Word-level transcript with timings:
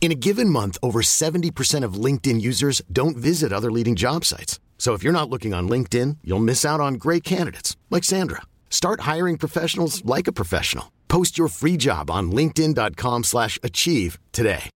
In 0.00 0.10
a 0.10 0.14
given 0.14 0.48
month, 0.48 0.78
over 0.82 1.02
70% 1.02 1.84
of 1.84 2.04
LinkedIn 2.04 2.40
users 2.40 2.80
don't 2.90 3.18
visit 3.18 3.52
other 3.52 3.70
leading 3.70 3.96
job 3.96 4.24
sites. 4.24 4.58
So 4.78 4.94
if 4.94 5.04
you're 5.04 5.12
not 5.12 5.28
looking 5.28 5.52
on 5.52 5.68
LinkedIn, 5.68 6.16
you'll 6.24 6.38
miss 6.44 6.64
out 6.64 6.80
on 6.80 6.94
great 6.94 7.22
candidates 7.22 7.76
like 7.90 8.02
Sandra. 8.02 8.40
Start 8.70 9.00
hiring 9.00 9.36
professionals 9.36 10.02
like 10.06 10.26
a 10.26 10.32
professional. 10.32 10.90
Post 11.08 11.36
your 11.36 11.48
free 11.48 11.76
job 11.76 12.10
on 12.10 12.32
linkedin.com/achieve 12.32 13.24
slash 13.24 13.58
achieve 13.62 14.18
today. 14.32 14.70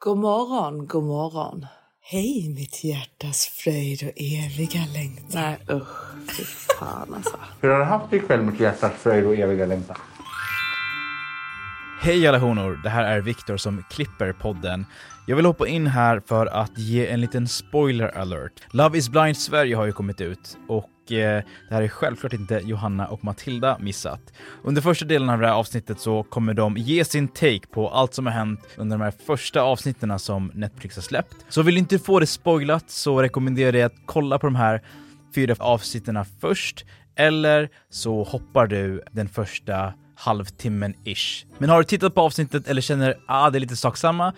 God 0.00 0.18
morgon, 0.18 0.86
god 0.86 1.04
morgon. 1.04 1.66
Hej 2.00 2.48
mitt 2.48 2.84
hjärtas 2.84 3.46
fröjd 3.46 4.02
och 4.02 4.12
eviga 4.16 4.86
längtan. 4.92 5.26
Nej 5.30 5.58
usch, 5.68 6.28
fy 6.28 6.44
fan 6.44 7.14
alltså. 7.14 7.36
Hur 7.60 7.68
har 7.68 7.78
du 7.78 7.84
haft 7.84 8.10
det 8.10 8.16
ikväll 8.16 8.42
mitt 8.42 8.60
hjärtas 8.60 8.92
fröjd 8.92 9.26
och 9.26 9.34
eviga 9.34 9.66
längtan? 9.66 9.96
Hej 12.04 12.26
alla 12.26 12.38
honor, 12.38 12.80
det 12.82 12.88
här 12.88 13.04
är 13.04 13.20
Viktor 13.20 13.56
som 13.56 13.84
klipper 13.90 14.32
podden. 14.32 14.86
Jag 15.26 15.36
vill 15.36 15.46
hoppa 15.46 15.68
in 15.68 15.86
här 15.86 16.22
för 16.26 16.46
att 16.46 16.78
ge 16.78 17.06
en 17.06 17.20
liten 17.20 17.48
spoiler 17.48 18.18
alert. 18.18 18.52
Love 18.70 18.98
is 18.98 19.08
blind 19.08 19.36
Sverige 19.36 19.76
har 19.76 19.86
ju 19.86 19.92
kommit 19.92 20.20
ut 20.20 20.58
och 20.68 21.12
eh, 21.12 21.42
det 21.68 21.74
här 21.74 21.82
är 21.82 21.88
självklart 21.88 22.32
inte 22.32 22.60
Johanna 22.64 23.06
och 23.06 23.24
Matilda 23.24 23.78
missat. 23.80 24.32
Under 24.64 24.82
första 24.82 25.04
delen 25.04 25.30
av 25.30 25.40
det 25.40 25.46
här 25.46 25.54
avsnittet 25.54 26.00
så 26.00 26.22
kommer 26.22 26.54
de 26.54 26.76
ge 26.76 27.04
sin 27.04 27.28
take 27.28 27.66
på 27.72 27.88
allt 27.88 28.14
som 28.14 28.26
har 28.26 28.32
hänt 28.32 28.60
under 28.76 28.98
de 28.98 29.04
här 29.04 29.14
första 29.26 29.62
avsnitten 29.62 30.18
som 30.18 30.50
Netflix 30.54 30.96
har 30.96 31.02
släppt. 31.02 31.36
Så 31.48 31.62
vill 31.62 31.74
du 31.74 31.78
inte 31.78 31.98
få 31.98 32.20
det 32.20 32.26
spoilat 32.26 32.90
så 32.90 33.22
rekommenderar 33.22 33.66
jag 33.66 33.74
dig 33.74 33.82
att 33.82 34.06
kolla 34.06 34.38
på 34.38 34.46
de 34.46 34.56
här 34.56 34.82
fyra 35.34 35.56
avsnitten 35.58 36.24
först, 36.40 36.84
eller 37.16 37.68
så 37.90 38.22
hoppar 38.22 38.66
du 38.66 39.02
den 39.12 39.28
första 39.28 39.92
halvtimmen 40.24 40.94
ish. 41.04 41.46
Men 41.58 41.70
har 41.70 41.78
du 41.78 41.84
tittat 41.84 42.14
på 42.14 42.20
avsnittet 42.20 42.68
eller 42.68 42.82
känner 42.82 43.10
att 43.10 43.16
ah, 43.26 43.50
det 43.50 43.58
är 43.58 43.60
lite 43.60 43.76
sak 43.76 43.96
samma 43.96 44.32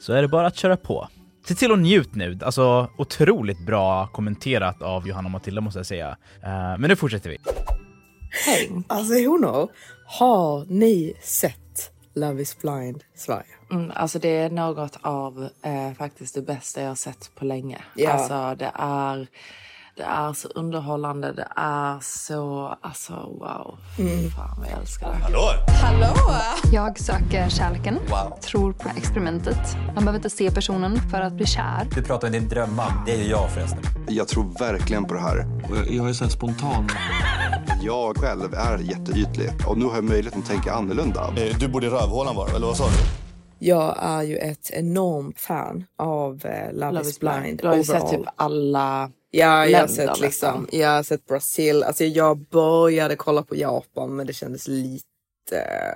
så 0.00 0.12
är 0.12 0.22
det 0.22 0.28
bara 0.28 0.46
att 0.46 0.56
köra 0.56 0.76
på. 0.76 1.08
Se 1.48 1.54
till 1.54 1.72
och 1.72 1.78
njut 1.78 2.14
nu, 2.14 2.38
alltså 2.42 2.90
otroligt 2.98 3.66
bra 3.66 4.06
kommenterat 4.06 4.82
av 4.82 5.08
Johanna 5.08 5.26
och 5.26 5.30
Matilda 5.30 5.60
måste 5.60 5.78
jag 5.78 5.86
säga. 5.86 6.16
Eh, 6.42 6.78
men 6.78 6.80
nu 6.80 6.96
fortsätter 6.96 7.30
vi. 7.30 7.38
Häng. 8.46 8.84
Alltså 8.88 9.14
honor, 9.14 9.68
har 10.06 10.64
ni 10.68 11.14
sett 11.22 11.92
Love 12.14 12.42
is 12.42 12.58
blind 12.58 13.04
Sverige? 13.14 13.44
Mm, 13.70 13.92
alltså 13.94 14.18
det 14.18 14.28
är 14.28 14.50
något 14.50 14.98
av 15.00 15.48
eh, 15.62 15.92
faktiskt 15.98 16.34
det 16.34 16.42
bästa 16.42 16.80
jag 16.80 16.88
har 16.88 16.94
sett 16.94 17.30
på 17.34 17.44
länge. 17.44 17.78
Ja. 17.94 18.10
Alltså 18.10 18.54
det 18.64 18.72
är, 18.74 19.26
det 19.98 20.04
är 20.04 20.32
så 20.32 20.48
underhållande, 20.48 21.32
det 21.32 21.48
är 21.56 21.98
så, 22.00 22.76
alltså 22.80 23.12
wow. 23.14 23.78
Mm. 23.98 24.30
Fan 24.30 24.56
vad 24.58 24.68
jag 24.68 24.78
älskar 24.78 25.12
det. 25.12 26.74
Jag 26.74 26.98
söker 26.98 27.48
kärleken, 27.48 27.98
tror 28.40 28.72
på 28.72 28.88
experimentet. 28.96 29.76
Man 29.86 29.94
behöver 29.94 30.16
inte 30.18 30.30
se 30.30 30.50
personen 30.50 30.96
för 31.10 31.20
att 31.20 31.32
bli 31.32 31.46
kär. 31.46 31.88
Du 31.94 32.02
pratar 32.02 32.28
om 32.28 32.32
din 32.32 32.48
drömman. 32.48 32.92
Det 33.06 33.12
är 33.12 33.18
ju 33.18 33.30
jag 33.30 33.50
förresten. 33.50 33.82
Jag 34.08 34.28
tror 34.28 34.58
verkligen 34.58 35.04
på 35.04 35.14
det 35.14 35.20
här. 35.20 35.46
Jag 35.90 36.08
är 36.08 36.12
så 36.12 36.24
här 36.24 36.30
spontan. 36.30 36.88
Jag 37.82 38.16
själv 38.16 38.54
är 38.54 38.78
jätteytlig 38.78 39.50
och 39.68 39.78
nu 39.78 39.84
har 39.84 39.94
jag 39.94 40.04
möjligheten 40.04 40.40
att 40.42 40.48
tänka 40.48 40.72
annorlunda. 40.72 41.30
Du 41.60 41.68
borde 41.68 41.86
i 41.86 41.90
rövhålan 41.90 42.36
vara, 42.36 42.50
eller 42.50 42.66
vad 42.66 42.76
sa 42.76 42.84
du? 42.84 43.28
Jag 43.58 43.96
är 44.00 44.22
ju 44.22 44.36
ett 44.36 44.70
enormt 44.70 45.40
fan 45.40 45.84
av 45.98 46.46
eh, 46.46 46.72
Love, 46.72 46.92
Love 46.92 47.08
is 47.08 47.20
blind. 47.20 47.42
blind. 47.42 47.58
Du 47.62 47.68
har 47.68 47.76
ju 47.76 47.84
sett 47.84 48.10
typ 48.10 48.26
alla 48.36 49.10
Ja, 49.30 49.66
jag 49.66 49.80
har 49.80 49.86
sett 49.86 50.20
liksom, 50.20 50.68
jag 50.72 50.88
har 50.88 51.02
sett 51.02 51.26
Brasil. 51.26 51.82
Alltså 51.82 52.04
jag 52.04 52.38
började 52.38 53.16
kolla 53.16 53.42
på 53.42 53.56
Japan 53.56 54.16
men 54.16 54.26
det 54.26 54.32
kändes 54.32 54.68
lite 54.68 55.04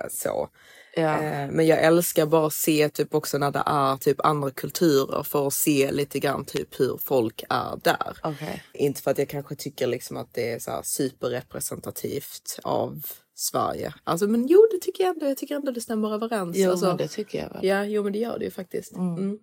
så. 0.09 0.49
Ja. 0.95 1.21
Eh, 1.23 1.47
Men 1.51 1.67
jag 1.67 1.79
älskar 1.83 2.25
bara 2.25 2.47
att 2.47 2.53
se 2.53 2.89
typ 2.89 3.15
också 3.15 3.37
när 3.37 3.51
det 3.51 3.63
är 3.65 3.97
typ 3.97 4.25
andra 4.25 4.51
kulturer 4.51 5.23
för 5.23 5.47
att 5.47 5.53
se 5.53 5.91
lite 5.91 6.19
grann 6.19 6.45
typ 6.45 6.79
hur 6.79 6.97
folk 6.97 7.43
är 7.49 7.79
där. 7.83 8.17
Okej. 8.23 8.63
Inte 8.73 9.01
för 9.01 9.11
att 9.11 9.17
jag 9.17 9.29
kanske 9.29 9.55
tycker 9.55 9.87
liksom 9.87 10.17
att 10.17 10.33
det 10.33 10.51
är 10.51 10.59
så 10.59 10.81
superrepresentativt 10.83 12.59
av 12.63 13.05
Sverige. 13.35 13.93
Alltså 14.03 14.27
men 14.27 14.47
jo 14.47 14.67
det 14.71 14.79
tycker 14.79 15.03
jag 15.03 15.13
ändå. 15.13 15.25
Jag 15.25 15.37
tycker 15.37 15.55
ändå 15.55 15.71
det 15.71 15.81
stämmer 15.81 16.13
överens. 16.13 16.57
Jo 16.57 16.71
alltså, 16.71 16.85
men 16.85 16.97
det 16.97 17.07
tycker 17.07 17.39
jag 17.39 17.49
väl. 17.49 17.65
Ja, 17.65 17.83
jo 17.85 18.03
men 18.03 18.13
det 18.13 18.19
gör 18.19 18.39
det 18.39 18.45
ju 18.45 18.51
faktiskt. 18.51 18.95
Mm. 18.95 19.39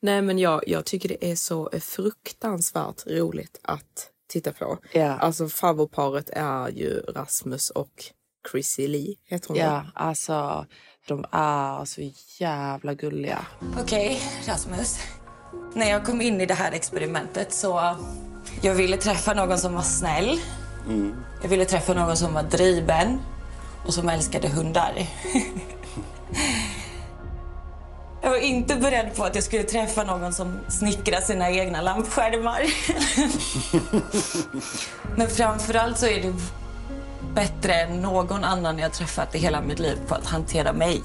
Nej 0.00 0.22
men 0.22 0.38
jag, 0.38 0.68
jag 0.68 0.84
tycker 0.84 1.08
det 1.08 1.30
är 1.30 1.36
så 1.36 1.70
fruktansvärt 1.80 3.06
roligt 3.06 3.58
att 3.62 4.10
titta 4.28 4.52
på. 4.52 4.78
Ja. 4.92 5.18
Alltså 5.18 5.48
favoritparet 5.48 6.30
är 6.32 6.68
ju 6.68 7.00
Rasmus 7.00 7.70
och 7.70 8.04
Chrissy 8.50 8.88
Lee, 8.88 9.14
heter 9.24 9.48
hon 9.48 9.56
Ja, 9.56 9.64
det? 9.64 9.86
alltså 9.94 10.66
de 11.08 11.24
är 11.30 11.84
så 11.84 12.10
jävla 12.38 12.94
gulliga. 12.94 13.46
Okej, 13.82 14.20
Rasmus. 14.46 14.98
När 15.74 15.90
jag 15.90 16.06
kom 16.06 16.20
in 16.20 16.40
i 16.40 16.46
det 16.46 16.54
här 16.54 16.72
experimentet 16.72 17.52
så... 17.52 17.96
Jag 18.62 18.74
ville 18.74 18.96
träffa 18.96 19.34
någon 19.34 19.58
som 19.58 19.74
var 19.74 19.82
snäll. 19.82 20.40
Mm. 20.88 21.14
Jag 21.42 21.48
ville 21.48 21.64
träffa 21.64 21.94
någon 21.94 22.16
som 22.16 22.34
var 22.34 22.42
driven 22.42 23.20
och 23.86 23.94
som 23.94 24.08
älskade 24.08 24.48
hundar. 24.48 24.92
Jag 28.22 28.30
var 28.30 28.38
inte 28.38 28.76
beredd 28.76 29.16
på 29.16 29.24
att 29.24 29.34
jag 29.34 29.44
skulle 29.44 29.62
träffa 29.62 30.04
någon 30.04 30.32
som 30.32 30.58
snickrar 30.68 31.20
sina 31.20 31.50
egna 31.50 31.80
lampskärmar. 31.80 32.62
Men 35.16 35.28
framförallt 35.28 35.98
så 35.98 36.06
är 36.06 36.22
det 36.22 36.34
bättre 37.34 37.74
än 37.74 38.00
någon 38.02 38.44
annan 38.44 38.78
jag 38.78 38.92
träffat 38.92 39.34
i 39.34 39.38
hela 39.38 39.60
mitt 39.60 39.78
liv 39.78 39.98
på 40.08 40.14
att 40.14 40.26
hantera 40.26 40.72
mig. 40.72 41.02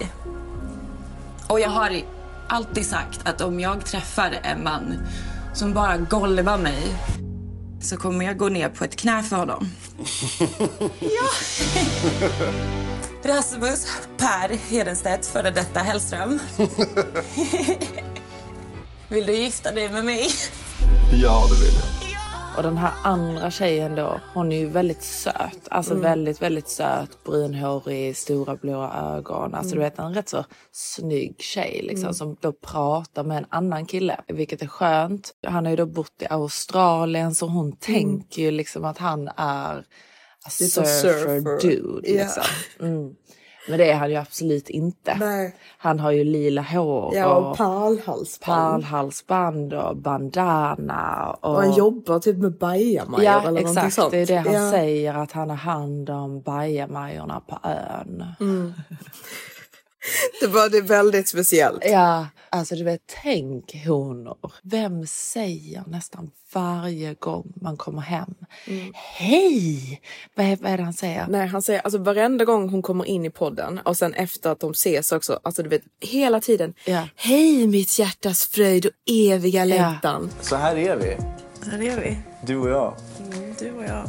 Och 1.48 1.60
jag 1.60 1.70
har 1.70 2.02
alltid 2.48 2.86
sagt 2.86 3.28
att 3.28 3.42
om 3.42 3.60
jag 3.60 3.86
träffar 3.86 4.40
en 4.44 4.64
man 4.64 4.98
som 5.54 5.74
bara 5.74 5.98
golvar 5.98 6.58
mig 6.58 6.96
så 7.84 7.98
kommer 7.98 8.26
jag 8.26 8.38
gå 8.38 8.50
ner 8.50 8.70
på 8.70 8.84
ett 8.84 8.96
knä 8.96 9.24
för 9.24 9.36
honom. 9.36 9.70
ja! 11.00 11.30
Rasmus 13.24 13.88
Per 14.18 14.50
Hedenstedt, 14.70 15.26
före 15.26 15.52
detta 15.52 15.80
Hellström. 15.80 16.40
Vill 19.08 19.26
du 19.26 19.34
gifta 19.36 19.72
dig 19.72 19.90
med 19.90 20.06
mig? 20.06 20.28
Ja, 21.12 21.48
det 21.50 21.66
vill 21.66 21.74
jag. 21.74 22.03
Och 22.58 22.64
den 22.64 22.78
här 22.78 22.94
andra 23.04 23.52
tjejen 23.52 23.96
då, 23.96 24.22
hon 24.34 24.52
är 24.52 24.58
ju 24.58 24.66
väldigt 24.66 25.04
söt. 25.04 25.68
Alltså 25.70 25.96
väldigt, 25.96 26.42
väldigt 26.42 26.70
söt, 26.70 27.24
brunhårig, 27.24 28.18
stora 28.18 28.56
blåa 28.56 29.16
ögon. 29.18 29.56
Alltså 29.56 29.76
du 29.76 29.82
vet 29.82 30.00
en 30.00 30.14
rätt 30.14 30.30
så 30.30 30.46
snygg 30.72 31.36
tjej 31.40 31.82
liksom 31.84 32.14
som 32.14 32.38
då 32.42 32.52
pratar 32.52 33.24
med 33.24 33.38
en 33.38 33.46
annan 33.50 33.86
kille. 33.86 34.22
Vilket 34.28 34.62
är 34.62 34.68
skönt. 34.68 35.34
Han 35.48 35.66
har 35.66 35.70
ju 35.70 35.76
då 35.76 35.86
bott 35.86 36.22
i 36.22 36.26
Australien 36.30 37.36
så 37.36 37.48
hon 37.48 37.72
tänker 37.72 38.42
ju 38.42 38.52
liksom 38.52 38.86
att 38.86 38.98
han 38.98 39.28
är 39.38 39.86
a 40.46 40.50
surfer, 40.50 40.86
surfer. 40.86 41.70
dude. 41.70 42.12
Liksom. 42.12 42.44
Mm. 42.80 43.16
Men 43.68 43.78
det 43.78 43.92
är 43.92 43.96
han 43.96 44.10
ju 44.10 44.16
absolut 44.16 44.70
inte. 44.70 45.16
Nej. 45.20 45.56
Han 45.78 46.00
har 46.00 46.12
ju 46.12 46.24
lila 46.24 46.62
hår 46.62 47.16
Ja, 47.16 47.36
och 47.36 47.50
och 47.52 47.58
pärlhalsband. 47.58 48.84
pärlhalsband 48.84 49.74
och 49.74 49.98
bandana. 49.98 51.30
Och, 51.42 51.50
Och 51.56 51.62
han 51.62 51.74
jobbar 51.74 52.20
typ 52.20 52.38
med 52.38 52.58
bajamajor 52.58 53.24
Ja, 53.26 53.48
eller 53.48 53.62
exakt. 53.62 53.94
sånt. 53.94 54.12
Det 54.12 54.18
är 54.22 54.26
det 54.26 54.36
han 54.36 54.54
ja. 54.54 54.72
säger, 54.72 55.14
att 55.14 55.32
han 55.32 55.50
har 55.50 55.58
hand 55.58 56.10
om 56.10 56.42
bajamajorna 56.42 57.40
på 57.40 57.60
ön. 57.64 58.24
Det 60.42 60.48
var 60.48 60.70
det 60.70 60.82
väldigt 60.82 61.30
speciellt. 61.30 61.84
Ja, 61.86 62.28
alltså 62.50 62.76
du 62.76 62.84
vet, 62.84 63.02
tänk 63.24 63.76
honor. 63.86 64.54
Vem 64.62 65.08
säger 65.08 65.84
nästan 65.88 66.32
varje 66.54 67.14
gång 67.14 67.54
man 67.62 67.78
kommer 67.78 68.02
hem? 68.02 68.36
Hej! 68.94 70.02
Vad 70.36 70.46
är, 70.46 70.58
vad 70.62 70.72
är 70.72 70.78
det 70.78 70.84
han 70.84 70.94
säger? 70.94 71.26
Nej, 71.30 71.48
han 71.48 71.62
säger 71.62 71.82
alltså 71.82 71.98
varenda 71.98 72.46
gång 72.46 72.70
hon 72.70 72.82
kommer 72.82 73.06
in 73.06 73.26
i 73.26 73.30
podden 73.30 73.80
och 73.80 73.98
sen 73.98 74.14
efter 74.14 74.50
att 74.50 74.60
de 74.60 74.72
ses 74.72 75.12
också, 75.12 75.40
alltså 75.44 75.64
du 75.64 75.70
vet 75.70 75.82
hela 76.00 76.40
tiden. 76.42 76.74
Ja. 76.86 77.08
Hej 77.16 77.68
mitt 77.68 78.00
hjärtas 78.00 78.46
fröjd 78.48 78.86
och 78.86 78.92
eviga 79.12 79.66
längtan. 79.66 80.30
Så 80.42 80.56
här 80.56 80.76
är 80.78 80.96
vi, 80.96 81.18
Här 81.72 81.82
är 81.84 82.00
vi. 82.00 82.18
du 82.46 82.58
och 82.58 82.70
jag. 82.70 82.96
Du 83.60 83.72
och 83.72 83.84
jag. 83.84 84.06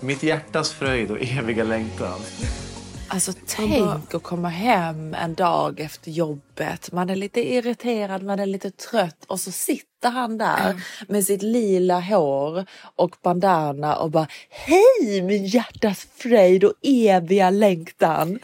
Mitt 0.00 0.22
hjärtas 0.22 0.70
fröjd 0.72 1.10
och 1.10 1.18
eviga 1.20 1.64
längtan. 1.64 2.20
Alltså 3.12 3.32
tänk 3.46 4.14
att 4.14 4.22
komma 4.22 4.48
hem 4.48 5.14
en 5.14 5.34
dag 5.34 5.80
efter 5.80 6.10
jobbet. 6.10 6.92
Man 6.92 7.10
är 7.10 7.16
lite 7.16 7.52
irriterad, 7.54 8.22
man 8.22 8.38
är 8.40 8.46
lite 8.46 8.70
trött 8.70 9.24
och 9.26 9.40
så 9.40 9.52
sitter 9.52 10.10
han 10.10 10.38
där 10.38 10.82
med 11.08 11.24
sitt 11.24 11.42
lila 11.42 12.00
hår 12.00 12.64
och 12.96 13.16
bandana 13.22 13.96
och 13.96 14.10
bara 14.10 14.26
Hej 14.50 15.22
min 15.22 15.46
hjärtas 15.46 16.06
fröjd 16.16 16.64
och 16.64 16.72
eviga 16.82 17.50
längtan. 17.50 18.38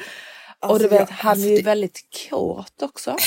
och 0.61 0.71
Alltså, 0.71 0.89
du 0.89 0.89
vet, 0.89 1.09
jag- 1.11 1.17
han 1.17 1.43
är 1.45 1.49
ju 1.49 1.63
väldigt 1.63 2.01
kåt 2.31 2.83
också. 2.83 3.17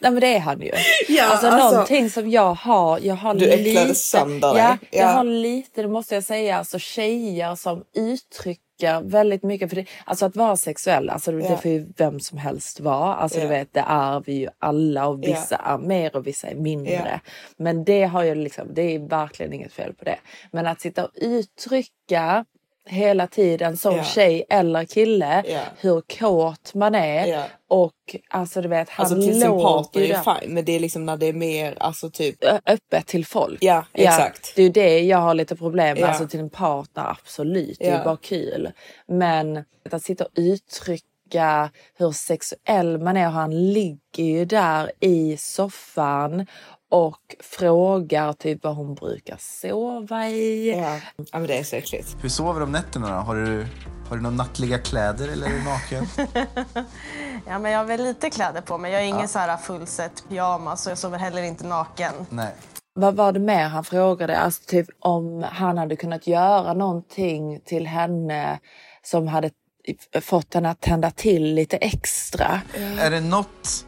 Nej 0.00 0.10
men 0.10 0.20
det 0.20 0.34
är 0.34 0.40
han 0.40 0.60
ju. 0.60 0.72
Ja, 1.08 1.24
alltså, 1.24 1.46
alltså- 1.46 1.70
någonting 1.70 2.10
som 2.10 2.30
jag 2.30 2.54
har, 2.54 2.98
jag 3.02 3.14
har 3.14 3.34
Du 3.34 3.56
lite, 3.56 3.94
sönder 3.94 4.54
dig. 4.54 4.62
ja, 4.62 4.76
jag 4.90 5.02
Ja. 5.02 5.06
har 5.12 5.24
lite, 5.24 5.82
det 5.82 5.88
måste 5.88 6.14
jag 6.14 6.24
säga, 6.24 6.56
alltså 6.58 6.78
tjejer 6.78 7.54
som 7.54 7.84
uttrycker 7.96 9.02
väldigt 9.02 9.42
mycket. 9.42 9.68
För 9.68 9.76
det, 9.76 9.86
alltså 10.04 10.26
att 10.26 10.36
vara 10.36 10.56
sexuell, 10.56 11.10
alltså 11.10 11.32
det 11.32 11.44
Ja. 11.48 11.56
får 11.56 11.70
ju 11.70 11.86
vem 11.96 12.20
som 12.20 12.38
helst 12.38 12.80
vara. 12.80 13.14
Alltså 13.14 13.38
Ja. 13.38 13.42
du 13.44 13.48
vet, 13.48 13.74
det 13.74 13.84
är 13.88 14.22
vi 14.26 14.32
ju 14.32 14.48
alla 14.58 15.06
och 15.06 15.22
vissa 15.22 15.56
är 15.56 15.78
mer 15.78 16.16
och 16.16 16.26
vissa 16.26 16.46
är 16.48 16.54
mindre. 16.54 17.20
Men 17.56 17.84
det 17.84 18.04
har 18.04 18.22
ju 18.24 18.34
liksom, 18.34 18.74
det 18.74 18.82
är 18.94 18.98
verkligen 18.98 19.52
inget 19.52 19.72
fel 19.72 19.94
på 19.94 20.04
det. 20.04 20.18
Men 20.52 20.66
att 20.66 20.80
sitta 20.80 21.04
och 21.04 21.10
uttrycka 21.14 22.44
hela 22.88 23.26
tiden 23.26 23.76
som 23.76 23.96
Ja. 23.96 24.04
tjej 24.04 24.44
eller 24.50 24.84
kille 24.84 25.42
Ja. 25.46 25.60
hur 25.80 26.00
kåt 26.18 26.74
man 26.74 26.94
är 26.94 27.26
Ja. 27.26 27.42
och 27.68 27.92
alltså 28.28 28.62
du 28.62 28.68
vet 28.68 28.88
han 28.88 29.06
Alltså 29.06 29.20
till 29.22 29.40
sin 29.40 29.50
partner 29.50 30.02
är 30.02 30.40
fine, 30.40 30.54
men 30.54 30.64
det 30.64 30.72
är 30.72 30.80
liksom 30.80 31.06
när 31.06 31.16
det 31.16 31.26
är 31.26 31.32
mer 31.32 31.76
alltså 31.80 32.10
typ. 32.10 32.44
ö- 32.44 32.60
öppet 32.66 33.06
till 33.06 33.26
folk. 33.26 33.58
Ja, 33.62 33.84
exakt. 33.92 34.52
det 34.56 34.62
är 34.62 34.70
det 34.70 35.00
jag 35.00 35.18
har 35.18 35.34
lite 35.34 35.56
problem 35.56 35.98
med. 36.00 36.08
Alltså 36.08 36.26
till 36.28 36.40
en 36.40 36.50
partner, 36.50 37.04
absolut. 37.10 37.76
Det 37.78 37.88
är 37.88 38.04
bara 38.04 38.16
kul. 38.16 38.70
Men 39.08 39.64
att 39.90 40.02
sitta 40.02 40.24
och 40.24 40.30
uttrycka 40.34 41.70
hur 41.98 42.12
sexuell 42.12 42.98
man 42.98 43.16
är. 43.16 43.26
och 43.26 43.32
Han 43.32 43.72
ligger 43.72 44.24
ju 44.24 44.44
där 44.44 44.92
i 45.00 45.36
soffan 45.36 46.46
och 46.90 47.36
frågar 47.40 48.32
typ 48.32 48.64
vad 48.64 48.76
hon 48.76 48.94
brukar 48.94 49.36
sova 49.38 50.28
i. 50.28 50.70
Ja, 50.78 50.98
ja 51.16 51.38
men 51.38 51.46
det 51.46 51.58
är 51.58 51.64
så 51.64 51.76
äckligt. 51.76 52.16
Hur 52.22 52.28
sover 52.28 52.60
du 52.60 52.64
om 52.66 52.72
nätterna 52.72 53.08
då? 53.08 53.14
Har 53.14 53.34
du, 53.34 53.66
har 54.08 54.16
du 54.16 54.22
några 54.22 54.36
nattliga 54.36 54.78
kläder 54.78 55.28
eller 55.28 55.46
är 55.46 55.50
du 55.50 55.64
naken? 55.64 56.06
Ja, 57.46 57.58
men 57.58 57.72
jag 57.72 57.78
har 57.78 57.84
väl 57.84 58.02
lite 58.02 58.30
kläder 58.30 58.60
på 58.60 58.78
mig. 58.78 58.92
Jag 58.92 59.02
är 59.02 59.06
ingen 59.06 59.28
så 59.28 59.38
här 59.38 59.56
fullset 59.56 60.24
pyjamas 60.28 60.86
och 60.86 60.90
jag 60.90 60.98
sover 60.98 61.18
heller 61.18 61.42
inte 61.42 61.66
naken. 61.66 62.12
Nej. 62.30 62.54
Vad 62.94 63.14
var 63.14 63.32
det 63.32 63.40
mer 63.40 63.64
han 63.64 63.84
frågade? 63.84 64.38
Alltså 64.38 64.62
typ 64.66 64.86
om 64.98 65.44
han 65.50 65.78
hade 65.78 65.96
kunnat 65.96 66.26
göra 66.26 66.74
någonting 66.74 67.60
till 67.64 67.86
henne 67.86 68.58
som 69.02 69.28
hade 69.28 69.50
fått 70.20 70.54
henne 70.54 70.70
att 70.70 70.80
tända 70.80 71.10
till 71.10 71.54
lite 71.54 71.76
extra. 71.76 72.60
Är 72.98 73.10
det 73.10 73.20
något 73.20 73.86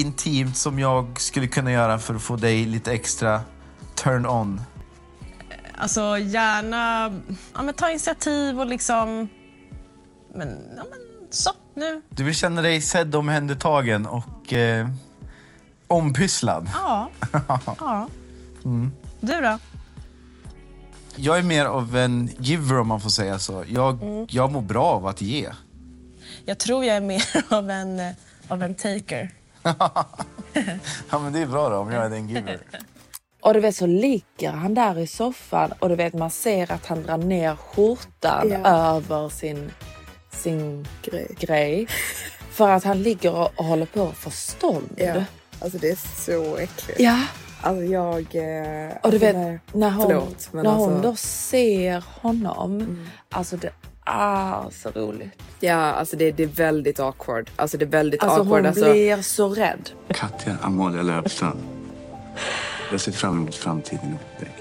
intimt 0.00 0.56
som 0.56 0.78
jag 0.78 1.20
skulle 1.20 1.46
kunna 1.46 1.72
göra 1.72 1.98
för 1.98 2.14
att 2.14 2.22
få 2.22 2.36
dig 2.36 2.64
lite 2.64 2.92
extra 2.92 3.40
turn 3.94 4.26
on? 4.26 4.60
Alltså 5.76 6.18
gärna 6.18 7.12
ja, 7.54 7.62
men 7.62 7.74
ta 7.74 7.90
initiativ 7.90 8.60
och 8.60 8.66
liksom... 8.66 9.28
Men, 10.34 10.48
ja, 10.76 10.82
men 10.90 11.28
så, 11.30 11.50
nu. 11.74 12.02
Du 12.08 12.24
vill 12.24 12.34
känna 12.34 12.62
dig 12.62 12.80
sedd, 12.80 13.14
omhändertagen 13.14 14.06
och 14.06 14.52
eh, 14.52 14.88
ompysslad. 15.88 16.70
Ja. 16.74 17.10
ja. 17.80 18.08
Mm. 18.64 18.92
Du 19.20 19.40
då? 19.40 19.58
Jag 21.16 21.38
är 21.38 21.42
mer 21.42 21.64
av 21.64 21.96
en 21.96 22.30
giver 22.38 22.78
om 22.78 22.88
man 22.88 23.00
får 23.00 23.10
säga 23.10 23.38
så. 23.38 23.64
Jag, 23.68 24.02
Mm. 24.02 24.26
jag 24.30 24.52
mår 24.52 24.62
bra 24.62 24.84
av 24.84 25.06
att 25.06 25.20
ge. 25.20 25.48
Jag 26.44 26.58
tror 26.58 26.84
jag 26.84 26.96
är 26.96 27.00
mer 27.00 27.22
av 27.54 27.70
en, 27.70 28.00
eh, 28.00 28.12
av 28.48 28.62
en 28.62 28.74
taker. 28.74 29.30
Ja 31.10 31.18
men 31.18 31.32
det 31.32 31.38
är 31.42 31.46
bra 31.46 31.68
då 31.68 31.76
om 31.76 31.92
jag 31.92 32.06
är 32.06 32.10
en 32.10 32.28
giver. 32.28 32.58
Och 33.40 33.54
du 33.54 33.60
vet 33.60 33.76
så 33.76 33.86
ligger 33.86 34.50
han 34.52 34.74
där 34.74 34.98
i 34.98 35.06
soffan 35.06 35.72
och 35.78 35.88
du 35.88 35.94
vet 35.96 36.14
man 36.14 36.30
ser 36.30 36.72
att 36.72 36.86
han 36.86 37.02
drar 37.02 37.16
ner 37.16 37.56
skjortan 37.56 38.50
Ja. 38.50 38.68
över 38.96 39.28
sin, 39.28 39.70
sin 40.32 40.86
Grej. 41.02 41.28
grej. 41.38 41.86
För 42.50 42.68
att 42.70 42.84
han 42.84 43.02
ligger 43.02 43.34
och, 43.34 43.50
och 43.56 43.64
håller 43.64 43.86
på 43.86 44.02
att 44.02 44.16
få 44.16 44.30
stånd. 44.30 44.88
Ja. 44.96 45.24
Alltså 45.60 45.78
det 45.78 45.90
är 45.90 46.24
så 46.24 46.56
äckligt. 46.56 47.00
Ja. 47.00 47.20
Alltså 47.62 47.84
jag... 47.84 48.14
Eh, 48.34 48.96
Och 49.02 49.10
du 49.10 49.16
alltså, 49.16 49.18
vet 49.18 49.74
när 49.74 49.90
hon, 49.90 50.06
Förlåt, 50.06 50.48
när 50.52 50.64
hon 50.70 50.92
alltså- 50.94 51.08
då 51.10 51.16
ser 51.16 52.04
honom. 52.20 53.06
Alltså 53.30 53.56
det 53.56 53.70
är 54.08 54.70
så 54.70 54.90
roligt. 54.90 55.30
Ja, 55.60 55.74
alltså 55.74 56.16
det, 56.16 56.32
det 56.32 56.42
är 56.42 56.46
väldigt 56.46 57.00
awkward. 57.00 57.50
Alltså 57.56 57.78
det 57.78 57.84
är 57.84 57.86
väldigt 57.86 58.22
Alltså 58.22 58.40
awkward. 58.40 58.58
hon 58.60 58.66
alltså. 58.66 58.92
blir 58.92 59.22
så 59.22 59.48
rädd. 59.48 59.90
Katja 60.08 60.56
Amalia 60.62 61.02
Löfstrand. 61.02 61.58
Jag 62.90 63.00
ser 63.00 63.12
fram 63.12 63.32
emot 63.36 63.54
framtiden 63.54 64.10
med 64.10 64.18
dig. 64.40 64.54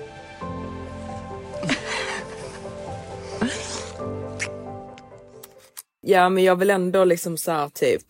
Ja, 6.02 6.30
men 6.30 6.44
jag 6.44 6.56
vill 6.56 6.70
ändå 6.70 7.06
liksom 7.06 7.38
så 7.38 7.52
här 7.52 7.70
typ 7.70 8.02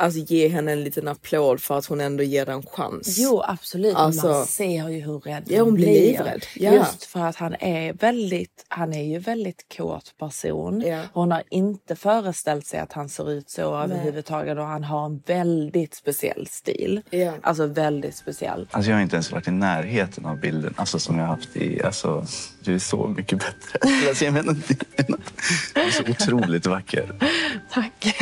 alltså 0.00 0.20
ge 0.20 0.48
henne 0.48 0.72
en 0.72 0.84
liten 0.84 1.08
applåd 1.08 1.60
för 1.60 1.78
att 1.78 1.86
hon 1.86 2.00
ändå 2.00 2.22
ger 2.22 2.46
den 2.46 2.54
en 2.54 2.62
chans. 2.66 3.18
Jo 3.18 3.42
absolut, 3.46 3.94
Alltså- 3.94 4.28
man 4.28 4.46
ser 4.46 4.88
ju 4.88 5.00
hur 5.00 5.18
rädd 5.18 5.42
Ja, 5.46 5.62
hon 5.62 5.74
blir 5.74 5.86
livrädd. 5.86 6.44
Ja. 6.56 6.72
Just 6.72 7.04
för 7.04 7.20
att 7.20 7.36
han 7.36 7.54
är 7.60 7.92
väldigt, 7.92 8.64
han 8.68 8.92
är 8.94 9.02
ju 9.02 9.18
väldigt 9.18 9.66
kåt 9.76 10.14
person. 10.18 10.80
Ja. 10.86 11.02
Hon 11.12 11.32
har 11.32 11.42
inte 11.50 11.96
föreställt 11.96 12.66
sig 12.66 12.80
att 12.80 12.92
han 12.92 13.08
ser 13.08 13.30
ut 13.30 13.50
så 13.50 13.76
överhuvudtaget 13.76 14.58
och 14.58 14.64
han 14.64 14.84
har 14.84 15.06
en 15.06 15.22
väldigt 15.26 15.94
speciell 15.94 16.46
stil. 16.50 17.02
Ja. 17.10 17.32
Alltså 17.42 17.66
väldigt 17.66 18.16
speciell. 18.16 18.68
Alltså 18.70 18.90
jag 18.90 18.96
har 18.96 19.02
inte 19.02 19.16
ens 19.16 19.32
varit 19.32 19.48
i 19.48 19.50
närheten 19.50 20.26
av 20.26 20.40
bilden 20.40 20.74
alltså, 20.76 20.98
som 20.98 21.18
jag 21.18 21.26
haft 21.26 21.56
i... 21.56 21.82
Alltså, 21.82 22.26
du 22.64 22.74
är 22.74 22.78
så 22.78 23.06
mycket 23.06 23.38
bättre. 23.38 23.78
Alltså, 24.08 24.24
jag 24.24 24.34
menar, 24.34 24.56
du 25.74 25.80
är 25.80 25.90
så 25.90 26.02
otroligt 26.02 26.66
vacker. 26.66 27.12
Tack. 27.72 28.16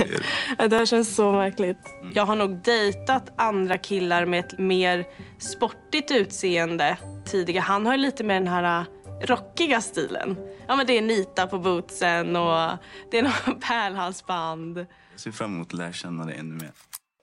Det 0.68 0.76
här 0.76 0.86
känns 0.86 1.14
så 1.14 1.32
märkligt. 1.32 1.67
Jag 2.14 2.26
har 2.26 2.36
nog 2.36 2.62
dejtat 2.62 3.32
andra 3.36 3.78
killar 3.78 4.26
med 4.26 4.40
ett 4.40 4.58
mer 4.58 5.06
sportigt 5.38 6.10
utseende 6.10 6.96
tidigare. 7.24 7.62
Han 7.62 7.86
har 7.86 7.92
ju 7.92 7.98
lite 7.98 8.24
mer 8.24 8.34
den 8.34 8.48
här 8.48 8.80
äh, 8.80 8.86
rockiga 9.26 9.80
stilen. 9.80 10.36
Ja, 10.66 10.76
men 10.76 10.86
det 10.86 10.98
är 10.98 11.02
nita 11.02 11.46
på 11.46 11.58
bootsen 11.58 12.36
och 12.36 12.70
det 13.10 13.18
är 13.18 13.22
någon 13.22 13.60
pärlhalsband. 13.68 14.78
Jag 15.12 15.20
ser 15.20 15.30
fram 15.30 15.54
emot 15.54 15.66
att 15.66 15.72
lära 15.72 15.92
känna 15.92 16.24
dig 16.24 16.36
ännu 16.38 16.54
mer. 16.54 16.70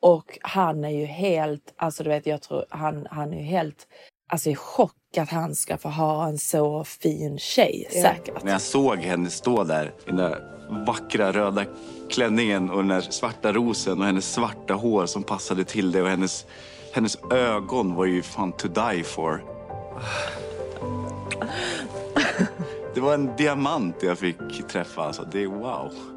Och 0.02 0.40
han 0.42 0.84
är 0.84 0.90
ju 0.90 1.06
helt, 1.06 1.74
alltså 1.78 2.04
du 2.04 2.10
vet 2.10 2.26
jag 2.26 2.42
tror 2.42 2.66
han, 2.70 3.08
han 3.12 3.34
är 3.34 3.38
ju 3.38 3.44
helt, 3.44 3.88
alltså 4.32 4.50
i 4.50 4.56
chock 4.56 5.18
att 5.18 5.30
han 5.30 5.56
ska 5.56 5.78
få 5.78 5.90
ha 5.90 6.28
en 6.28 6.38
så 6.38 6.84
fin 6.84 7.38
tjej 7.38 7.88
säkert. 7.92 8.44
När 8.44 8.52
jag 8.52 8.62
såg 8.62 8.98
henne 8.98 9.30
stå 9.30 9.64
där 9.64 9.86
i 9.86 9.92
den 10.06 10.16
där 10.16 10.55
vackra 10.70 11.32
röda 11.32 11.66
klänningen 12.10 12.70
och 12.70 12.78
den 12.78 12.88
där 12.88 13.02
svarta 13.02 13.54
rosen 13.54 14.00
och 14.00 14.06
hennes 14.06 14.34
svarta 14.34 14.74
hår 14.74 15.06
som 15.06 15.24
passade 15.24 15.64
till 15.64 15.92
det 15.92 16.02
och 16.02 16.10
hennes, 16.10 16.46
hennes 16.94 17.18
ögon 17.32 17.96
var 17.96 18.06
ju 18.06 18.22
fan 18.22 18.52
to 18.52 18.68
die 18.68 19.04
for. 19.04 19.44
Det 22.94 23.02
var 23.02 23.14
en 23.14 23.36
diamant 23.36 23.96
jag 24.04 24.20
fick 24.20 24.68
träffa 24.70 25.04
alltså. 25.04 25.28
Det 25.32 25.44
är 25.44 25.48
wow. 25.48 26.15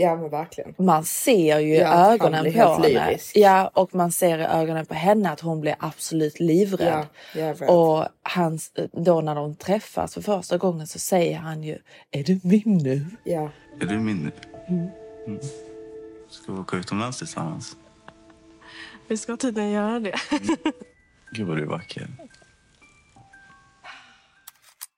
Ja, 0.00 0.16
men 0.16 0.30
verkligen. 0.30 0.74
Man 0.78 1.04
ser 1.04 1.58
ju 1.58 1.74
i 1.74 1.78
Ja, 1.78 2.12
ögonen 2.12 2.44
på 2.44 2.50
henne. 2.50 2.88
lyrisk. 2.88 3.36
Ja, 3.36 3.70
och 3.74 3.94
man 3.94 4.12
ser 4.12 4.38
i 4.38 4.42
ögonen 4.44 4.86
på 4.86 4.94
henne 4.94 5.30
att 5.30 5.40
hon 5.40 5.60
blir 5.60 5.74
absolut 5.78 6.40
livrädd. 6.40 7.06
Ja, 7.34 7.66
och 7.68 8.06
hans, 8.22 8.72
då 8.92 9.20
när 9.20 9.34
de 9.34 9.54
träffas 9.56 10.14
för 10.14 10.20
första 10.20 10.58
gången 10.58 10.86
så 10.86 10.98
säger 10.98 11.36
han 11.38 11.62
ju 11.62 11.78
Är 12.10 12.24
du 12.24 12.40
min 12.42 12.78
nu? 12.82 13.06
Ja. 13.24 13.50
Är 13.80 13.86
du 13.86 13.98
min 13.98 14.16
nu? 14.16 14.30
Mm. 14.68 14.88
Ska 16.30 16.52
vi 16.52 16.58
åka 16.58 16.76
utomlands 16.76 17.18
tillsammans? 17.18 17.76
Vi 19.08 19.16
ska 19.16 19.36
tydligen 19.36 19.70
göra 19.70 20.00
det. 20.00 20.14
Gud 21.32 21.46
vad 21.46 21.56
du 21.56 21.62
är 21.62 21.66
vacker. 21.66 22.08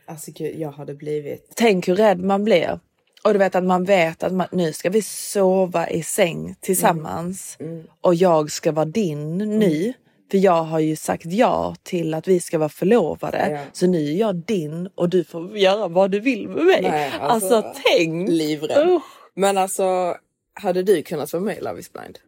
Alltså 0.06 0.30
gud, 0.34 0.58
jag 0.60 0.72
hade 0.72 0.94
blivit... 0.94 1.52
Tänk 1.56 1.88
hur 1.88 1.96
rädd 1.96 2.20
man 2.20 2.44
blir. 2.44 2.80
Och 3.24 3.32
du 3.32 3.38
vet 3.38 3.54
att 3.54 3.64
man 3.64 3.84
vet 3.84 4.22
att 4.22 4.32
man, 4.32 4.46
nu 4.52 4.72
ska 4.72 4.90
vi 4.90 5.02
sova 5.02 5.88
i 5.90 6.02
säng 6.02 6.54
tillsammans 6.60 7.56
Mm. 7.60 7.86
och 8.00 8.14
jag 8.14 8.50
ska 8.50 8.72
vara 8.72 8.84
din 8.84 9.38
nu. 9.38 9.92
För 10.30 10.38
jag 10.38 10.62
har 10.62 10.78
ju 10.78 10.96
sagt 10.96 11.24
ja 11.26 11.76
till 11.82 12.14
att 12.14 12.28
vi 12.28 12.40
ska 12.40 12.58
vara 12.58 12.68
förlovade. 12.68 13.50
Ja. 13.50 13.60
Så 13.72 13.86
nu 13.86 13.98
är 14.08 14.12
jag 14.16 14.36
din 14.36 14.86
och 14.94 15.08
du 15.08 15.24
får 15.24 15.58
göra 15.58 15.88
vad 15.88 16.10
du 16.10 16.20
vill 16.20 16.48
med 16.48 16.64
mig. 16.64 16.82
Nej, 16.82 17.12
alltså, 17.20 17.54
alltså, 17.56 17.74
tänk! 17.84 18.28
Livrädd. 18.28 18.88
Usch. 18.88 19.02
Men 19.34 19.58
alltså, 19.58 20.16
hade 20.54 20.82
du 20.82 21.02
kunnat 21.02 21.32
vara 21.32 21.42
med 21.42 21.58
i 21.58 21.60
Love 21.60 21.80
is 21.80 21.92
blind? 21.92 22.18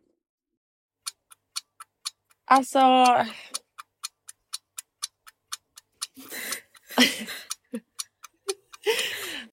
Alltså... 2.46 2.78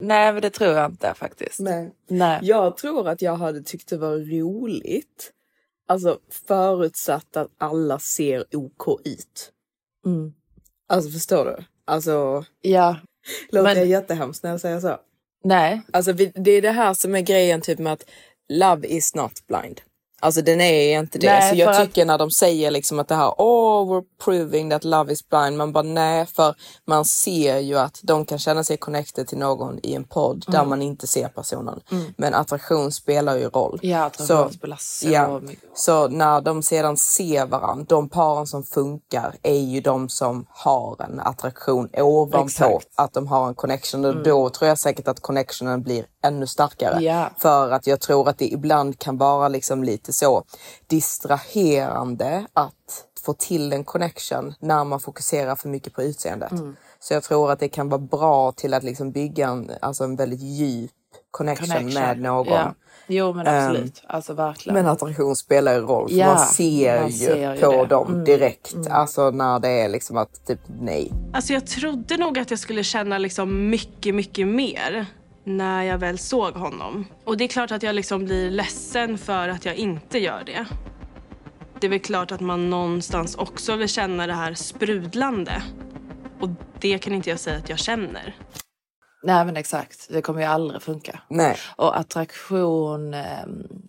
Nej 0.02 0.32
men 0.32 0.42
det 0.42 0.50
tror 0.50 0.70
jag 0.74 0.90
inte 0.90 1.14
faktiskt. 1.14 1.60
Nej. 1.60 1.90
Nej. 2.08 2.38
Jag 2.42 2.76
tror 2.76 3.08
att 3.08 3.22
jag 3.22 3.36
hade 3.36 3.62
tyckt 3.62 3.88
det 3.88 3.96
var 3.96 4.16
roligt. 4.40 5.32
Alltså 5.88 6.18
förutsatt 6.48 7.36
att 7.36 7.48
alla 7.58 7.98
ser 7.98 8.56
OK 8.56 9.00
ut. 9.04 9.52
Mm. 10.06 10.32
Alltså 10.88 11.10
förstår 11.10 11.44
du? 11.44 11.64
Alltså, 11.84 12.44
Ja. 12.60 12.96
låter 13.50 13.62
Men- 13.62 13.76
jag 13.76 13.86
jättehemskt 13.86 14.42
när 14.42 14.50
jag 14.50 14.60
säger 14.60 14.80
så? 14.80 14.98
Nej. 15.44 15.82
Alltså 15.92 16.12
det 16.12 16.50
är 16.50 16.62
det 16.62 16.70
här 16.70 16.94
som 16.94 17.14
är 17.14 17.20
grejen 17.20 17.60
typ 17.60 17.78
med 17.78 17.92
att 17.92 18.04
love 18.48 18.86
is 18.88 19.14
not 19.14 19.46
blind. 19.46 19.80
Alltså 20.22 20.42
den 20.42 20.60
är 20.60 20.98
inte 20.98 21.18
det. 21.18 21.26
Nej, 21.26 21.50
så 21.50 21.56
jag 21.56 21.74
för 21.74 21.82
att- 21.82 21.88
tycker 21.88 22.04
när 22.04 22.18
de 22.18 22.30
säger 22.30 22.70
liksom 22.70 22.98
att 22.98 23.08
det 23.08 23.14
här, 23.14 23.34
oh 23.38 23.92
we're 23.92 24.04
proving 24.24 24.70
that 24.70 24.84
love 24.84 25.12
is 25.12 25.28
blind. 25.28 25.56
Man 25.56 25.72
bara 25.72 25.82
nej, 25.82 26.26
för 26.26 26.54
man 26.86 27.04
ser 27.04 27.58
ju 27.58 27.78
att 27.78 28.00
de 28.02 28.24
kan 28.24 28.38
känna 28.38 28.64
sig 28.64 28.76
connected 28.76 29.26
till 29.28 29.38
någon 29.38 29.78
i 29.82 29.94
en 29.94 30.04
podd 30.04 30.44
där 30.48 30.58
Mm. 30.58 30.68
man 30.68 30.82
inte 30.82 31.06
ser 31.06 31.28
personen. 31.28 31.80
Mm. 31.90 32.04
Men 32.16 32.34
attraktion 32.34 32.92
spelar 32.92 33.36
ju 33.36 33.48
roll. 33.48 33.78
Ja, 33.82 34.04
attraktion 34.04 34.52
spelar 34.52 34.76
så 34.80 35.08
ja, 35.08 35.40
mycket 35.40 35.64
Så 35.74 36.08
när 36.08 36.40
de 36.40 36.62
sedan 36.62 36.96
ser 36.96 37.46
varandra, 37.46 37.84
de 37.88 38.08
paren 38.08 38.46
som 38.46 38.62
funkar 38.64 39.34
är 39.42 39.58
ju 39.60 39.80
de 39.80 40.08
som 40.08 40.46
har 40.48 40.96
en 41.02 41.20
attraktion 41.20 41.88
ovanpå 41.98 42.46
Exakt. 42.46 42.88
att 42.94 43.12
de 43.12 43.26
har 43.26 43.48
en 43.48 43.54
connection. 43.54 44.04
Och 44.04 44.10
Mm. 44.10 44.22
då 44.22 44.48
tror 44.50 44.68
jag 44.68 44.78
säkert 44.78 45.08
att 45.08 45.20
connectionen 45.20 45.82
blir 45.82 46.04
ännu 46.24 46.46
starkare. 46.46 47.02
Ja. 47.02 47.30
För 47.38 47.70
att 47.70 47.86
jag 47.86 48.00
tror 48.00 48.28
att 48.28 48.38
det 48.38 48.52
ibland 48.52 48.98
kan 48.98 49.18
vara 49.18 49.48
liksom 49.48 49.84
lite 49.84 50.11
så 50.12 50.44
distraherande 50.86 52.46
att 52.52 53.04
få 53.24 53.34
till 53.34 53.72
en 53.72 53.84
connection 53.84 54.54
när 54.60 54.84
man 54.84 55.00
fokuserar 55.00 55.56
för 55.56 55.68
mycket 55.68 55.92
på 55.94 56.02
utseendet. 56.02 56.52
Mm. 56.52 56.76
Så 57.00 57.14
jag 57.14 57.22
tror 57.22 57.50
att 57.50 57.60
det 57.60 57.68
kan 57.68 57.88
vara 57.88 58.00
bra 58.00 58.52
till 58.52 58.74
att 58.74 58.82
liksom 58.82 59.10
bygga 59.12 59.48
en, 59.48 59.70
alltså 59.80 60.04
en 60.04 60.16
väldigt 60.16 60.40
djup 60.40 60.90
connection, 61.30 61.66
Connection. 61.68 61.94
med 62.02 62.20
någon. 62.20 62.46
Ja. 62.54 62.74
Jo 63.06 63.32
men 63.32 63.46
Ehm, 63.46 63.66
absolut. 63.70 64.02
alltså 64.06 64.34
verkligen. 64.34 64.74
Men 64.74 64.86
attraktion 64.86 65.36
spelar 65.36 65.74
ju 65.74 65.80
roll 65.80 66.08
för 66.08 66.16
Ja, 66.16 66.26
man 66.34 66.38
ser 66.46 67.00
man 67.00 67.10
ju 67.10 67.26
ser 67.26 67.54
ju 67.54 67.60
på 67.60 67.70
det. 67.72 67.86
dem 67.86 68.12
Mm. 68.12 68.24
direkt. 68.24 68.74
Mm. 68.74 68.92
Alltså 68.92 69.30
när 69.30 69.58
det 69.60 69.68
är 69.68 69.88
liksom 69.88 70.16
att 70.16 70.46
typ 70.46 70.60
nej. 70.80 71.12
Alltså 71.32 71.52
jag 71.52 71.66
trodde 71.66 72.16
nog 72.16 72.38
att 72.38 72.50
jag 72.50 72.58
skulle 72.58 72.84
känna 72.84 73.18
liksom 73.18 73.70
mycket, 73.70 74.14
mycket 74.14 74.48
mer 74.48 75.06
när 75.44 75.82
jag 75.82 75.98
väl 75.98 76.18
såg 76.18 76.54
honom. 76.54 77.04
Och 77.24 77.36
det 77.36 77.44
är 77.44 77.48
klart 77.48 77.70
att 77.70 77.82
jag 77.82 77.94
liksom 77.94 78.24
blir 78.24 78.50
ledsen 78.50 79.18
för 79.18 79.48
att 79.48 79.64
jag 79.64 79.74
inte 79.76 80.18
gör 80.18 80.42
det. 80.46 80.66
Det 81.80 81.86
är 81.86 81.90
väl 81.90 82.00
klart 82.00 82.32
att 82.32 82.40
man 82.40 82.70
någonstans 82.70 83.34
också 83.34 83.76
vill 83.76 83.88
känna 83.88 84.26
det 84.26 84.32
här 84.32 84.54
sprudlande. 84.54 85.62
Och 86.40 86.48
det 86.80 86.98
kan 86.98 87.12
inte 87.14 87.30
jag 87.30 87.40
säga 87.40 87.56
att 87.58 87.68
jag 87.68 87.78
känner. 87.78 88.34
Nej 89.24 89.44
men 89.44 89.56
exakt, 89.56 90.08
det 90.10 90.22
kommer 90.22 90.40
ju 90.40 90.46
aldrig 90.46 90.82
funka. 90.82 91.20
Nej. 91.28 91.56
Och 91.76 91.98
attraktion, 91.98 93.14
eh, 93.14 93.22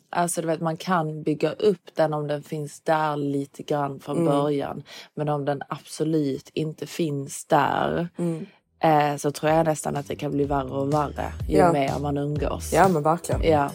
alltså 0.10 0.42
du 0.42 0.48
vet 0.48 0.62
man 0.62 0.78
kan 0.78 1.24
bygga 1.24 1.52
upp 1.52 1.96
den 1.96 2.14
om 2.14 2.28
den 2.28 2.44
finns 2.44 2.82
där 2.82 3.18
lite 3.18 3.64
grann 3.64 4.00
från 4.00 4.18
Mm. 4.18 4.30
början. 4.30 4.84
Men 5.16 5.30
om 5.30 5.46
den 5.46 5.62
absolut 5.70 6.50
inte 6.54 6.88
finns 6.88 7.46
där 7.46 8.10
Mm. 8.18 8.46
Eh, 8.84 9.16
så 9.18 9.32
tror 9.32 9.52
jag 9.52 9.66
nästan 9.66 9.96
att 9.96 10.08
det 10.08 10.16
kan 10.16 10.32
bli 10.32 10.46
värre 10.46 10.70
och 10.70 10.94
värre 10.94 11.34
ju 11.48 11.58
Ja. 11.58 11.72
mer 11.72 12.00
man 12.00 12.18
umgås. 12.18 12.74
Ja 12.74 12.88
men 12.88 13.04
verkligen. 13.04 13.44
Ja. 13.44 13.70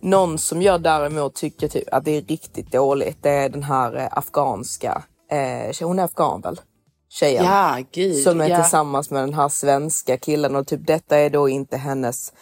Någon 0.00 0.38
som 0.38 0.62
jag 0.62 0.82
däremot 0.82 1.34
tycker 1.34 1.68
typ 1.68 1.94
att 1.94 2.04
det 2.04 2.16
är 2.16 2.22
riktigt 2.22 2.72
dåligt 2.72 3.18
det 3.22 3.30
är 3.30 3.48
den 3.48 3.62
här 3.62 3.96
eh, 3.96 4.08
afghanska, 4.10 5.02
eh, 5.30 5.86
hon 5.86 5.98
är 5.98 6.04
afghan 6.04 6.40
väl? 6.40 6.60
Tjejen. 7.08 7.44
Ja, 7.44 7.78
gud. 7.92 8.22
Som 8.22 8.40
är 8.40 8.48
ja. 8.48 8.62
tillsammans 8.62 9.10
med 9.10 9.22
den 9.22 9.34
här 9.34 9.48
svenska 9.48 10.16
killen 10.16 10.56
och 10.56 10.66
typ 10.66 10.86
detta 10.86 11.18
är 11.18 11.30
då 11.30 11.48
inte 11.48 11.76
hennes 11.76 12.32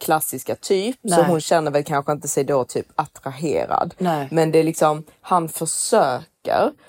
klassiska 0.00 0.54
typ. 0.54 0.96
Så 1.02 1.16
Nej. 1.16 1.24
hon 1.28 1.40
känner 1.40 1.70
väl 1.70 1.84
kanske 1.84 2.12
inte 2.12 2.28
sig 2.28 2.44
då 2.44 2.64
typ 2.64 2.86
attraherad. 2.96 3.94
Nej. 3.98 4.28
Men 4.30 4.52
det 4.52 4.58
är 4.58 4.64
liksom, 4.64 5.04
han 5.20 5.48
försöker 5.48 6.29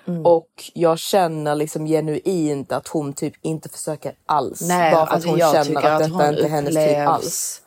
Mm. 0.07 0.25
och 0.25 0.71
jag 0.73 0.99
känner 0.99 1.55
liksom 1.55 1.85
genuint 1.85 2.71
att 2.71 2.87
hon 2.87 3.13
typ 3.13 3.33
inte 3.41 3.69
försöker 3.69 4.13
alls. 4.25 4.61
Nej, 4.61 4.91
bara 4.93 5.05
för 5.05 5.13
alltså 5.13 5.27
att 5.29 5.31
hon 5.31 5.39
jag 5.39 5.65
känner 5.65 5.79
att 5.79 5.85
att 5.85 5.99
detta 5.99 6.13
hon 6.13 6.29
inte 6.29 6.45
är 6.45 6.49
hennes 6.49 6.75
typ 6.75 7.07
alls. 7.07 7.61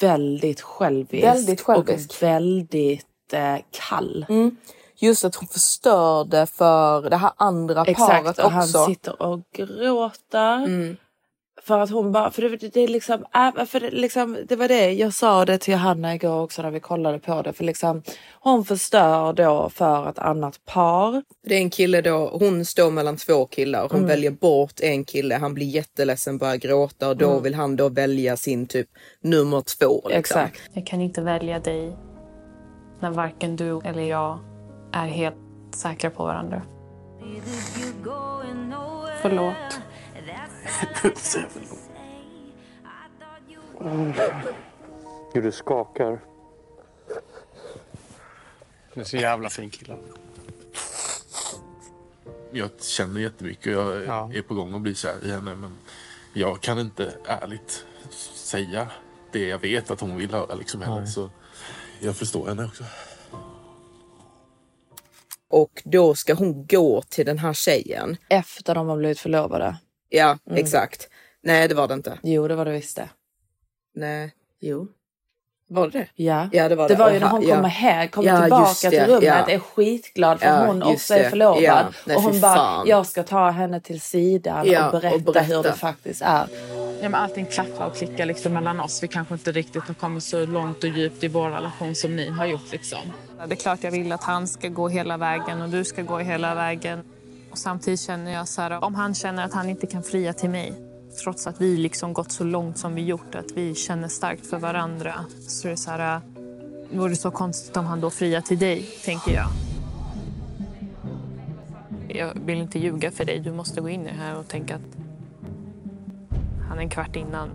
Väldigt 0.00 0.60
självisk. 0.60 1.24
Väldigt 1.24 1.60
självisk. 1.60 2.10
Och 2.10 2.22
väldigt 2.22 3.32
eh, 3.32 3.56
kall. 3.70 4.26
Mm. 4.28 4.56
Just 4.96 5.24
att 5.24 5.34
hon 5.34 5.48
förstörde 5.48 6.46
för 6.46 7.10
det 7.10 7.16
här 7.16 7.32
andra 7.36 7.84
Exakt, 7.84 8.24
paret 8.24 8.38
och 8.38 8.50
han 8.50 8.62
också. 8.62 8.84
sitter 8.84 9.22
och 9.22 9.40
gråter. 9.52 10.56
Mm. 10.56 10.96
För 11.62 11.78
att 11.78 11.90
hon 11.90 12.12
bara, 12.12 12.30
för 12.30 12.42
det, 12.42 12.56
det 12.74 12.80
är 12.80 12.88
liksom, 12.88 13.24
äh, 13.34 13.64
för 13.64 13.80
det, 13.80 13.90
liksom, 13.90 14.38
det 14.48 14.56
var 14.56 14.68
det 14.68 14.92
jag 14.92 15.14
sa 15.14 15.44
det 15.44 15.58
till 15.58 15.72
Johanna 15.72 16.14
igår 16.14 16.40
också 16.42 16.62
när 16.62 16.70
vi 16.70 16.80
kollade 16.80 17.18
på 17.18 17.42
det. 17.42 17.52
För 17.52 17.64
liksom, 17.64 18.02
hon 18.40 18.64
förstör 18.64 19.32
då 19.32 19.70
för 19.70 20.08
ett 20.10 20.18
annat 20.18 20.64
par. 20.64 21.22
Det 21.46 21.54
är 21.54 21.58
en 21.58 21.70
kille 21.70 22.00
då, 22.00 22.38
hon 22.40 22.64
står 22.64 22.90
mellan 22.90 23.16
två 23.16 23.46
killar. 23.46 23.80
Hon 23.82 23.96
Mm. 23.98 24.08
väljer 24.08 24.30
bort 24.30 24.80
en 24.80 25.04
kille, 25.04 25.34
han 25.34 25.54
blir 25.54 25.66
jätteledsen, 25.66 26.38
börjar 26.38 26.56
gråta 26.56 27.08
och 27.08 27.16
då 27.16 27.30
Mm. 27.30 27.42
vill 27.42 27.54
han 27.54 27.76
då 27.76 27.88
välja 27.88 28.36
sin 28.36 28.66
typ 28.66 28.88
nummer 29.20 29.60
två. 29.78 29.94
Liksom. 30.08 30.18
Exakt. 30.18 30.60
Jag 30.72 30.86
kan 30.86 31.00
inte 31.00 31.20
välja 31.22 31.58
dig 31.58 31.96
när 33.00 33.10
varken 33.10 33.56
du 33.56 33.80
eller 33.84 34.02
jag 34.02 34.38
är 34.92 35.06
helt 35.06 35.36
säkra 35.74 36.10
på 36.10 36.24
varandra. 36.24 36.62
Förlåt. 39.22 39.54
Hur 45.34 45.42
du 45.42 45.52
skakar. 45.52 46.20
Du 48.94 49.00
är 49.00 49.04
så 49.04 49.16
jävla 49.16 49.50
fin 49.50 49.70
kille. 49.70 49.96
Jag 52.52 52.70
känner 52.80 53.20
jättemycket 53.20 53.76
och 53.76 53.82
jag 53.82 54.36
är 54.36 54.42
på 54.42 54.54
gång 54.54 54.74
att 54.74 54.80
bli 54.80 54.94
kär 54.94 55.24
i 55.24 55.30
henne. 55.30 55.54
Men 55.54 55.76
jag 56.32 56.60
kan 56.60 56.78
inte 56.78 57.14
ärligt 57.24 57.86
säga 58.34 58.90
det 59.32 59.48
jag 59.48 59.58
vet 59.58 59.90
att 59.90 60.00
hon 60.00 60.16
vill 60.16 60.30
höra 60.30 60.54
liksom 60.54 60.82
henne. 60.82 61.00
Nej. 61.00 61.06
Så 61.06 61.30
jag 62.00 62.16
förstår 62.16 62.48
henne 62.48 62.64
också. 62.64 62.84
Och 65.48 65.82
då 65.84 66.14
ska 66.14 66.34
hon 66.34 66.66
gå 66.66 67.02
till 67.02 67.26
den 67.26 67.38
här 67.38 67.52
tjejen. 67.52 68.16
Efter 68.28 68.74
de 68.74 68.88
har 68.88 68.96
blivit 68.96 69.20
förlovade. 69.20 69.76
Ja, 70.16 70.38
Mm. 70.46 70.58
exakt. 70.64 71.08
Nej, 71.42 71.68
det 71.68 71.74
var 71.74 71.88
det 71.88 71.94
inte. 71.94 72.18
Jo, 72.22 72.48
det 72.48 72.54
var 72.54 72.64
det 72.64 72.70
visst 72.72 72.96
det. 72.96 73.08
Nej. 73.94 74.32
Jo. 74.60 74.88
Var 75.68 75.88
det? 75.88 76.06
Ja. 76.14 76.48
Ja, 76.52 76.68
det 76.68 76.74
var 76.76 76.88
det 76.88 76.94
det. 76.94 76.98
var 77.00 77.10
ju 77.12 77.20
när 77.20 77.26
hon 77.28 77.42
ja. 77.42 77.54
kommer 77.54 77.68
hem, 77.68 78.08
kommer 78.08 78.28
Ja, 78.28 78.40
tillbaka 78.42 78.90
till 78.90 79.00
rummet, 79.06 79.22
ja. 79.22 79.48
är 79.50 79.58
skitglad 79.58 80.40
för 80.40 80.46
Ja, 80.46 80.66
hon 80.66 80.82
också 80.82 81.14
är 81.14 81.22
det. 81.22 81.30
förlovad. 81.30 81.62
Ja, 81.62 81.84
nej, 82.04 82.16
och 82.16 82.22
hon 82.22 82.40
bara, 82.40 82.54
fan. 82.56 82.86
jag 82.88 83.06
ska 83.06 83.22
ta 83.22 83.50
henne 83.50 83.80
till 83.80 84.00
sidan 84.00 84.66
Ja, 84.70 84.86
och, 84.86 84.92
berätta 84.92 85.14
och 85.14 85.20
berätta. 85.22 85.40
hur 85.40 85.62
det 85.62 85.72
faktiskt 85.72 86.22
är. 86.22 86.46
Ja, 87.02 87.08
men 87.08 87.14
allting 87.14 87.46
klaffar 87.46 87.86
och 87.86 87.96
klickar 87.96 88.26
liksom 88.26 88.52
mellan 88.52 88.80
oss. 88.80 89.02
Vi 89.02 89.08
kanske 89.08 89.34
inte 89.34 89.52
riktigt 89.52 89.82
har 89.82 89.94
kommit 89.94 90.22
så 90.24 90.46
långt 90.46 90.84
och 90.84 90.90
djupt 90.90 91.24
i 91.24 91.28
vår 91.28 91.50
relation 91.50 91.94
som 91.94 92.16
ni 92.16 92.28
har 92.30 92.46
gjort. 92.46 92.72
Liksom. 92.72 92.98
Det 93.46 93.54
är 93.54 93.56
klart 93.56 93.84
jag 93.84 93.90
vill 93.90 94.12
att 94.12 94.24
han 94.24 94.48
ska 94.48 94.68
gå 94.68 94.88
hela 94.88 95.16
vägen 95.16 95.62
och 95.62 95.68
du 95.68 95.84
ska 95.84 96.02
gå 96.02 96.18
hela 96.18 96.54
vägen. 96.54 97.04
Och 97.56 97.60
samtidigt 97.60 98.00
känner 98.00 98.32
jag 98.32 98.48
så 98.48 98.62
här, 98.62 98.84
om 98.84 98.94
han 98.94 99.14
känner 99.14 99.44
att 99.44 99.54
han 99.54 99.68
inte 99.68 99.86
kan 99.86 100.02
fria 100.02 100.32
till 100.32 100.50
mig 100.50 100.72
trots 101.22 101.46
att 101.46 101.60
vi 101.60 101.76
liksom 101.76 102.12
gått 102.12 102.32
så 102.32 102.44
långt 102.44 102.78
som 102.78 102.94
vi 102.94 103.04
gjort, 103.04 103.34
att 103.34 103.52
vi 103.54 103.74
känner 103.74 104.08
starkt 104.08 104.46
för 104.46 104.58
varandra. 104.58 105.14
Så 105.48 105.68
är 105.68 105.70
det 105.70 105.76
så 105.76 105.90
här, 105.90 106.14
äh, 106.16 106.22
vore 106.98 107.10
det 107.10 107.16
så 107.16 107.30
konstigt 107.30 107.76
om 107.76 107.86
han 107.86 108.00
då 108.00 108.10
friar 108.10 108.40
till 108.40 108.58
dig, 108.58 108.82
tänker 109.04 109.32
jag. 109.32 109.46
Jag 112.08 112.32
vill 112.46 112.58
inte 112.58 112.78
ljuga 112.78 113.10
för 113.10 113.24
dig. 113.24 113.38
Du 113.38 113.52
måste 113.52 113.80
gå 113.80 113.88
in 113.88 114.00
i 114.00 114.08
det 114.08 114.14
här 114.14 114.38
och 114.38 114.48
tänka 114.48 114.74
att 114.74 114.96
han 116.68 116.78
en 116.78 116.88
kvart 116.88 117.16
innan 117.16 117.50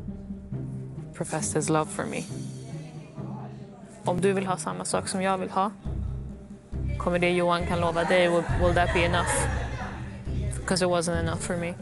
professed 1.13 1.61
his 1.61 1.69
love 1.69 1.91
for 1.91 2.05
me. 2.05 2.23
Om 4.05 4.21
du 4.21 4.33
vill 4.33 4.45
ha 4.45 4.57
samma 4.57 4.85
sak 4.85 5.07
som 5.07 5.21
jag 5.21 5.37
vill 5.37 5.49
ha, 5.49 5.71
kommer 6.97 7.19
det 7.19 7.29
Johan 7.29 7.67
kan 7.67 7.79
lova 7.79 8.03
dig, 8.03 8.29
will, 8.29 8.43
will 8.61 8.75
that 8.75 8.93
be 8.93 8.99
enough? 8.99 9.70
Because 10.71 10.85
it 10.85 10.89
wasn't 10.89 11.19
enough 11.19 11.39
for 11.39 11.57
me. 11.57 11.73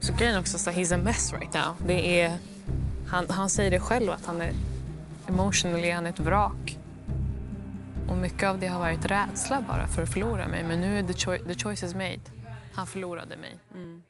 Så 0.00 0.12
grejen 0.12 0.38
också, 0.40 0.58
så 0.58 0.70
he's 0.70 0.94
a 0.94 0.98
mess 0.98 1.32
right 1.32 1.54
now. 1.54 1.76
Det 1.86 2.20
är, 2.20 2.38
han, 3.08 3.30
han 3.30 3.50
säger 3.50 3.70
det 3.70 3.80
själv 3.80 4.10
att 4.10 4.26
han 4.26 4.40
är 4.40 4.52
emotionally, 5.28 5.90
han 5.90 6.06
är 6.06 6.10
ett 6.10 6.20
vrak. 6.20 6.78
Och 8.08 8.16
mycket 8.16 8.48
av 8.48 8.58
det 8.58 8.66
har 8.66 8.80
varit 8.80 9.04
rädsla 9.04 9.64
bara 9.68 9.86
för 9.86 10.02
att 10.02 10.12
förlora 10.12 10.48
mig. 10.48 10.64
Men 10.64 10.80
nu 10.80 10.98
är 10.98 11.02
the, 11.02 11.12
choi- 11.12 11.46
the 11.46 11.54
choice 11.54 11.82
is 11.82 11.94
made. 11.94 12.20
Han 12.72 12.86
förlorade 12.86 13.36
mig. 13.36 13.56
Mm. 13.74 14.02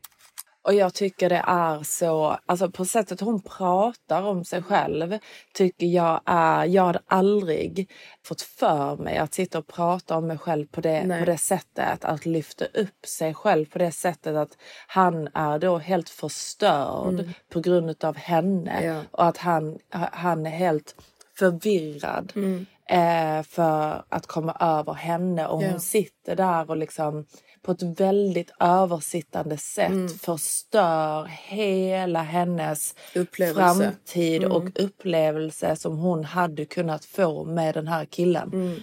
Och 0.64 0.74
jag 0.74 0.94
tycker 0.94 1.28
det 1.28 1.42
är 1.46 1.82
så, 1.82 2.38
alltså 2.46 2.70
på 2.70 2.84
sättet 2.84 3.20
hon 3.20 3.42
pratar 3.42 4.22
om 4.22 4.44
sig 4.44 4.62
själv 4.62 5.18
tycker 5.54 5.86
jag 5.86 6.20
är, 6.26 6.64
jag 6.64 6.84
hade 6.84 7.00
aldrig 7.06 7.90
fått 8.24 8.40
för 8.42 8.96
mig 8.96 9.16
att 9.18 9.34
sitta 9.34 9.58
och 9.58 9.66
prata 9.66 10.16
om 10.16 10.26
mig 10.26 10.38
själv 10.38 10.66
på 10.66 10.80
det, 10.80 11.04
Nej. 11.06 11.20
på 11.20 11.26
det 11.30 11.38
sättet. 11.38 12.04
Att 12.04 12.26
lyfta 12.26 12.64
upp 12.64 13.06
sig 13.06 13.34
själv 13.34 13.66
på 13.66 13.78
det 13.78 13.90
sättet 13.92 14.36
att 14.36 14.56
han 14.86 15.28
är 15.34 15.58
då 15.58 15.78
helt 15.78 16.08
förstörd 16.08 17.14
Mm. 17.20 17.30
på 17.52 17.60
grund 17.60 18.04
av 18.04 18.16
henne. 18.16 18.84
Ja. 18.84 19.00
Och 19.10 19.24
att 19.26 19.36
han, 19.36 19.78
han 20.12 20.46
är 20.46 20.50
helt 20.50 20.94
förvirrad 21.38 22.32
Mm. 22.36 22.66
eh, 22.88 23.42
för 23.42 24.04
att 24.08 24.26
komma 24.26 24.56
över 24.60 24.92
henne. 24.94 25.46
Och 25.46 25.62
hon 25.62 25.80
sitter 25.80 26.36
där 26.36 26.70
och 26.70 26.76
liksom 26.76 27.26
på 27.64 27.72
ett 27.72 27.82
väldigt 28.00 28.50
översittande 28.60 29.56
sätt 29.58 29.90
Mm. 29.90 30.08
förstör 30.08 31.24
hela 31.26 32.22
hennes 32.22 32.94
Upplevelse. 33.14 33.60
framtid 33.84 34.42
Mm. 34.42 34.52
och 34.56 34.70
upplevelse 34.80 35.76
som 35.76 35.98
hon 35.98 36.24
hade 36.24 36.64
kunnat 36.64 37.04
få 37.04 37.44
med 37.44 37.74
den 37.74 37.88
här 37.88 38.04
killen. 38.04 38.50
Mm. 38.52 38.80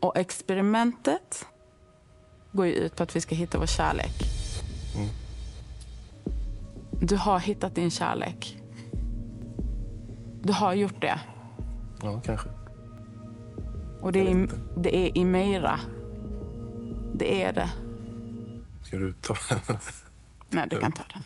Och 0.00 0.16
experimentet 0.16 1.46
går 2.52 2.66
ju 2.66 2.72
ut 2.72 2.96
på 2.96 3.02
att 3.02 3.16
vi 3.16 3.20
ska 3.20 3.34
hitta 3.34 3.58
vår 3.58 3.66
kärlek. 3.66 4.14
Du 7.00 7.16
har 7.16 7.38
hittat 7.38 7.74
din 7.74 7.90
kärlek. 7.90 8.58
Du 10.42 10.52
har 10.52 10.74
gjort 10.74 11.00
det. 11.00 11.20
Ja, 12.02 12.20
kanske. 12.24 12.48
Och 14.00 14.12
det 14.12 14.30
är, 14.30 14.48
det 14.76 14.96
är 14.96 15.18
i 15.18 15.24
Meira. 15.24 15.80
Det 17.14 17.42
är 17.42 17.52
det. 17.52 17.68
Ska 18.92 18.98
du 18.98 19.12
ta 19.12 19.36
Nej, 20.50 20.66
du 20.70 20.80
kan 20.80 20.92
ta 20.92 21.02
den. 21.12 21.22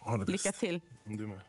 Ha 0.00 0.16
det 0.16 0.18
bäst. 0.18 0.28
Lycka 0.44 0.52
till. 0.52 0.80
Du 1.04 1.26
med. 1.26 1.40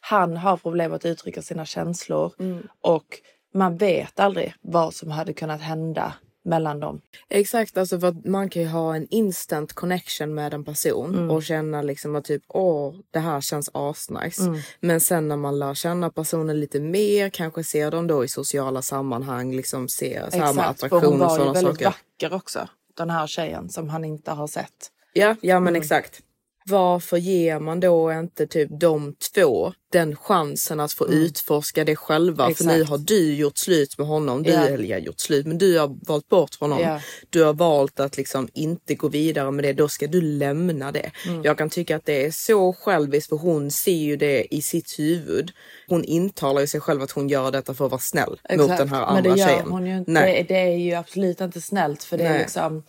Han 0.00 0.36
har 0.36 0.56
problem 0.56 0.92
att 0.92 1.04
uttrycka 1.04 1.42
sina 1.42 1.66
känslor 1.66 2.32
Mm. 2.38 2.68
och 2.80 3.20
man 3.54 3.76
vet 3.76 4.20
aldrig 4.20 4.54
vad 4.60 4.94
som 4.94 5.10
hade 5.10 5.32
kunnat 5.32 5.60
hända 5.60 6.14
mellan 6.46 6.80
dem. 6.80 7.00
Exakt, 7.28 7.76
alltså 7.78 8.00
för 8.00 8.28
man 8.28 8.48
kan 8.50 8.62
ju 8.62 8.68
ha 8.68 8.96
en 8.96 9.06
instant 9.10 9.72
connection 9.72 10.34
med 10.34 10.54
en 10.54 10.64
person 10.64 11.14
Mm. 11.14 11.30
och 11.30 11.42
känna 11.42 11.82
liksom 11.82 12.16
att 12.16 12.24
typ 12.24 12.42
åh, 12.48 12.94
det 13.10 13.18
här 13.18 13.40
känns 13.40 13.70
asnice. 13.72 14.42
Mm. 14.42 14.60
Men 14.80 15.00
sen 15.00 15.28
när 15.28 15.36
man 15.36 15.58
lär 15.58 15.74
känna 15.74 16.10
personen 16.10 16.60
lite 16.60 16.80
mer, 16.80 17.28
kanske 17.28 17.64
ser 17.64 17.90
dem 17.90 18.06
då 18.06 18.24
i 18.24 18.28
sociala 18.28 18.82
sammanhang, 18.82 19.52
liksom 19.56 19.88
ser 19.88 20.30
så 20.30 20.36
här 20.36 20.52
med 20.54 20.70
Exakt, 20.70 20.80
för 20.80 20.88
hon 20.88 20.98
attraktion 20.98 21.12
och 21.12 21.18
var 21.28 21.30
ju 21.34 21.38
sådana 21.38 21.52
väldigt 21.52 21.72
saker. 21.74 21.84
vacker 21.84 22.34
också. 22.36 22.68
Den 22.96 23.10
här 23.10 23.26
tjejen 23.26 23.68
som 23.68 23.88
han 23.88 24.04
inte 24.04 24.30
har 24.30 24.46
sett. 24.46 24.90
Ja, 25.12 25.36
ja 25.40 25.60
men 25.60 25.68
Mm. 25.68 25.82
exakt. 25.82 26.20
Varför 26.68 27.16
ger 27.16 27.58
man 27.58 27.80
då 27.80 28.12
inte 28.12 28.46
typ 28.46 28.70
de 28.80 29.14
två 29.34 29.72
den 29.92 30.16
chansen 30.16 30.80
att 30.80 30.92
få 30.92 31.06
Mm. 31.06 31.18
utforska 31.18 31.84
det 31.84 31.96
själva? 31.96 32.50
Exakt. 32.50 32.70
För 32.70 32.78
nu 32.78 32.84
har 32.84 32.98
du 32.98 33.34
gjort 33.34 33.58
slut 33.58 33.98
med 33.98 34.06
honom. 34.06 34.42
Du, 34.42 34.50
Ja. 34.50 34.68
eller 34.68 34.84
jag 34.84 35.00
gjort 35.00 35.20
slut, 35.20 35.46
men 35.46 35.58
du 35.58 35.78
har 35.78 36.06
valt 36.06 36.28
bort 36.28 36.60
honom. 36.60 36.80
Ja. 36.80 37.00
Du 37.30 37.42
har 37.44 37.52
valt 37.54 38.00
att 38.00 38.16
liksom 38.16 38.48
inte 38.54 38.94
gå 38.94 39.08
vidare 39.08 39.50
med 39.50 39.64
det. 39.64 39.72
Då 39.72 39.88
ska 39.88 40.06
du 40.06 40.20
lämna 40.20 40.92
det. 40.92 41.10
Mm. 41.26 41.42
Jag 41.44 41.58
kan 41.58 41.70
tycka 41.70 41.96
att 41.96 42.04
det 42.06 42.24
är 42.26 42.30
så 42.30 42.72
själviskt 42.72 43.28
för 43.28 43.36
hon 43.36 43.70
ser 43.70 43.92
ju 43.92 44.16
det 44.16 44.54
i 44.54 44.62
sitt 44.62 44.98
huvud. 44.98 45.50
Hon 45.88 46.04
intalar 46.04 46.60
ju 46.60 46.66
sig 46.66 46.80
själv 46.80 47.02
att 47.02 47.10
hon 47.10 47.28
gör 47.28 47.50
detta 47.50 47.74
för 47.74 47.84
att 47.84 47.90
vara 47.90 48.00
snäll 48.00 48.30
mot 48.30 48.40
Exakt, 48.60 48.78
den 48.78 48.88
här 48.88 49.00
Men 49.06 49.16
andra 49.16 49.30
det 49.34 49.40
gör 49.40 49.62
hon 49.62 49.86
ju 49.86 49.96
inte. 49.98 50.10
Nej. 50.10 50.44
Det, 50.48 50.54
det 50.54 50.60
är 50.60 50.76
ju 50.76 50.94
absolut 50.94 51.40
inte 51.40 51.60
snällt 51.60 52.04
för 52.04 52.18
det 52.18 52.24
är 52.24 52.30
Nej. 52.30 52.38
liksom 52.38 52.82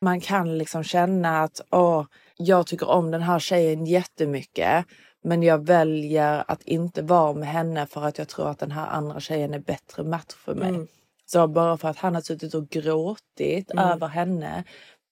man 0.00 0.20
kan 0.20 0.58
liksom 0.58 0.84
känna 0.84 1.42
att 1.42 1.60
åh, 1.70 2.04
jag 2.38 2.66
tycker 2.66 2.88
om 2.88 3.10
den 3.10 3.22
här 3.22 3.38
tjejen 3.38 3.86
jättemycket 3.86 4.86
men 5.24 5.42
jag 5.42 5.66
väljer 5.66 6.44
att 6.48 6.62
inte 6.62 7.02
vara 7.02 7.32
med 7.32 7.48
henne 7.48 7.86
för 7.86 8.02
att 8.04 8.18
jag 8.18 8.28
tror 8.28 8.48
att 8.50 8.58
den 8.58 8.70
här 8.70 8.86
andra 8.86 9.20
tjejen 9.20 9.54
är 9.54 9.58
bättre 9.58 10.04
match 10.04 10.34
för 10.44 10.54
mig. 10.54 10.68
Mm. 10.68 10.86
Så 11.26 11.48
bara 11.48 11.76
för 11.76 11.88
att 11.88 11.96
han 11.98 12.14
har 12.14 12.22
suttit 12.22 12.54
och 12.54 12.68
gråtit 12.68 13.70
Mm. 13.70 13.84
över 13.88 14.06
henne 14.08 14.64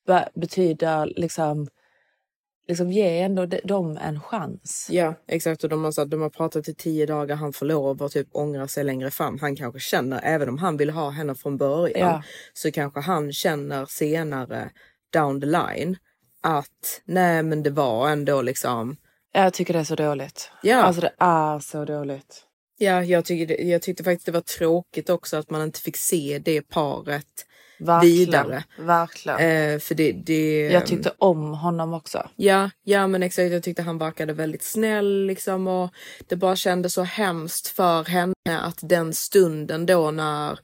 be- 0.06 0.28
betyder 0.34 1.06
liksom, 1.06 1.68
liksom 2.68 2.92
ge 2.92 3.20
ändå 3.20 3.46
de- 3.46 3.60
dem 3.64 3.98
en 4.02 4.20
chans. 4.20 4.88
Ja, 4.90 5.14
exakt. 5.28 5.64
Och 5.64 5.70
de 5.70 5.84
har, 5.84 5.92
så 5.92 6.04
de 6.04 6.22
har 6.22 6.30
pratat 6.30 6.68
i 6.68 6.74
tio 6.74 7.06
dagar. 7.06 7.36
Han 7.36 7.52
får 7.52 7.66
lov 7.66 8.02
att 8.02 8.12
typ 8.12 8.28
ångra 8.32 8.68
sig 8.68 8.84
längre 8.84 9.10
fram. 9.10 9.38
Han 9.40 9.56
kanske 9.56 9.80
känner, 9.80 10.20
även 10.22 10.48
om 10.48 10.58
han 10.58 10.76
vill 10.76 10.90
ha 10.90 11.10
henne 11.10 11.34
från 11.34 11.56
början, 11.56 12.08
Ja. 12.08 12.22
så 12.52 12.72
kanske 12.72 13.00
han 13.00 13.32
känner 13.32 13.86
senare 13.86 14.70
down 15.12 15.40
the 15.40 15.46
line 15.46 15.96
att 16.46 17.02
nej, 17.04 17.42
men 17.42 17.62
det 17.62 17.70
var 17.70 18.08
ändå 18.10 18.42
liksom. 18.42 18.96
Jag 19.32 19.54
tycker 19.54 19.72
det 19.74 19.80
är 19.80 19.84
så 19.84 19.94
dåligt. 19.94 20.50
Ja. 20.62 20.82
Alltså 20.82 21.00
det 21.00 21.12
är 21.18 21.58
så 21.58 21.84
dåligt. 21.84 22.42
Ja, 22.78 23.04
jag, 23.04 23.24
tycker 23.24 23.60
jag 23.64 23.82
tyckte 23.82 24.04
faktiskt 24.04 24.26
det 24.26 24.32
var 24.32 24.40
tråkigt 24.40 25.10
också 25.10 25.36
att 25.36 25.50
man 25.50 25.62
inte 25.62 25.80
fick 25.80 25.96
se 25.96 26.40
det 26.44 26.62
paret 26.62 27.46
Verkligen, 27.78 28.16
vidare. 28.16 28.64
Verkligen. 28.78 29.38
Eh, 29.38 29.78
för 29.78 29.94
det, 29.94 30.12
det, 30.12 30.60
Jag 30.60 30.86
tyckte 30.86 31.12
om 31.18 31.54
honom 31.54 31.94
också. 31.94 32.28
Ja, 32.36 32.70
ja 32.82 33.06
men 33.06 33.22
exakt. 33.22 33.52
Jag 33.52 33.62
tyckte 33.62 33.82
han 33.82 33.98
verkade 33.98 34.32
väldigt 34.32 34.62
snäll 34.62 35.26
liksom 35.26 35.66
och 35.68 35.90
det 36.28 36.36
bara 36.36 36.56
kändes 36.56 36.94
så 36.94 37.02
hemskt 37.02 37.68
för 37.68 38.04
henne 38.04 38.60
att 38.60 38.78
den 38.82 39.14
stunden 39.14 39.86
då 39.86 40.10
när 40.10 40.58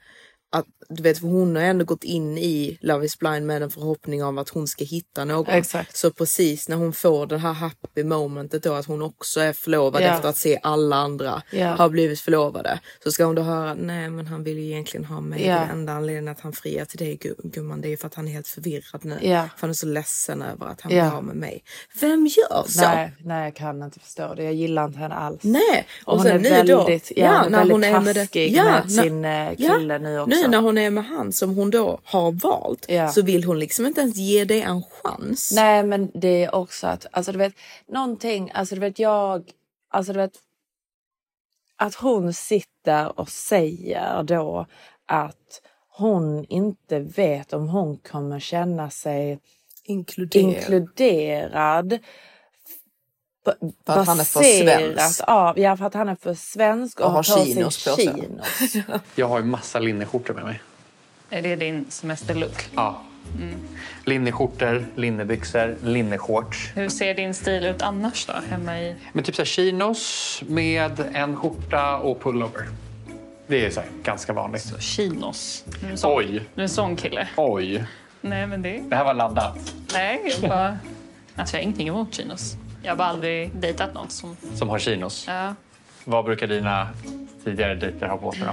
att 0.52 0.66
du 0.88 1.02
vet, 1.02 1.18
för 1.18 1.26
hon 1.26 1.56
har 1.56 1.62
ändå 1.62 1.84
gått 1.84 2.04
in 2.04 2.38
i 2.38 2.78
Love 2.80 3.04
is 3.06 3.18
blind 3.18 3.46
med 3.46 3.62
en 3.62 3.70
förhoppning 3.70 4.24
om 4.24 4.38
att 4.38 4.48
hon 4.48 4.66
ska 4.68 4.84
hitta 4.84 5.24
någon. 5.24 5.48
Exakt. 5.54 5.96
Så 5.96 6.10
precis 6.10 6.68
när 6.68 6.76
hon 6.76 6.92
får 6.92 7.26
det 7.26 7.38
här 7.38 7.52
happy 7.52 8.04
momentet 8.04 8.62
då 8.62 8.72
att 8.74 8.86
hon 8.86 9.02
också 9.02 9.40
är 9.40 9.52
förlovad 9.52 10.02
Ja. 10.02 10.06
efter 10.06 10.28
att 10.28 10.36
se 10.36 10.58
alla 10.62 10.96
andra 10.96 11.42
Ja. 11.50 11.66
har 11.68 11.88
blivit 11.88 12.20
förlovade. 12.20 12.80
Så 13.04 13.12
ska 13.12 13.24
hon 13.24 13.34
då 13.34 13.42
höra, 13.42 13.74
nej 13.74 14.10
men 14.10 14.26
han 14.26 14.44
vill 14.44 14.58
ju 14.58 14.64
egentligen 14.66 15.04
ha 15.04 15.20
mig. 15.20 15.46
Ja. 15.46 15.54
Det 15.54 15.60
enda 15.72 15.92
anledningen 15.92 16.28
att 16.32 16.40
han 16.40 16.52
friar 16.52 16.84
till 16.84 16.98
dig 16.98 17.16
gu- 17.22 17.40
gumman 17.50 17.80
det 17.80 17.92
är 17.92 17.96
för 17.96 18.06
att 18.06 18.14
han 18.14 18.28
är 18.28 18.32
helt 18.32 18.48
förvirrad 18.48 19.04
nu. 19.04 19.18
Ja. 19.22 19.42
För 19.56 19.60
han 19.60 19.70
är 19.70 19.74
så 19.74 19.86
ledsen 19.86 20.42
över 20.42 20.66
att 20.66 20.80
han 20.80 20.92
Ja. 20.96 21.04
vill 21.04 21.12
ha 21.12 21.20
med 21.20 21.36
mig. 21.36 21.64
Vem 22.00 22.26
gör 22.26 22.64
så? 22.68 22.80
Nej, 22.80 23.12
nej, 23.24 23.44
jag 23.44 23.56
kan 23.56 23.82
inte 23.82 24.00
förstå 24.00 24.34
det. 24.34 24.44
Jag 24.44 24.54
gillar 24.54 24.84
inte 24.84 24.98
henne 24.98 25.14
alls. 25.14 25.38
Nej, 25.42 25.86
Och, 26.04 26.12
och 26.12 26.18
hon 26.18 26.26
är 26.26 26.38
väldigt, 26.38 26.76
då- 26.76 26.86
ja, 26.88 26.98
ja, 27.16 27.38
hon 27.42 27.46
är 27.46 27.50
när 27.50 27.58
väldigt 27.58 27.72
hon 27.74 27.84
är 27.84 28.00
med 28.00 28.14
det- 28.16 28.20
taskig 28.20 28.52
ja, 28.56 28.64
med 28.64 28.92
sin 28.92 29.24
eh, 29.24 29.52
ja, 29.58 29.76
kille 29.78 29.98
nu 29.98 30.20
också. 30.20 30.36
Nu 30.36 30.41
när 30.48 30.60
hon 30.60 30.78
är 30.78 30.90
med 30.90 31.04
han 31.04 31.32
som 31.32 31.54
hon 31.56 31.70
då 31.70 32.00
har 32.04 32.32
valt 32.32 32.86
Ja. 32.88 33.08
så 33.08 33.22
vill 33.22 33.44
hon 33.44 33.58
liksom 33.58 33.86
inte 33.86 34.00
ens 34.00 34.16
ge 34.16 34.44
det 34.44 34.62
en 34.62 34.82
chans. 34.82 35.52
Nej, 35.54 35.82
men 35.84 36.10
det 36.14 36.44
är 36.44 36.54
också 36.54 36.86
att, 36.86 37.06
alltså 37.10 37.32
du 37.32 37.38
vet, 37.38 37.54
någonting, 37.86 38.50
alltså 38.54 38.74
du 38.74 38.80
vet 38.80 38.98
jag, 38.98 39.50
alltså 39.90 40.12
du 40.12 40.18
vet, 40.18 40.32
att 41.76 41.94
hon 41.94 42.32
sitter 42.34 43.20
och 43.20 43.28
säger 43.28 44.22
då 44.22 44.66
att 45.06 45.62
hon 45.88 46.44
inte 46.44 46.98
vet 47.00 47.52
om 47.52 47.68
hon 47.68 47.96
kommer 47.96 48.40
känna 48.40 48.90
sig 48.90 49.38
Inkluderad. 49.84 50.54
inkluderad 50.54 51.98
För 53.44 54.00
att 54.00 54.06
han 54.06 54.20
är 54.20 54.24
för 54.24 54.42
svensk. 54.42 55.20
Av, 55.26 55.58
ja, 55.58 55.76
för 55.76 55.84
att 55.86 55.94
han 55.94 56.08
är 56.08 56.14
för 56.14 56.34
svensk 56.34 57.00
och, 57.00 57.06
Och 57.06 57.12
har 57.12 57.22
chinos 57.22 57.84
på 57.84 57.94
sig. 57.94 58.04
chinos. 58.06 58.86
Jag 59.14 59.28
har 59.28 59.38
ju 59.38 59.44
massa 59.44 59.78
linneskjortor 59.78 60.34
med 60.34 60.44
mig. 60.44 60.62
Är 61.30 61.42
det 61.42 61.56
din 61.56 61.86
semesterlook? 61.88 62.68
Ja. 62.74 63.02
Mm. 63.40 63.54
Linneskjortor, 64.04 64.86
linnebyxor, 64.96 65.76
linneshorts. 65.84 66.70
Hur 66.74 66.88
ser 66.88 67.14
din 67.14 67.34
stil 67.34 67.64
ut 67.64 67.82
annars 67.82 68.26
då, 68.26 68.32
hemma 68.50 68.80
i... 68.80 68.96
Men 69.12 69.24
typ 69.24 69.34
så 69.36 69.42
här 69.42 69.46
chinos 69.46 70.42
med 70.46 71.04
en 71.14 71.36
skjorta 71.36 71.96
och 71.96 72.20
pullover. 72.22 72.68
Det 73.46 73.66
är 73.66 73.70
så 73.70 73.80
här, 73.80 73.88
ganska 74.02 74.32
vanligt. 74.32 74.62
Så, 74.62 74.78
chinos? 74.78 75.64
Du 75.80 75.86
är 75.92 75.96
sån- 75.96 76.18
Oj. 76.18 76.42
Du 76.54 76.60
är 76.60 76.62
en 76.62 76.68
sån 76.68 76.96
kille? 76.96 77.28
Oj. 77.36 77.84
Nej, 78.20 78.46
men 78.46 78.62
det... 78.62 78.82
Det 78.88 78.96
här 78.96 79.04
var 79.04 79.14
laddat. 79.14 79.58
Nej, 79.94 80.20
jag 80.40 80.50
bara... 80.50 80.78
Alltså, 81.36 81.56
jag 81.56 81.60
har 81.60 81.64
ingenting 81.64 81.88
emot 81.88 82.14
chinos. 82.14 82.56
Jag 82.82 82.90
har 82.92 82.96
bara 82.96 83.08
aldrig 83.08 83.50
dejtat 83.56 83.94
någon 83.94 84.10
som... 84.10 84.36
Som 84.54 84.68
har 84.68 84.78
chinos. 84.78 85.24
Ja, 85.28 85.54
Vad 86.04 86.24
brukar 86.24 86.46
dina 86.46 86.88
tidigare 87.44 87.74
dejter 87.74 88.06
ha 88.08 88.16
på 88.16 88.32
sig 88.32 88.42
då? 88.46 88.52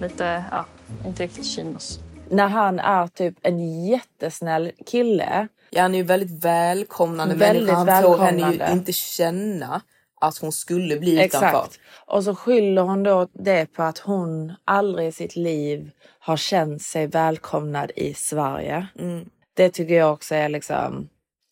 lite... 0.00 0.44
Ja, 0.50 0.66
inte 1.06 1.22
riktigt 1.22 1.46
chinos. 1.46 2.00
När 2.30 2.48
han 2.48 2.78
är 2.80 3.06
typ 3.06 3.34
en 3.42 3.84
jättesnäll 3.86 4.72
kille. 4.86 5.48
Ja, 5.70 5.82
han 5.82 5.94
är 5.94 5.98
ju 5.98 6.04
väldigt 6.04 6.44
välkomnande 6.44 7.34
Väldigt 7.34 7.66
människa. 7.66 7.92
Han 7.92 8.02
får 8.02 8.18
henne 8.18 8.38
ju 8.38 8.44
välkomnande. 8.44 8.72
inte 8.72 8.92
känna 8.92 9.80
att 10.20 10.38
hon 10.38 10.52
skulle 10.52 10.96
bli 10.96 11.24
utanför. 11.24 11.46
Exakt. 11.46 11.78
Och 12.06 12.24
så 12.24 12.34
skyller 12.34 12.82
hon 12.82 13.02
då 13.02 13.28
det 13.32 13.66
på 13.72 13.82
att 13.82 13.98
hon 13.98 14.52
aldrig 14.64 15.08
i 15.08 15.12
sitt 15.12 15.36
liv 15.36 15.90
har 16.18 16.36
känt 16.36 16.82
sig 16.82 17.06
välkomnad 17.06 17.90
i 17.96 18.14
Sverige. 18.14 18.86
Mm. 18.98 19.30
Det 19.54 19.68
tycker 19.70 19.94
jag 19.94 20.12
också 20.12 20.34
är 20.34 20.48
liksom 20.48 21.08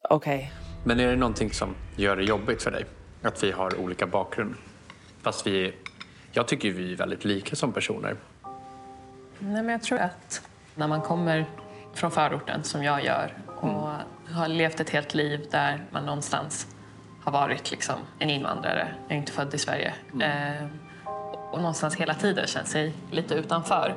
okej. 0.09 0.53
Men 0.85 1.01
är 1.01 1.07
det 1.07 1.16
någonting 1.16 1.51
som 1.51 1.75
gör 1.97 2.16
det 2.16 2.23
jobbigt 2.23 2.62
för 2.62 2.71
dig? 2.71 2.85
Att 3.23 3.43
vi 3.43 3.53
har 3.53 3.81
olika 3.81 4.07
bakgrund? 4.07 4.55
Fast 5.23 5.47
vi... 5.47 5.75
Jag 6.33 6.49
tycker 6.49 6.71
vi 6.71 6.93
är 6.93 6.97
väldigt 6.97 7.25
lika 7.25 7.57
som 7.57 7.73
personer. 7.73 8.16
Nej, 9.38 9.62
men 9.62 9.69
jag 9.69 9.83
tror 9.83 9.99
att 9.99 10.49
när 10.75 10.88
man 10.88 11.01
kommer 11.01 11.47
från 11.95 12.11
förorten, 12.11 12.64
som 12.64 12.85
jag 12.85 13.05
gör 13.05 13.33
och 13.47 13.88
har 14.35 14.49
levt 14.49 14.81
ett 14.81 14.90
helt 14.90 15.14
liv 15.14 15.47
där 15.51 15.85
man 15.90 16.07
någonstans 16.07 16.66
har 17.25 17.33
varit 17.33 17.71
liksom 17.71 17.97
en 18.19 18.31
invandrare, 18.31 18.88
jag 19.09 19.14
är 19.14 19.21
inte 19.21 19.33
född 19.33 19.55
i 19.55 19.59
Sverige, 19.59 19.95
eh, 20.23 20.66
och 21.51 21.59
någonstans 21.59 21.97
hela 21.97 22.14
tiden 22.14 22.47
känt 22.47 22.69
sig 22.69 22.95
lite 23.11 23.35
utanför 23.35 23.95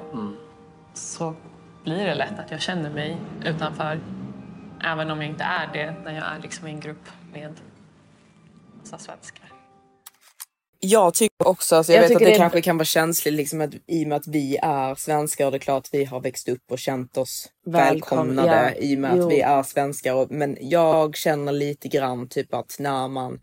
så 0.94 1.36
blir 1.84 2.06
det 2.06 2.16
lätt 2.16 2.40
att 2.40 2.52
jag 2.52 2.62
känner 2.62 2.90
mig 2.90 3.18
utanför 3.46 4.00
även 4.86 5.12
om 5.12 5.22
jag 5.22 5.30
inte 5.30 5.44
är 5.44 5.68
det 5.74 5.96
när 6.04 6.16
jag 6.16 6.36
är 6.36 6.40
liksom 6.42 6.68
i 6.68 6.70
en 6.72 6.80
grupp 6.80 7.10
med 7.34 7.54
massa 8.80 8.98
svenskar. 8.98 9.50
Jag 10.80 11.14
tycker 11.14 11.48
också, 11.48 11.76
alltså 11.76 11.94
jag, 11.94 12.04
Jag 12.04 12.10
vet 12.10 12.16
att 12.16 12.20
det, 12.20 12.26
det 12.26 12.38
kanske 12.38 12.62
kan 12.62 12.78
vara 12.78 12.86
känsligt 12.86 13.34
liksom 13.34 13.62
att, 13.62 13.74
i 13.88 14.04
och 14.04 14.08
med 14.08 14.16
att 14.16 14.28
vi 14.28 14.58
är 14.62 14.96
svenskar 14.96 15.46
och 15.46 15.52
det 15.52 15.58
är 15.58 15.60
klart 15.60 15.84
att 15.84 15.94
vi 15.94 16.06
har 16.06 16.20
växt 16.22 16.50
upp 16.50 16.72
och 16.72 16.80
känt 16.80 17.18
oss 17.18 17.50
Välkom- 17.66 17.84
välkomnade 18.18 18.74
ja, 18.76 18.82
i 18.86 18.96
och 18.96 19.00
med 19.00 19.18
jo. 19.18 19.26
att 19.28 19.32
vi 19.34 19.42
är 19.42 19.64
svenskar. 19.64 20.14
Och, 20.14 20.32
men 20.32 20.58
jag 20.62 21.16
känner 21.16 21.52
lite 21.52 21.88
grann 21.88 22.28
typ 22.28 22.54
att 22.54 22.76
när 22.80 23.08
man 23.08 23.40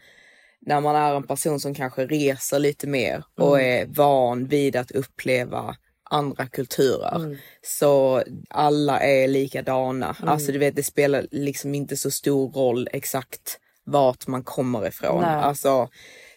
när 0.67 0.81
man 0.81 0.97
är 0.97 1.15
en 1.15 1.23
person 1.27 1.61
som 1.61 1.75
kanske 1.75 2.07
reser 2.07 2.59
lite 2.59 2.87
mer 2.87 3.25
och 3.37 3.61
Mm. 3.61 3.83
är 3.83 3.95
van 3.95 4.47
vid 4.47 4.77
att 4.77 4.91
uppleva 4.91 5.77
andra 6.11 6.47
kulturer. 6.47 7.17
Mm. 7.17 7.37
Så 7.63 8.23
alla 8.51 9.01
är 9.01 9.29
likadana. 9.29 10.17
Mm. 10.19 10.29
Alltså 10.29 10.53
du 10.53 10.59
vet 10.59 10.77
det 10.77 10.83
spelar 10.83 11.27
liksom 11.31 11.75
inte 11.75 11.97
så 11.97 12.11
stor 12.11 12.53
roll 12.53 12.89
exakt 12.93 13.59
vart 13.85 14.27
man 14.27 14.43
kommer 14.43 14.87
ifrån. 14.89 15.23
Nej. 15.23 15.35
Alltså, 15.35 15.89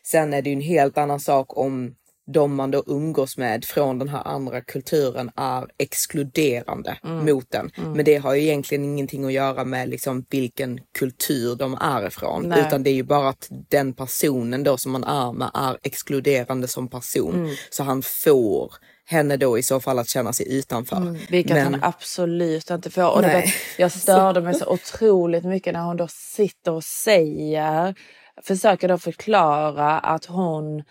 sen 0.05 0.33
är 0.33 0.41
det 0.41 0.49
ju 0.49 0.53
en 0.53 0.61
helt 0.61 0.97
annan 0.97 1.19
sak 1.19 1.57
om 1.57 1.95
de 2.25 2.55
man 2.55 2.71
då 2.71 2.83
umgås 2.87 3.37
med 3.37 3.65
från 3.65 3.99
den 3.99 4.09
här 4.09 4.27
andra 4.27 4.61
kulturen 4.61 5.31
är 5.35 5.67
exkluderande 5.77 6.97
Mm. 7.03 7.25
mot 7.25 7.51
den. 7.51 7.71
Mm. 7.77 7.91
Men 7.91 8.05
det 8.05 8.15
har 8.15 8.33
ju 8.33 8.41
egentligen 8.41 8.83
ingenting 8.83 9.25
att 9.25 9.33
göra 9.33 9.65
med 9.65 9.89
liksom 9.89 10.25
vilken 10.29 10.79
kultur 10.99 11.55
de 11.55 11.77
är 11.81 12.07
ifrån. 12.07 12.43
Nej. 12.45 12.67
Utan 12.67 12.83
det 12.83 12.89
är 12.89 12.93
ju 12.93 13.03
bara 13.03 13.29
att 13.29 13.47
den 13.69 13.93
personen 13.93 14.63
då 14.63 14.77
som 14.77 14.91
man 14.91 15.03
är 15.03 15.31
med 15.31 15.51
är 15.53 15.77
exkluderande 15.83 16.67
som 16.67 16.87
person. 16.87 17.33
Mm. 17.33 17.55
Så 17.69 17.83
han 17.83 18.01
får 18.01 18.73
henne 19.05 19.37
då 19.37 19.57
i 19.57 19.63
så 19.63 19.79
fall 19.79 19.99
att 19.99 20.07
känna 20.09 20.33
sig 20.33 20.57
utanför. 20.59 20.95
Mm, 20.97 21.17
vilket 21.29 21.55
Men- 21.55 21.73
han 21.73 21.83
absolut 21.83 22.69
inte 22.69 22.89
får. 22.89 23.11
Och 23.15 23.23
vet, 23.23 23.45
jag 23.77 23.91
störde 23.91 24.41
mig 24.41 24.53
så 24.53 24.65
otroligt 24.67 25.43
mycket 25.43 25.73
när 25.73 25.81
hon 25.83 25.97
då 25.97 26.07
sitter 26.09 26.71
och 26.71 26.83
säger, 26.83 27.95
försöker 28.43 28.87
då 28.87 28.97
förklara 28.97 29.99
att 29.99 30.25
hon 30.25 30.83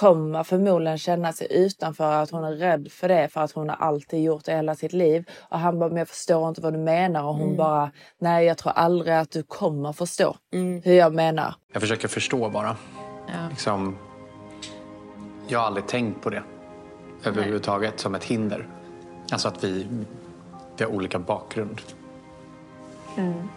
kommer 0.00 0.42
förmodligen 0.44 0.98
känna 0.98 1.32
sig 1.32 1.46
utanför, 1.50 2.12
att 2.12 2.30
hon 2.30 2.44
är 2.44 2.52
rädd 2.52 2.92
för 2.92 3.08
det 3.08 3.28
för 3.32 3.40
att 3.40 3.52
hon 3.52 3.68
har 3.68 3.76
alltid 3.76 4.22
gjort 4.22 4.44
det 4.44 4.52
hela 4.56 4.74
sitt 4.74 4.92
liv. 4.92 5.24
Och 5.50 5.58
han 5.58 5.78
bara, 5.78 5.88
men 5.88 5.98
jag 5.98 6.08
förstår 6.08 6.48
inte 6.48 6.60
vad 6.60 6.72
du 6.72 6.78
menar. 6.78 7.22
Och 7.24 7.34
hon 7.34 7.42
Mm. 7.44 7.56
bara, 7.56 7.90
nej 8.20 8.46
jag 8.46 8.58
tror 8.58 8.72
aldrig 8.72 9.14
att 9.14 9.30
du 9.30 9.42
kommer 9.42 9.92
förstå 9.92 10.36
hur 10.84 10.92
jag 10.94 11.14
menar. 11.14 11.54
Jag 11.72 11.82
försöker 11.82 12.08
förstå 12.08 12.50
bara. 12.50 12.76
Liksom, 13.50 13.98
jag 15.48 15.58
har 15.58 15.66
aldrig 15.66 15.86
tänkt 15.86 16.22
på 16.22 16.30
det 16.30 16.42
överhuvudtaget 17.26 18.00
som 18.00 18.14
ett 18.14 18.24
hinder. 18.24 18.66
Alltså 19.32 19.48
att 19.48 19.64
vi, 19.64 19.86
vi 20.76 20.84
har 20.84 20.92
olika 20.92 21.18
bakgrund. 21.18 21.80
Mm. 23.16 23.48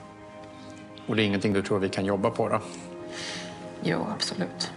Och 1.08 1.16
det 1.16 1.24
är 1.24 1.26
ingenting 1.26 1.54
du 1.54 1.62
tror 1.62 1.80
vi 1.80 1.90
kan 1.90 2.06
jobba 2.06 2.30
på 2.30 2.50
då? 2.50 2.62
Jo, 3.82 4.06
absolut. 4.16 4.72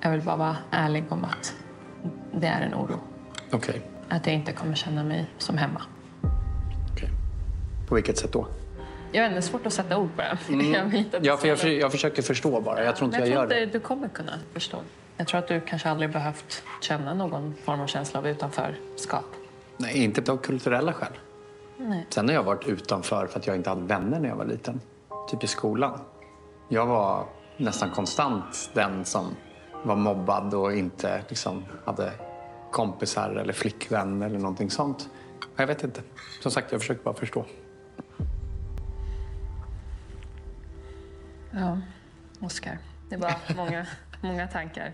Jag 0.00 0.10
vill 0.10 0.22
bara 0.22 0.36
vara 0.36 0.56
ärlig 0.70 1.04
om 1.08 1.24
att 1.24 1.54
det 2.32 2.46
är 2.46 2.60
en 2.60 2.74
oro. 2.74 3.00
Okej. 3.52 3.82
Att 4.08 4.26
jag 4.26 4.34
inte 4.34 4.52
kommer 4.52 4.74
känna 4.74 5.04
mig 5.04 5.26
som 5.38 5.58
hemma. 5.58 5.82
På 7.88 7.94
vilket 7.94 8.18
sätt 8.18 8.32
då? 8.32 8.46
Jag 9.12 9.22
vet 9.22 9.30
inte, 9.30 9.38
det 9.38 9.42
svårt 9.42 9.66
att 9.66 9.72
sätta 9.72 9.98
ord 9.98 10.08
på 10.16 10.22
det. 10.22 10.54
Jag 10.64 10.84
vet 10.84 11.14
att 11.14 11.24
Ja, 11.24 11.36
för 11.36 11.48
jag, 11.48 11.58
för, 11.58 11.68
jag 11.68 11.92
försöker 11.92 12.22
förstå 12.22 12.60
bara. 12.60 12.84
Jag 12.84 12.96
tror 12.96 13.06
inte 13.06 13.18
jag, 13.18 13.28
jag 13.28 13.34
gör 13.34 13.46
tror 13.46 13.56
det. 13.56 13.62
inte 13.62 13.78
du 13.78 13.84
kommer 13.84 14.08
kunna 14.08 14.32
förstå. 14.52 14.78
Jag 15.16 15.26
tror 15.26 15.38
att 15.38 15.48
du 15.48 15.60
kanske 15.60 15.90
aldrig 15.90 16.12
behövt 16.12 16.62
känna 16.80 17.14
någon 17.14 17.54
form 17.64 17.80
av 17.80 17.86
känsla 17.86 18.20
av 18.20 18.28
utanförskap. 18.28 19.24
Nej, 19.76 20.04
inte 20.04 20.32
av 20.32 20.36
kulturella 20.36 20.92
skäl. 20.92 21.12
Nej. 21.78 22.06
Sen 22.10 22.28
har 22.28 22.34
jag 22.34 22.42
varit 22.42 22.66
utanför 22.66 23.26
för 23.26 23.38
att 23.38 23.46
jag 23.46 23.56
inte 23.56 23.70
hade 23.70 23.82
vänner 23.82 24.20
när 24.20 24.28
jag 24.28 24.36
var 24.36 24.44
liten. 24.44 24.80
Typ 25.30 25.44
i 25.44 25.46
skolan. 25.46 26.00
Jag 26.68 26.86
var 26.86 27.26
nästan 27.56 27.90
konstant 27.90 28.70
den 28.74 29.04
som 29.04 29.26
var 29.84 29.96
mobbad 29.96 30.54
och 30.54 30.72
inte 30.72 31.22
liksom 31.28 31.64
hade 31.84 32.12
kompisar 32.72 33.30
eller 33.30 33.52
flickvän 33.52 34.22
eller 34.22 34.38
någonting 34.38 34.70
sånt. 34.70 35.08
Jag 35.56 35.66
vet 35.66 35.84
inte. 35.84 36.02
Som 36.42 36.50
sagt, 36.50 36.72
jag 36.72 36.80
försöker 36.80 37.02
bara 37.04 37.14
förstå. 37.14 37.44
Ja, 41.50 41.78
Oskar. 42.40 42.78
Det 43.08 43.16
var 43.16 43.34
många, 43.56 43.86
många 44.24 44.46
tankar. 44.46 44.92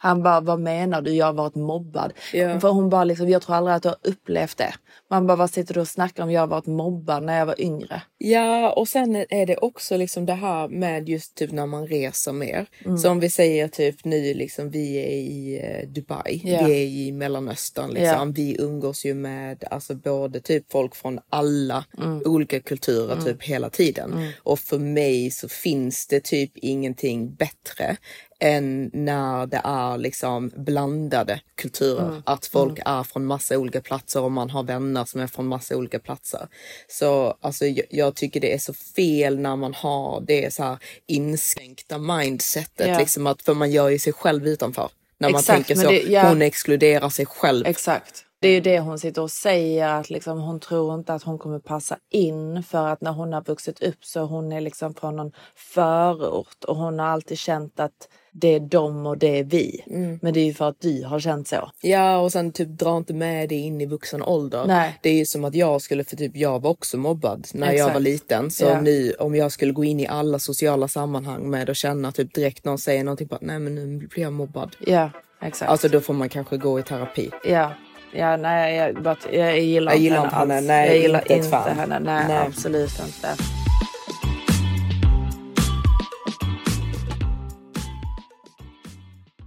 Han 0.00 0.22
bara, 0.22 0.40
vad 0.40 0.60
menar 0.60 1.02
du? 1.02 1.12
Jag 1.14 1.26
har 1.26 1.32
varit 1.32 1.54
mobbad. 1.54 2.12
För 2.32 2.68
hon 2.68 2.88
bara, 2.88 3.04
liksom, 3.04 3.28
jag 3.28 3.42
tror 3.42 3.56
aldrig 3.56 3.76
att 3.76 3.82
du 3.82 3.88
har 3.88 3.98
upplevt 4.02 4.56
det. 4.56 4.74
Man 5.10 5.26
bara, 5.26 5.36
vad 5.36 5.50
sitter 5.50 5.74
du 5.74 5.80
och 5.80 5.88
snackar 5.88 6.22
om? 6.22 6.30
Jag 6.30 6.40
har 6.40 6.46
varit 6.46 6.66
mobbad 6.66 7.22
när 7.22 7.38
jag 7.38 7.46
var 7.46 7.60
yngre. 7.60 8.02
Ja, 8.18 8.72
och 8.72 8.88
sen 8.88 9.16
är 9.16 9.46
det 9.46 9.56
också 9.56 9.96
liksom 9.96 10.26
det 10.26 10.32
här 10.32 10.68
med 10.68 11.08
just 11.08 11.34
typ 11.36 11.52
när 11.52 11.66
man 11.66 11.86
reser 11.86 12.32
mer. 12.32 12.66
Mm. 12.84 12.98
Som 12.98 13.20
vi 13.20 13.30
säger 13.30 13.68
typ 13.68 14.04
nu 14.04 14.34
liksom 14.34 14.70
vi 14.70 14.96
är 14.96 15.10
i 15.10 15.60
eh, 15.64 15.88
Dubai, 15.88 16.40
Ja. 16.44 16.66
vi 16.66 16.72
är 16.72 16.86
i 16.86 17.12
Mellanöstern 17.12 17.90
liksom. 17.90 18.28
Ja. 18.28 18.32
Vi 18.34 18.56
umgås 18.60 19.04
ju 19.04 19.14
med 19.14 19.64
alltså 19.70 19.94
både 19.94 20.40
typ 20.40 20.72
folk 20.72 20.94
från 20.94 21.18
alla 21.30 21.84
Mm. 22.02 22.22
olika 22.24 22.60
kulturer 22.60 23.12
Mm. 23.12 23.24
typ 23.24 23.42
hela 23.42 23.70
tiden. 23.70 24.12
Mm. 24.12 24.30
Och 24.42 24.58
för 24.58 24.78
mig 24.78 25.30
så 25.30 25.48
finns 25.48 26.06
det 26.06 26.20
typ 26.20 26.50
ingenting 26.54 27.34
bättre 27.34 27.96
än 28.40 28.90
när 28.92 29.46
det 29.46 29.60
är 29.64 29.98
liksom 29.98 30.50
blandade 30.56 31.40
kulturer. 31.54 32.08
Mm. 32.08 32.22
Att 32.26 32.46
folk 32.46 32.78
är 32.84 33.02
från 33.02 33.26
massa 33.26 33.58
olika 33.58 33.80
platser 33.80 34.20
och 34.22 34.32
man 34.32 34.50
har 34.50 34.62
vänner 34.62 35.04
som 35.04 35.20
är 35.20 35.26
från 35.26 35.46
massa 35.46 35.76
olika 35.76 35.98
platser. 35.98 36.48
Så 36.88 37.36
alltså, 37.40 37.66
jag, 37.66 37.86
jag 37.90 38.14
tycker 38.14 38.40
det 38.40 38.54
är 38.54 38.58
så 38.58 38.72
fel 38.72 39.38
när 39.38 39.56
man 39.56 39.74
har 39.74 40.20
det 40.20 40.54
så 40.54 40.62
här 40.62 40.78
inskränkta 41.06 41.98
mindsetet. 41.98 42.88
Ja. 42.88 42.98
Liksom 42.98 43.26
att, 43.26 43.42
för 43.42 43.54
man 43.54 43.70
gör 43.70 43.88
ju 43.88 43.98
sig 43.98 44.12
själv 44.12 44.46
utanför. 44.48 44.90
När 45.18 45.30
man 45.30 45.38
Exakt, 45.40 45.66
tänker 45.66 45.82
så. 45.82 45.90
det- 45.90 46.02
ja. 46.02 46.28
Hon 46.28 46.42
exkluderar 46.42 47.08
sig 47.08 47.26
själv. 47.26 47.66
Exakt. 47.66 48.24
Det 48.40 48.48
är 48.48 48.52
ju 48.52 48.60
det 48.60 48.80
hon 48.80 48.98
sitter 48.98 49.22
och 49.22 49.30
säger 49.30 49.88
att 49.88 50.10
liksom, 50.10 50.40
hon 50.40 50.60
tror 50.60 50.94
inte 50.94 51.14
att 51.14 51.22
hon 51.22 51.38
kommer 51.38 51.58
passa 51.58 51.96
in 52.10 52.62
för 52.62 52.88
att 52.88 53.00
när 53.00 53.12
hon 53.12 53.32
har 53.32 53.42
vuxit 53.44 53.82
upp 53.82 54.04
så 54.04 54.20
hon 54.20 54.52
är 54.52 54.60
liksom 54.60 54.94
från 54.94 55.16
någon 55.16 55.32
förort 55.56 56.64
och 56.66 56.76
hon 56.76 56.98
har 56.98 57.06
alltid 57.06 57.38
känt 57.38 57.80
att 57.80 58.08
det 58.32 58.48
är 58.54 58.60
de 58.60 59.06
och 59.06 59.18
det 59.18 59.38
är 59.38 59.44
vi. 59.44 59.84
Mm. 59.86 60.18
Men 60.22 60.34
det 60.34 60.40
är 60.40 60.44
ju 60.44 60.54
för 60.54 60.68
att 60.68 60.80
du 60.80 61.04
har 61.04 61.20
känt 61.20 61.48
så. 61.48 61.70
Ja 61.82 62.18
och 62.18 62.32
sen 62.32 62.52
typ 62.52 62.68
dra 62.68 62.96
inte 62.96 63.14
med 63.14 63.48
det 63.48 63.54
in 63.54 63.80
i 63.80 63.86
vuxen 63.86 64.22
ålder. 64.22 64.64
Nej. 64.66 64.98
Det 65.02 65.08
är 65.10 65.14
ju 65.14 65.26
som 65.26 65.44
att 65.44 65.54
jag 65.54 65.82
skulle, 65.82 66.04
för 66.04 66.16
typ 66.16 66.36
jag 66.36 66.62
var 66.62 66.70
också 66.70 66.96
mobbad 66.96 67.46
när 67.54 67.66
jag 67.66 67.74
Exakt. 67.74 67.94
var 67.94 68.00
liten. 68.00 68.50
Så 68.50 68.64
Ja. 68.64 68.80
nu 68.80 69.12
om 69.18 69.34
jag 69.34 69.52
skulle 69.52 69.72
gå 69.72 69.84
in 69.84 70.00
i 70.00 70.06
alla 70.06 70.38
sociala 70.38 70.88
sammanhang 70.88 71.50
med 71.50 71.70
att 71.70 71.76
känna 71.76 72.12
typ 72.12 72.34
direkt 72.34 72.64
någon 72.64 72.78
säger 72.78 73.04
någonting 73.04 73.28
på 73.28 73.34
att 73.34 73.42
nej 73.42 73.58
men 73.58 73.74
nu 73.74 74.06
blir 74.06 74.22
jag 74.22 74.32
mobbad. 74.32 74.76
Ja, 74.86 75.10
exakt. 75.42 75.70
Alltså 75.70 75.88
då 75.88 76.00
får 76.00 76.14
man 76.14 76.28
kanske 76.28 76.56
gå 76.56 76.78
i 76.80 76.82
terapi. 76.82 77.30
Ja. 77.44 77.72
Ja, 78.12 78.36
nej, 78.36 78.76
jag, 78.76 79.02
but, 79.02 79.18
jag 79.32 79.60
gillar, 79.60 79.92
Jag 79.92 80.00
gillar 80.00 80.24
inte 80.24 80.36
henne. 80.36 80.54
henne. 80.54 80.66
Nej, 80.66 80.86
jag 80.88 80.98
gillar 80.98 81.20
inte 81.20 81.34
inte 81.34 81.48
fan. 81.48 81.76
henne. 81.78 81.98
Nej, 81.98 82.24
Nej. 82.28 82.46
absolut 82.46 83.00
inte. 83.00 83.28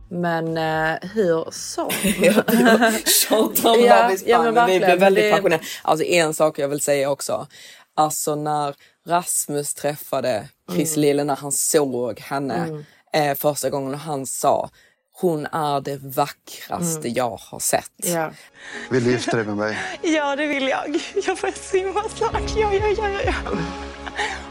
Men 0.10 0.58
eh, 0.58 1.10
hur 1.14 1.52
så? 1.52 1.90
Tjatar 3.10 3.70
om 3.70 3.80
Ja, 4.26 4.42
men 4.44 4.54
men 4.54 4.68
vi 4.70 4.80
blev 4.80 5.00
väldigt 5.00 5.24
Det- 5.24 5.32
passionerade. 5.32 5.64
Alltså 5.82 6.06
en 6.06 6.34
sak 6.34 6.60
jag 6.60 6.68
vill 6.68 6.82
säga 6.82 7.10
också. 7.10 7.48
Alltså 7.96 8.36
när 8.36 8.76
Rasmus 9.08 9.74
träffade 9.74 10.48
Chris 10.72 10.92
Mm. 10.98 11.02
Lille 11.02 11.24
när 11.24 11.36
han 11.36 11.52
såg 11.52 12.20
henne 12.20 12.56
Mm. 12.56 12.84
eh, 13.14 13.36
första 13.38 13.70
gången 13.70 13.94
och 13.94 14.00
han 14.00 14.26
sa 14.26 14.70
hon 15.14 15.46
är 15.46 15.82
det 15.82 15.98
vackraste 16.04 17.00
Mm. 17.08 17.14
jag 17.14 17.38
har 17.42 17.60
sett. 17.60 17.92
Ja. 17.96 18.32
Vill 18.90 19.04
du 19.04 19.12
gifta 19.12 19.36
dig 19.38 19.46
med 19.46 19.58
mig? 19.58 19.78
Ja, 20.02 20.36
det 20.36 20.46
vill 20.48 20.68
jag. 20.68 21.00
Jag 21.26 21.40
får 21.40 21.52
simma 21.52 22.04
snart. 22.10 22.56
Ja, 22.56 22.74
ja, 22.74 22.88
ja, 22.98 23.10
ja. 23.26 23.34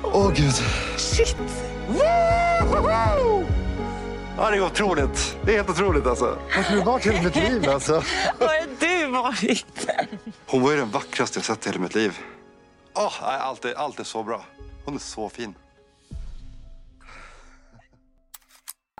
Åh 0.03 0.33
gud. 0.35 0.55
Shit! 0.97 1.37
Ja, 4.37 4.51
det 4.51 4.57
är 4.57 4.61
otroligt. 4.67 5.37
Det 5.45 5.53
är 5.53 5.57
helt 5.57 5.71
otroligt 5.71 6.07
alltså. 6.07 6.25
Var 6.57 6.63
har 6.63 6.77
du 6.77 6.83
varit 6.83 7.07
hela 7.07 7.23
mitt 7.23 7.37
liv 7.37 7.69
alltså? 7.71 7.93
Var 8.39 8.47
har 8.47 8.67
du 8.81 9.07
varit? 9.07 9.89
Hon 10.47 10.63
var 10.63 10.71
ju 10.71 10.77
den 10.77 10.91
vackraste 10.91 11.39
jag 11.39 11.45
sett 11.45 11.67
i 11.67 11.69
hela 11.69 11.81
mitt 11.81 11.95
liv. 11.95 12.19
Nej, 12.97 13.05
allt, 13.23 13.65
är, 13.65 13.75
allt 13.75 14.01
är 14.01 14.05
så 14.05 14.23
bra. 14.23 14.45
Hon 14.85 14.95
är 14.95 14.99
så 14.99 15.29
fin. 15.29 15.55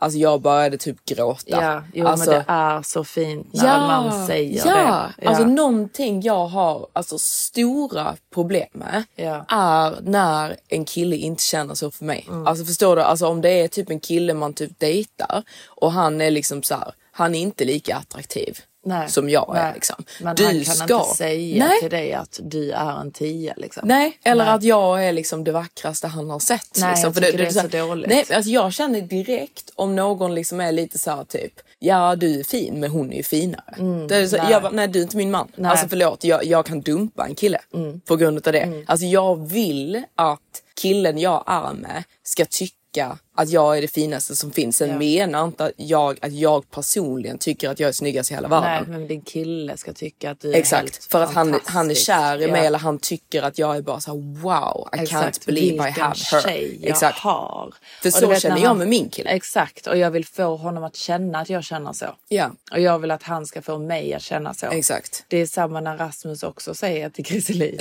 Alltså 0.03 0.19
jag 0.19 0.41
började 0.41 0.79
typ 0.79 1.05
gråta. 1.05 1.43
Ja, 1.47 1.83
jo, 1.95 2.07
alltså, 2.07 2.31
men 2.31 2.39
det 2.39 2.45
är 2.49 2.83
så 2.83 3.05
fint 3.05 3.47
när 3.53 3.79
man 3.79 4.27
säger 4.27 4.67
ja. 4.67 5.09
det. 5.19 5.29
Alltså 5.29 5.45
någonting 5.45 6.23
jag 6.23 6.47
har 6.47 6.87
alltså, 6.93 7.19
stora 7.19 8.17
problem 8.35 8.69
med 8.73 9.05
Ja. 9.15 9.45
är 9.49 9.99
när 10.03 10.57
en 10.69 10.85
kille 10.85 11.17
inte 11.17 11.43
känner 11.43 11.75
så 11.75 11.91
för 11.91 12.05
mig. 12.05 12.27
Mm. 12.29 12.47
Alltså 12.47 12.65
förstår 12.65 12.97
du? 12.97 13.03
Alltså 13.03 13.27
om 13.27 13.41
det 13.41 13.51
är 13.51 13.69
typ 13.69 13.91
en 13.91 14.01
kille 14.01 14.35
man 14.35 14.53
typ 14.53 14.79
dejtar 14.79 15.43
och 15.67 15.93
han 15.93 16.21
är 16.21 16.31
liksom 16.31 16.63
så 16.63 16.75
här, 16.75 16.93
han 17.13 17.35
är 17.35 17.41
inte 17.41 17.65
lika 17.65 17.97
attraktiv 17.97 18.59
Nej. 18.85 19.09
som 19.09 19.29
jag 19.31 19.57
är 19.57 19.63
Nej. 19.65 19.75
liksom. 19.75 20.05
Men 20.21 20.37
du 20.37 20.45
han 20.45 20.65
kan 20.65 20.75
ska... 20.75 20.95
inte 20.95 21.17
säga 21.17 21.67
Nej. 21.67 21.81
till 21.81 21.91
dig 21.91 22.13
att 22.13 22.41
du 22.43 22.71
är 22.73 23.01
en 23.01 23.11
tia 23.13 23.55
liksom. 23.57 23.89
Nej, 23.89 24.19
eller 24.25 24.45
Nej. 24.45 24.55
att 24.55 24.63
jag 24.63 25.05
är 25.07 25.13
liksom 25.13 25.45
det 25.45 25.53
vackraste 25.53 26.07
han 26.07 26.31
har 26.31 26.39
sett. 26.39 26.79
Nej, 26.81 26.91
liksom. 26.91 27.13
jag 27.15 27.25
tycker 27.25 27.39
det 27.39 27.47
är 27.47 27.51
så 27.51 27.61
här- 27.61 27.87
dåligt. 27.89 28.09
Nej, 28.09 28.25
alltså 28.35 28.51
jag 28.51 28.73
känner 28.73 29.01
direkt 29.01 29.73
om 29.75 29.97
någon 29.97 30.35
liksom 30.35 30.61
är 30.61 30.73
lite 30.73 30.99
så 30.99 31.11
här 31.11 31.25
typ, 31.25 31.53
ja 31.79 32.17
du 32.17 32.41
är 32.41 32.45
fin 32.45 32.81
men 32.81 32.91
hon 32.91 33.13
är 33.13 33.17
ju 33.17 33.23
finare. 33.23 33.75
det 34.09 34.17
är 34.17 34.27
så, 34.27 34.37
nej. 34.37 34.47
Jag 34.51 34.63
bara, 34.63 34.73
nej 34.73 34.89
du 34.89 34.99
är 34.99 35.03
inte 35.03 35.17
min 35.17 35.31
man. 35.31 35.49
Nej. 35.57 35.71
Alltså 35.71 35.89
förlåt, 35.89 36.25
jag, 36.25 36.45
jag 36.45 36.67
kan 36.67 36.81
dumpa 36.81 37.27
en 37.27 37.35
kille 37.35 37.59
på 38.05 38.17
grund 38.17 38.47
av 38.47 38.53
det. 38.53 38.85
Alltså 38.87 39.07
jag 39.07 39.49
vill 39.49 40.03
att 40.15 40.41
killen 40.83 41.19
jag 41.19 41.45
är 41.47 41.73
med 41.75 42.05
ska 42.23 42.45
tycka 42.45 43.19
att 43.43 43.51
jag 43.51 43.79
är 43.79 43.83
det 43.83 43.89
finaste 43.89 44.37
som 44.37 44.51
finns. 44.53 44.77
Sen 44.77 44.89
Ja. 44.91 44.99
menar 44.99 45.45
inte 45.45 45.65
att 45.65 45.73
jag, 45.77 46.19
att 46.23 46.33
jag 46.33 46.71
personligen 46.71 47.39
tycker 47.39 47.71
att 47.71 47.81
jag 47.81 47.89
är 47.89 47.93
snyggast 47.93 48.31
i 48.31 48.35
hela 48.35 48.49
världen. 48.49 48.85
Nej, 48.91 48.99
men 48.99 49.09
din 49.09 49.21
kille 49.23 49.77
ska 49.77 49.93
tycka 49.93 50.31
att 50.31 50.41
du 50.41 50.51
är 50.51 50.55
Exakt, 50.57 50.83
helt 50.83 51.05
för 51.11 51.23
att 51.23 51.35
han, 51.35 51.61
han 51.65 51.91
är 51.91 51.95
kär 51.95 52.43
i 52.43 52.47
mig 52.51 52.61
Ja. 52.61 52.67
eller 52.67 52.79
han 52.79 52.99
tycker 52.99 53.43
att 53.43 53.59
jag 53.59 53.77
är 53.77 53.83
bara 53.83 54.01
så 54.01 54.11
här: 54.11 54.43
wow, 54.43 54.89
I 54.97 55.01
Exakt, 55.03 55.39
can't 55.43 55.47
believe 55.47 55.67
I 55.67 55.71
vilken 55.71 56.03
have 56.03 56.15
her. 56.33 56.41
tjej 56.43 56.79
jag 56.81 56.91
Exakt. 56.91 57.19
har. 57.19 57.75
För 58.03 58.11
så 58.11 58.27
vet 58.27 58.43
känner 58.43 58.63
jag 58.63 58.77
med 58.77 58.89
min 58.89 59.09
kille. 59.09 59.31
Exakt, 59.31 59.87
och 59.87 59.97
jag 59.99 60.11
vill 60.11 60.27
få 60.27 60.57
honom 60.57 60.85
att 60.85 60.97
känna 60.97 61.39
att 61.41 61.51
jag 61.51 61.65
känner 61.65 61.93
så. 61.93 62.07
Ja. 62.29 62.51
Och 62.73 62.81
jag 62.81 62.99
vill 62.99 63.11
att 63.11 63.23
han 63.23 63.47
ska 63.47 63.63
få 63.63 63.79
mig 63.79 64.15
att 64.15 64.23
känna 64.23 64.55
så. 64.55 64.67
Exakt. 64.67 65.25
Det 65.29 65.37
är 65.37 65.47
samma 65.47 65.81
när 65.81 65.97
Rasmus 65.97 66.43
också 66.43 66.75
säger 66.75 67.11
till 67.11 67.25
Chrissie 67.25 67.79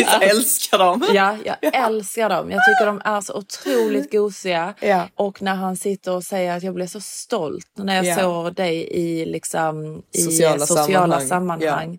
Jag 0.00 0.22
älskar 0.22 0.78
dem. 0.78 1.06
Ja, 1.14 1.36
jag 1.44 1.56
älskar 1.74 2.28
dem. 2.28 2.50
Jag 2.50 2.60
tycker 2.66 2.86
de 2.86 3.00
är 3.04 3.20
så 3.20 3.34
otroligt 3.34 4.05
gosiga. 4.10 4.74
Ja. 4.80 5.08
Och 5.14 5.42
när 5.42 5.54
han 5.54 5.76
sitter 5.76 6.12
och 6.14 6.24
säger 6.24 6.56
att 6.56 6.62
jag 6.62 6.74
blev 6.74 6.86
så 6.86 7.00
stolt 7.00 7.70
när 7.74 7.96
jag 7.96 8.04
Ja. 8.04 8.16
såg 8.16 8.54
dig 8.54 8.88
i, 8.90 9.24
liksom, 9.26 10.02
i 10.12 10.18
Sociala 10.22 10.66
sociala, 10.66 11.20
sammanhang. 11.20 11.28
sammanhang. 11.28 11.98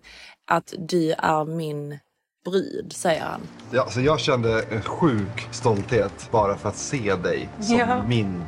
Att 0.50 0.74
du 0.78 1.12
är 1.12 1.44
min 1.44 1.98
brud, 2.44 2.92
säger 2.92 3.20
han. 3.22 3.40
Ja, 3.70 3.82
alltså 3.82 4.00
jag 4.00 4.20
kände 4.20 4.62
en 4.62 4.82
sjuk 4.82 5.48
stolthet 5.50 6.28
bara 6.30 6.56
för 6.56 6.68
att 6.68 6.76
se 6.76 7.14
dig 7.14 7.48
som 7.60 7.76
Ja. 7.78 8.02
min 8.08 8.44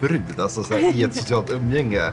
brud. 0.00 0.40
Alltså 0.40 0.62
så 0.62 0.74
här, 0.74 0.96
i 0.96 1.02
ett 1.02 1.16
socialt 1.16 1.50
umgänge. 1.50 2.12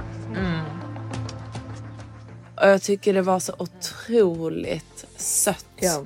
Och 2.62 2.67
jag 2.69 2.81
tycker 2.81 3.13
det 3.13 3.21
var 3.21 3.39
så 3.39 3.53
otroligt 3.58 5.05
sött. 5.17 5.65
Ja. 5.75 6.05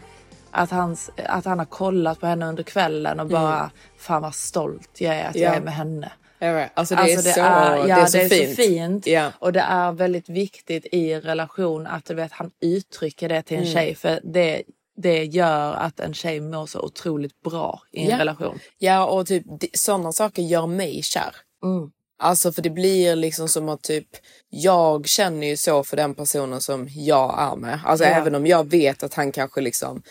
Att, 0.52 0.72
han, 0.72 0.98
att 1.28 1.46
han 1.46 1.60
har 1.60 1.66
kollat 1.66 2.20
på 2.20 2.26
henne 2.28 2.46
under 2.46 2.64
kvällen 2.64 3.20
och 3.20 3.28
bara, 3.28 3.72
fan 4.00 4.22
vad 4.22 4.36
stolt 4.36 5.02
jag 5.02 5.16
är 5.16 5.26
att 5.30 5.36
jag 5.36 5.52
Ja. 5.52 5.56
är 5.56 5.62
med 5.62 5.74
henne. 5.74 6.12
Jag. 6.40 6.70
Alltså 6.74 6.96
det 6.96 7.02
är 7.02 7.18
så- 7.18 7.40
ja, 7.40 7.84
det 7.86 7.92
är 7.92 8.06
så 8.06 8.18
det 8.18 8.24
är 8.24 8.30
fint. 8.30 8.56
så 8.56 8.62
fint. 8.62 9.08
Ja. 9.08 9.32
Och 9.40 9.54
det 9.54 9.60
är 9.60 9.92
väldigt 9.92 10.30
viktigt 10.30 10.86
i 10.92 11.14
en 11.14 11.22
relation 11.22 11.88
att 11.88 12.06
du 12.06 12.14
vet, 12.14 12.32
han 12.32 12.52
uttrycker 12.62 13.30
det 13.30 13.42
till 13.42 13.58
en 13.58 13.64
Mm. 13.64 13.74
tjej. 13.76 13.96
För 13.96 14.20
det, 14.24 14.64
det 14.98 15.24
gör 15.26 15.74
att 15.74 16.00
en 16.00 16.14
tjej 16.14 16.40
mår 16.42 16.66
så 16.66 16.80
otroligt 16.82 17.42
bra 17.42 17.82
i 17.92 18.12
en 18.12 18.18
relation. 18.20 18.60
Ja 18.78 19.06
och 19.06 19.28
typ 19.28 19.44
sådana 19.74 20.12
saker 20.12 20.42
gör 20.42 20.68
mig 20.68 21.04
kär. 21.04 21.36
Mm. 21.64 21.92
Alltså 22.22 22.52
för 22.52 22.62
det 22.62 22.70
blir 22.70 23.16
liksom 23.16 23.48
som 23.50 23.70
att 23.70 23.82
typ 23.82 24.08
jag 24.50 25.08
känner 25.08 25.48
ju 25.48 25.58
så 25.58 25.84
för 25.84 25.98
den 25.98 26.16
personen 26.16 26.62
som 26.62 26.88
jag 26.92 27.36
är 27.40 27.56
med. 27.56 27.80
Alltså 27.86 28.06
även 28.06 28.36
om 28.36 28.48
jag 28.48 28.70
vet 28.70 29.04
att 29.04 29.14
han 29.14 29.32
kanske 29.32 29.62
liksom 29.62 30.02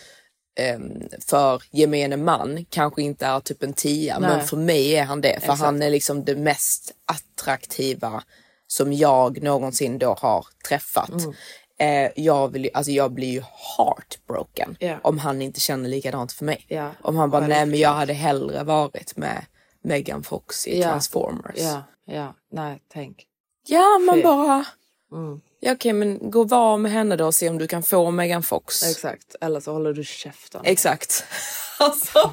för 1.26 1.62
gemene 1.70 2.16
man 2.16 2.64
kanske 2.70 3.02
inte 3.02 3.26
är 3.26 3.40
typ 3.40 3.62
en 3.62 3.72
tia 3.72 4.18
Nej. 4.18 4.30
men 4.30 4.46
för 4.46 4.56
mig 4.56 4.96
är 4.96 5.04
han 5.04 5.20
det. 5.20 5.28
För 5.32 5.36
Exakt. 5.36 5.60
han 5.60 5.82
är 5.82 5.90
liksom 5.90 6.24
det 6.24 6.36
mest 6.36 6.92
attraktiva 7.06 8.22
som 8.66 8.92
jag 8.92 9.42
någonsin 9.42 9.98
då 9.98 10.14
har 10.20 10.46
träffat. 10.68 11.10
Mm. 11.10 11.34
Eh, 11.80 12.10
jag, 12.16 12.52
vill, 12.52 12.70
alltså 12.74 12.92
jag 12.92 13.12
blir 13.12 13.28
ju 13.28 13.42
heartbroken 13.76 14.76
Ja. 14.80 14.96
om 15.02 15.18
han 15.18 15.42
inte 15.42 15.60
känner 15.60 15.88
likadant 15.88 16.32
för 16.32 16.44
mig. 16.44 16.64
Ja. 16.68 16.90
Om 17.02 17.16
han 17.16 17.30
bara, 17.30 17.46
nej 17.46 17.66
men 17.66 17.78
jag 17.78 17.92
hade 17.92 18.12
hellre 18.12 18.62
varit 18.64 19.16
med 19.16 19.44
Megan 19.84 20.22
Fox 20.22 20.66
i 20.66 20.80
Ja. 20.80 20.88
Transformers. 20.88 21.56
Ja, 21.56 21.82
ja, 22.06 22.34
nej 22.52 22.80
tänk. 22.92 23.24
Ja, 23.66 23.98
man 24.06 24.16
Fy. 24.16 24.22
bara... 24.22 24.64
Mm. 25.12 25.40
Ja, 25.60 25.72
okej, 25.72 25.92
men 25.92 26.30
gå 26.30 26.40
och 26.40 26.48
var 26.48 26.78
med 26.78 26.92
henne 26.92 27.16
då 27.16 27.26
och 27.26 27.34
se 27.34 27.48
om 27.48 27.58
du 27.58 27.66
kan 27.66 27.82
få 27.82 28.10
Megan 28.10 28.42
Fox. 28.42 28.82
Exakt, 28.82 29.36
eller 29.40 29.60
så 29.60 29.72
håller 29.72 29.92
du 29.92 30.04
käften. 30.04 30.60
Exakt. 30.64 31.24
alltså, 31.78 32.18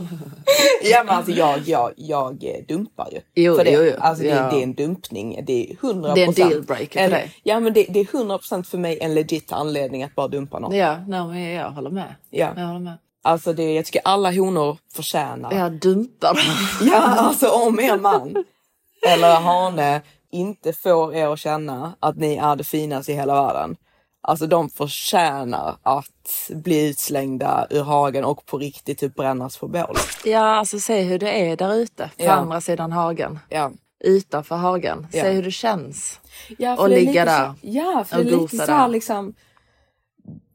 ja, 0.83 1.03
men 1.05 1.15
alltså 1.15 1.31
jag, 1.31 1.59
jag, 1.65 1.91
jag 1.95 2.65
dumpar 2.67 3.09
ju. 3.11 3.19
Jo, 3.43 3.55
för 3.55 3.63
det. 3.63 3.71
jo, 3.71 3.81
jo. 3.83 3.93
Alltså 3.99 4.23
det, 4.23 4.29
Ja. 4.29 4.49
det 4.49 4.59
är 4.59 4.63
en 4.63 4.73
dumpning. 4.73 5.39
Det 5.45 5.71
är 5.71 5.75
100 5.88 6.13
Det 6.13 6.23
är 6.23 6.27
en 6.27 6.33
dealbreaker 6.33 7.03
för 7.03 7.09
dig. 7.09 7.31
Ja, 7.43 7.59
men 7.59 7.73
det, 7.73 7.85
det 7.89 7.99
är 7.99 8.15
100 8.15 8.39
för 8.63 8.77
mig 8.77 8.97
en 9.01 9.13
legit 9.13 9.51
anledning 9.51 10.03
att 10.03 10.15
bara 10.15 10.27
dumpa 10.27 10.59
någon. 10.59 10.75
Ja, 10.75 10.97
nej, 11.07 11.27
men 11.27 11.41
jag 11.43 11.71
håller 11.71 11.89
med. 11.89 12.15
Ja. 12.29 12.53
Jag 12.55 12.65
håller 12.67 12.79
med. 12.79 12.97
Alltså 13.21 13.53
det, 13.53 13.73
jag 13.73 13.85
tycker 13.85 14.01
alla 14.05 14.31
honor 14.31 14.77
förtjänar. 14.93 15.53
Jag 15.53 15.71
dumpar. 15.71 16.39
Ja, 16.81 17.01
alltså 17.01 17.49
om 17.49 17.79
er 17.79 17.97
man 17.97 18.43
eller 19.07 19.35
hane 19.35 20.01
inte 20.31 20.73
får 20.73 21.15
er 21.15 21.27
att 21.27 21.39
känna 21.39 21.95
att 21.99 22.17
ni 22.17 22.35
är 22.35 22.55
det 22.55 22.63
finaste 22.63 23.11
i 23.11 23.15
hela 23.15 23.33
världen. 23.33 23.75
Alltså 24.21 24.47
de 24.47 24.69
förtjänar 24.69 25.77
att 25.83 26.49
bli 26.49 26.89
utslängda 26.89 27.67
ur 27.69 27.83
hagen 27.83 28.25
och 28.25 28.45
på 28.45 28.57
riktigt 28.57 28.99
typ 28.99 29.15
brännas 29.15 29.57
på 29.57 29.67
bål. 29.67 29.95
Ja, 30.25 30.39
alltså 30.55 30.79
se 30.79 31.01
hur 31.01 31.19
det 31.19 31.31
är 31.51 31.57
där 31.57 31.73
ute 31.75 32.09
på 32.17 32.23
Ja. 32.23 32.31
andra 32.31 32.61
sidan 32.61 32.91
hagen. 32.91 33.39
Ja. 33.49 33.71
Utanför 34.03 34.55
hagen. 34.55 35.07
Ja. 35.11 35.21
Se 35.23 35.29
hur 35.31 35.43
det 35.43 35.51
känns. 35.51 36.19
Ja, 36.57 36.77
Och 36.77 36.89
ligga 36.89 37.11
lite 37.11 37.25
där 37.25 37.53
ja, 37.61 38.03
för 38.07 38.17
och 38.17 38.25
det 38.25 38.31
är 38.31 38.38
lite 38.38 38.57
så 38.57 38.71
här 38.71 38.88
liksom. 38.88 39.33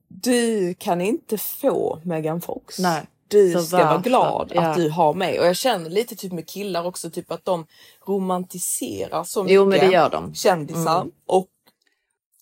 Du 0.09 0.75
kan 0.75 1.01
inte 1.01 1.39
få 1.39 2.01
Megan 2.05 2.41
Fox. 2.41 2.79
Nej. 2.79 3.07
Du 3.31 3.53
Så 3.53 3.63
ska 3.63 3.77
vara 3.77 3.87
varför? 3.87 4.03
glad 4.03 4.53
Ja. 4.55 4.61
att 4.63 4.77
du 4.77 4.91
har 4.91 5.15
mig. 5.15 5.41
Och 5.41 5.47
jag 5.47 5.57
känner 5.57 5.91
lite 5.91 6.17
typ 6.17 6.33
med 6.33 6.49
killar 6.49 6.87
också, 6.87 7.11
typ 7.11 7.31
att 7.33 7.45
de 7.45 7.67
romantiserar 8.07 9.25
så 9.25 9.43
mycket 9.43 9.55
Jo, 9.55 9.67
men 9.67 9.79
det 9.79 9.87
gör 9.93 10.11
de. 10.11 10.35
kändisar 10.35 11.01
Mm. 11.01 11.13
och 11.27 11.47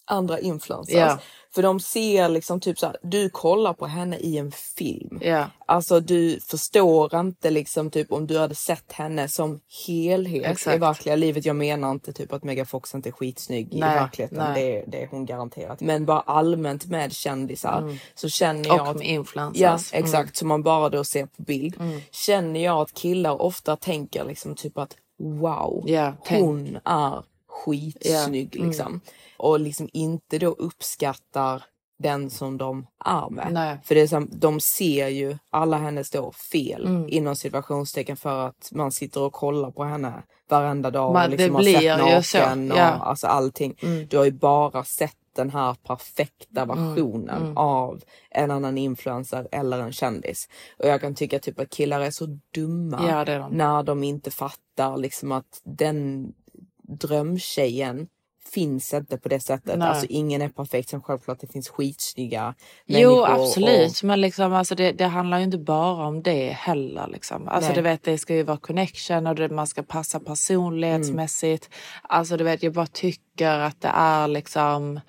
andra 0.04 0.38
influencers. 0.40 0.94
Ja. 0.94 1.18
För 1.58 1.62
de 1.62 1.80
ser 1.80 2.28
liksom 2.28 2.60
typ 2.60 2.78
så 2.78 2.86
här, 2.86 2.96
du 3.02 3.30
kollar 3.30 3.72
på 3.72 3.86
henne 3.86 4.16
i 4.16 4.38
en 4.38 4.52
film. 4.52 5.18
Ja. 5.22 5.44
Alltså 5.66 6.00
du 6.00 6.40
förstår 6.40 7.14
inte 7.20 7.50
liksom 7.50 7.90
typ 7.90 8.12
om 8.12 8.26
du 8.26 8.38
hade 8.38 8.54
sett 8.54 8.92
henne 8.92 9.28
som 9.28 9.60
helhet 9.86 10.42
i 10.42 10.46
Exakt. 10.46 10.82
verkliga 10.82 11.16
livet. 11.16 11.44
Jag 11.44 11.56
menar 11.56 11.90
inte 11.90 12.12
typ 12.12 12.32
att 12.32 12.44
Megan 12.44 12.66
Fox 12.66 12.94
inte 12.94 13.08
är 13.08 13.12
skitsnygg 13.12 13.74
i 13.74 13.80
Nej, 13.80 13.94
verkligheten. 13.94 14.38
nej. 14.38 14.62
Det, 14.86 14.90
det 14.90 15.02
är 15.02 15.08
hon 15.10 15.26
garanterat. 15.26 15.80
Men 15.80 16.06
bara 16.06 16.20
allmänt 16.20 16.86
med 16.86 17.12
kändisar 17.12 17.78
Mm. 17.78 17.96
så 18.14 18.28
känner 18.28 18.66
jag 18.68 18.88
Och 18.90 18.96
med 18.96 19.06
influencers. 19.06 19.60
Ja 19.60 19.68
Mm. 19.98 20.04
exakt, 20.04 20.36
som 20.36 20.48
man 20.48 20.62
bara 20.62 20.88
då 20.88 21.04
ser 21.04 21.26
på 21.26 21.42
bild. 21.42 21.76
Mm. 21.80 22.00
Känner 22.10 22.64
jag 22.64 22.78
att 22.80 22.94
killar 22.94 23.42
ofta 23.42 23.76
tänker 23.76 24.24
liksom 24.24 24.54
typ 24.54 24.78
att 24.78 24.96
wow, 25.20 25.84
tänk. 26.24 26.44
hon 26.44 26.78
är 26.84 27.22
skitsnygg 27.64 28.48
Ja, 28.54 28.58
mm. 28.58 28.68
liksom. 28.68 29.00
Och 29.36 29.60
liksom 29.60 29.88
inte 29.92 30.38
då 30.38 30.48
uppskattar 30.48 31.62
den 31.98 32.30
som 32.30 32.58
de 32.58 32.86
är 33.04 33.30
med. 33.30 33.48
Nej. 33.52 33.78
För 33.84 33.94
det 33.94 34.00
är 34.00 34.06
som, 34.06 34.28
de 34.32 34.60
ser 34.60 35.08
ju 35.08 35.38
alla 35.50 35.76
hennes 35.76 36.10
då 36.10 36.32
fel 36.32 36.86
Mm. 36.86 37.08
inom 37.08 37.36
situationstecken 37.36 38.16
för 38.16 38.46
att 38.46 38.68
man 38.72 38.92
sitter 38.92 39.20
och 39.20 39.32
kollar 39.32 39.70
på 39.70 39.84
henne 39.84 40.22
varenda 40.48 40.90
dag 40.90 41.12
Man- 41.12 41.24
och 41.24 41.30
liksom 41.30 41.46
det 41.48 41.52
har 41.54 41.62
blir 41.62 41.74
sett 41.74 41.82
ju 41.82 42.22
så, 42.22 42.38
naken 42.38 42.72
och 42.72 42.78
ja. 42.78 42.84
alltså 42.84 43.26
allting. 43.26 43.74
Mm. 43.82 44.06
Du 44.06 44.16
har 44.16 44.24
ju 44.24 44.30
bara 44.30 44.84
sett 44.84 45.14
den 45.36 45.50
här 45.50 45.74
perfekta 45.74 46.64
versionen 46.64 47.42
mm. 47.42 47.56
av 47.56 48.02
en 48.30 48.50
annan 48.50 48.78
influencer 48.78 49.48
eller 49.52 49.78
en 49.78 49.92
kändis. 49.92 50.48
Och 50.78 50.88
jag 50.88 51.00
kan 51.00 51.14
tycka 51.14 51.38
typ 51.38 51.60
att 51.60 51.70
killar 51.70 52.00
är 52.00 52.10
så 52.10 52.38
dumma 52.54 53.00
Ja, 53.08 53.20
är 53.32 53.38
de. 53.38 53.52
när 53.52 53.82
de 53.82 54.04
inte 54.04 54.30
fattar 54.30 54.96
liksom 54.96 55.32
att 55.32 55.60
den 55.64 56.32
drömtjejen 56.88 58.08
finns 58.52 58.94
inte 58.94 59.18
på 59.18 59.28
det 59.28 59.40
sättet. 59.40 59.78
Nej. 59.78 59.88
Alltså 59.88 60.06
ingen 60.08 60.42
är 60.42 60.48
perfekt. 60.48 60.88
Sen 60.88 61.02
självklart 61.02 61.40
det 61.40 61.46
finns 61.46 61.68
skitsnygga 61.68 62.54
Jo 62.86 63.10
människor 63.10 63.42
absolut 63.42 64.02
men 64.02 64.20
liksom, 64.20 64.52
alltså 64.52 64.74
det, 64.74 64.92
det 64.92 65.06
handlar 65.06 65.38
ju 65.38 65.44
inte 65.44 65.58
bara 65.58 66.06
om 66.06 66.22
det 66.22 66.48
heller. 66.48 67.08
Liksom. 67.08 67.48
Alltså, 67.48 67.68
Nej. 67.68 67.76
du 67.76 67.82
vet, 67.82 68.02
det 68.02 68.18
ska 68.18 68.34
ju 68.34 68.42
vara 68.42 68.56
connection 68.56 69.26
och 69.26 69.34
det, 69.34 69.48
man 69.48 69.66
ska 69.66 69.82
passa 69.82 70.20
personlighetsmässigt. 70.20 71.70
Alltså 72.02 72.36
du 72.36 72.44
vet 72.44 72.62
jag 72.62 72.72
bara 72.72 72.86
tycker 72.86 73.58
att 73.58 73.80
det 73.80 73.92
är 73.94 74.28
liksom 74.28 75.00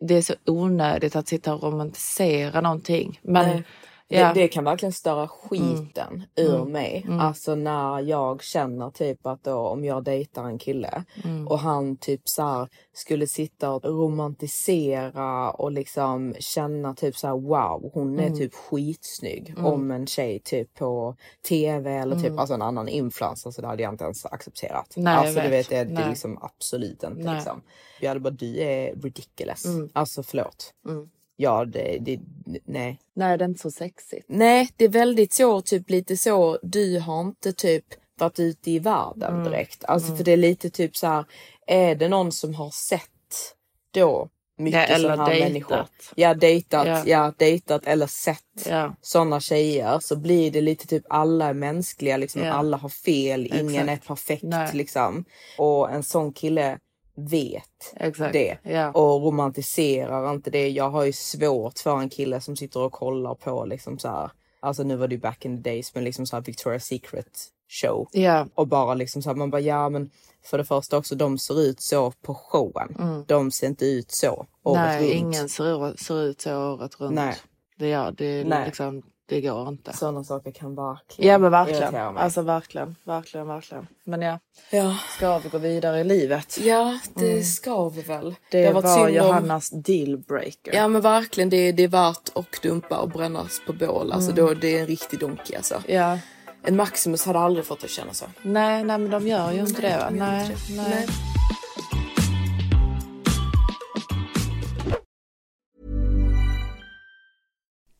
det 0.00 0.14
är 0.14 0.22
så 0.22 0.34
onödigt 0.46 1.16
att 1.16 1.28
sitta 1.28 1.54
och 1.54 1.62
romantisera 1.62 2.60
någonting. 2.60 3.20
Men 3.22 3.48
Nej. 3.48 3.64
Det, 4.10 4.32
det 4.34 4.48
kan 4.48 4.64
verkligen 4.64 4.92
störa 4.92 5.28
skiten 5.28 6.22
ur 6.36 6.54
Mm. 6.56 6.72
mig. 6.72 7.04
Mm. 7.06 7.20
Alltså 7.20 7.54
när 7.54 8.00
jag 8.00 8.42
känner 8.42 8.90
typ 8.90 9.26
att 9.26 9.44
då 9.44 9.54
om 9.58 9.84
jag 9.84 10.04
dejtar 10.04 10.44
en 10.44 10.58
kille 10.58 11.04
Mm. 11.24 11.48
och 11.48 11.58
han 11.58 11.96
typ 11.96 12.28
så 12.28 12.42
här 12.42 12.68
skulle 12.92 13.26
sitta 13.26 13.70
och 13.70 13.84
romantisera 13.84 15.50
och 15.50 15.72
liksom 15.72 16.34
känna 16.38 16.94
typ 16.94 17.16
så 17.16 17.26
här 17.26 17.34
wow 17.34 17.90
hon 17.94 18.18
är 18.18 18.26
Mm. 18.26 18.38
typ 18.38 18.54
skitsnygg 18.54 19.48
Mm. 19.50 19.66
om 19.66 19.90
en 19.90 20.06
tjej 20.06 20.38
typ 20.44 20.74
på 20.74 21.16
tv 21.48 21.92
eller 21.92 22.16
typ 22.16 22.26
Mm. 22.26 22.38
alltså 22.38 22.54
en 22.54 22.62
annan 22.62 22.88
influencer 22.88 23.50
så 23.50 23.60
det 23.60 23.66
hade 23.66 23.82
jag 23.82 23.92
inte 23.92 24.04
ens 24.04 24.26
accepterat. 24.26 24.92
Nej, 24.96 25.14
alltså 25.16 25.40
du 25.40 25.48
vet. 25.48 25.68
det, 25.68 25.84
det 25.84 26.02
är 26.02 26.08
liksom 26.08 26.38
absolut 26.42 27.02
inte 27.02 27.22
Nej. 27.22 27.34
liksom. 27.34 27.62
Jag 28.00 28.08
hade 28.08 28.20
bara 28.20 28.30
du 28.30 28.60
är 28.60 28.94
ridiculous. 29.02 29.64
Mm. 29.64 29.90
Alltså 29.92 30.22
förlåt. 30.22 30.74
Mm. 30.88 31.08
Ja 31.42 31.64
det, 31.64 31.98
det 32.00 32.20
nej. 32.64 32.98
Nej, 33.14 33.38
det 33.38 33.44
är 33.44 33.48
inte 33.48 33.60
så 33.60 33.70
sexigt. 33.70 34.24
Nej, 34.28 34.68
det 34.76 34.84
är 34.84 34.88
väldigt 34.88 35.32
så, 35.32 35.60
typ 35.60 35.90
lite 35.90 36.16
så, 36.16 36.58
du 36.62 36.98
har 37.00 37.20
inte 37.20 37.52
typ 37.52 37.84
varit 38.18 38.40
ute 38.40 38.70
i 38.70 38.78
världen 38.78 39.32
Mm. 39.34 39.44
direkt. 39.44 39.84
Alltså 39.84 40.06
Mm. 40.08 40.16
för 40.16 40.24
det 40.24 40.32
är 40.32 40.36
lite 40.36 40.70
typ 40.70 40.96
så 40.96 41.06
här, 41.06 41.24
är 41.66 41.94
det 41.94 42.08
någon 42.08 42.32
som 42.32 42.54
har 42.54 42.70
sett 42.70 43.54
då 43.90 44.28
mycket 44.58 44.90
Ja, 44.90 44.96
sådana 44.98 45.24
här 45.24 45.30
dejtat. 45.30 45.48
människor. 45.48 45.86
Ja, 46.14 46.34
dejtat, 46.34 46.86
Ja. 46.86 47.02
ja. 47.06 47.32
dejtat 47.36 47.86
eller 47.86 48.06
sett 48.06 48.66
Ja. 48.68 48.94
sådana 49.00 49.40
tjejer 49.40 49.98
så 50.02 50.16
blir 50.16 50.50
det 50.50 50.60
lite 50.60 50.86
typ 50.86 51.04
alla 51.08 51.46
är 51.48 51.54
mänskliga, 51.54 52.16
liksom 52.16 52.42
Ja. 52.42 52.52
alla 52.52 52.76
har 52.76 52.88
fel, 52.88 53.46
ingen 53.46 53.88
Exakt. 53.88 54.04
är 54.04 54.08
perfekt 54.08 54.42
Nej. 54.42 54.70
liksom. 54.72 55.24
Och 55.58 55.90
en 55.90 56.02
sån 56.02 56.32
kille 56.32 56.78
vet 57.28 57.94
Exakt. 57.96 58.32
det 58.32 58.58
Ja. 58.62 58.90
och 58.92 59.22
romantiserar 59.22 60.30
inte 60.30 60.50
det. 60.50 60.68
Jag 60.68 60.90
har 60.90 61.04
ju 61.04 61.12
svårt 61.12 61.78
för 61.78 61.98
en 61.98 62.08
kille 62.08 62.40
som 62.40 62.56
sitter 62.56 62.80
och 62.80 62.92
kollar 62.92 63.34
på 63.34 63.64
liksom 63.64 63.98
så 63.98 64.08
här. 64.08 64.30
Alltså 64.60 64.82
nu 64.82 64.96
var 64.96 65.08
det 65.08 65.14
ju 65.14 65.20
back 65.20 65.44
in 65.44 65.62
the 65.62 65.70
days 65.70 65.94
men 65.94 66.04
liksom 66.04 66.26
så 66.26 66.36
här 66.36 66.42
Victoria's 66.42 66.78
Secret 66.78 67.28
show. 67.68 68.08
Ja. 68.12 68.46
Och 68.54 68.66
bara 68.68 68.94
liksom 68.94 69.22
så 69.22 69.28
här, 69.30 69.36
man 69.36 69.50
bara 69.50 69.60
ja 69.60 69.88
men 69.88 70.10
för 70.44 70.58
det 70.58 70.64
första 70.64 70.96
också 70.98 71.14
de 71.14 71.38
ser 71.38 71.60
ut 71.60 71.80
så 71.80 72.10
på 72.10 72.34
showen. 72.34 72.96
Mm. 72.98 73.24
De 73.26 73.50
ser 73.50 73.66
inte 73.66 73.86
ut 73.86 74.10
så 74.10 74.46
året 74.62 74.80
Nej, 74.82 75.02
runt. 75.02 75.12
ingen 75.14 75.48
ser, 75.48 75.96
ser 76.04 76.22
ut 76.22 76.40
så 76.40 76.72
året 76.72 77.00
runt. 77.00 77.14
Nej. 77.14 77.36
Det, 77.78 77.88
gör, 77.88 78.12
det, 78.12 78.44
Nej. 78.44 78.66
Liksom, 78.66 79.02
det 79.30 79.40
går 79.40 79.68
inte. 79.68 79.96
Sådana 79.96 80.24
saker 80.24 80.50
kan 80.52 80.74
verkligen 80.74 81.30
Ja 81.32 81.38
men 81.38 81.50
verkligen. 81.50 81.94
Alltså 82.16 82.42
verkligen, 82.42 82.96
verkligen, 83.04 83.46
verkligen. 83.48 83.86
Men 84.04 84.22
ja, 84.22 84.38
Ja. 84.70 84.96
ska 85.16 85.38
vi 85.38 85.48
gå 85.48 85.58
vidare 85.58 86.00
i 86.00 86.04
livet? 86.04 86.58
Ja, 86.62 86.98
det 87.14 87.30
Mm. 87.30 87.42
ska 87.44 87.88
vi 87.88 88.02
väl. 88.02 88.34
Det, 88.50 88.72
varit 88.72 88.84
var 88.84 88.94
synd 88.96 89.08
om- 89.20 89.26
Johannas 89.26 89.70
dealbreaker. 89.70 90.74
Ja 90.74 90.88
men 90.88 91.00
verkligen, 91.02 91.50
det, 91.50 91.72
det 91.72 91.82
är 91.82 91.88
värt 91.88 92.30
att 92.34 92.62
dumpa 92.62 92.98
och 92.98 93.08
brännas 93.08 93.60
på 93.66 93.72
bål. 93.72 94.12
Alltså 94.12 94.30
Mm. 94.32 94.46
då, 94.46 94.54
det 94.54 94.76
är 94.76 94.80
en 94.80 94.86
riktig 94.86 95.20
donkey 95.20 95.56
alltså. 95.56 95.82
Ja. 95.88 96.18
En 96.62 96.76
Maximus 96.76 97.24
hade 97.26 97.38
aldrig 97.38 97.64
fått 97.66 97.84
att 97.84 97.90
känna 97.90 98.12
så. 98.12 98.24
Nej, 98.42 98.84
nej 98.84 98.98
men 98.98 99.10
de 99.10 99.26
gör 99.28 99.52
ju 99.52 99.60
inte 99.60 99.80
det 99.82 99.96
va? 99.98 100.08
Nej, 100.12 100.48
det. 100.68 100.74
nej. 100.76 100.86
Nej. 100.90 101.06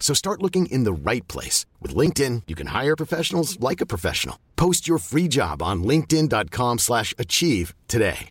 So 0.00 0.14
start 0.14 0.42
looking 0.42 0.66
in 0.66 0.84
the 0.84 0.92
right 1.10 1.28
place. 1.32 1.66
With 1.82 1.94
LinkedIn, 1.98 2.42
you 2.46 2.56
can 2.56 2.66
hire 2.82 2.96
professionals 2.96 3.58
like 3.70 3.82
a 3.84 3.86
professional. 3.86 4.36
Post 4.56 4.88
your 4.88 4.98
free 4.98 5.28
job 5.28 5.62
on 5.62 5.82
linkedin.com 5.84 6.78
slash 6.78 7.14
achieve 7.18 7.74
today. 7.86 8.28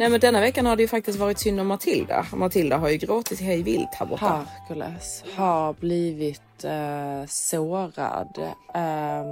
Nej 0.00 0.10
men 0.10 0.20
denna 0.20 0.40
veckan 0.40 0.66
har 0.66 0.76
det 0.76 0.82
ju 0.82 0.88
faktiskt 0.88 1.18
varit 1.18 1.38
synd 1.38 1.60
om 1.60 1.66
Matilda. 1.66 2.26
Matilda 2.32 2.76
har 2.76 2.88
ju 2.88 2.96
gråtit 2.96 3.40
hej 3.40 3.62
vilt 3.62 3.94
här 3.94 4.06
borta. 4.06 4.46
Hercules 4.68 5.24
har 5.36 5.72
blivit 5.72 6.64
eh, 6.64 7.26
sårad. 7.28 8.38
Ehm, 8.74 9.26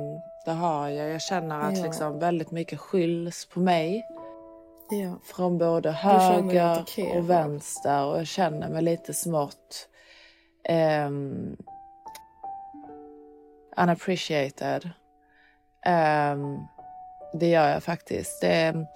det 0.45 0.51
har 0.53 0.89
jag. 0.89 1.11
Jag 1.11 1.23
känner 1.23 1.61
att 1.61 1.79
Ja. 1.79 1.85
liksom 1.85 2.19
väldigt 2.19 2.51
mycket 2.51 2.81
skylls 2.81 3.45
på 3.55 3.61
mig. 3.61 4.03
Ja. 4.91 5.19
Från 5.25 5.59
både 5.59 5.91
höger 5.91 6.85
och 7.17 7.31
vänster 7.31 8.05
och 8.05 8.19
jag 8.19 8.27
känner 8.27 8.69
mig 8.69 8.83
lite 8.83 9.15
smått 9.15 9.89
um, 11.07 11.57
unappreciated. 13.77 14.91
Ehm, 15.87 16.59
det 17.33 17.47
gör 17.47 17.69
jag 17.69 17.83
faktiskt. 17.83 18.41
Det, 18.41 18.87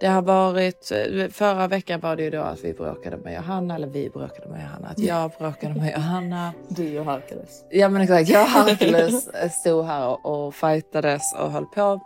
det 0.00 0.06
har 0.06 0.22
varit, 0.22 0.92
förra 1.32 1.66
veckan 1.66 2.00
var 2.00 2.16
det 2.16 2.22
ju 2.22 2.30
då 2.30 2.40
att 2.40 2.64
vi 2.64 2.72
bråkade 2.72 3.16
med 3.16 3.34
Johanna, 3.34 3.74
eller 3.74 3.88
vi 3.88 4.10
bråkade 4.10 4.48
med 4.48 4.62
Johanna, 4.62 4.88
att 4.88 4.98
jag 4.98 5.30
bråkade 5.38 5.74
med 5.74 5.92
Johanna. 5.92 6.52
Du 6.68 6.98
och 6.98 7.04
Hercules. 7.04 7.64
Ja 7.70 7.88
men 7.88 8.02
exakt, 8.02 8.28
jag 8.28 8.42
och 8.42 8.48
Hercules 8.50 9.28
stod 9.60 9.84
här 9.84 10.08
och, 10.08 10.46
och 10.46 10.54
fightades 10.54 11.34
och 11.34 11.50
höll 11.50 11.66
på. 11.66 12.00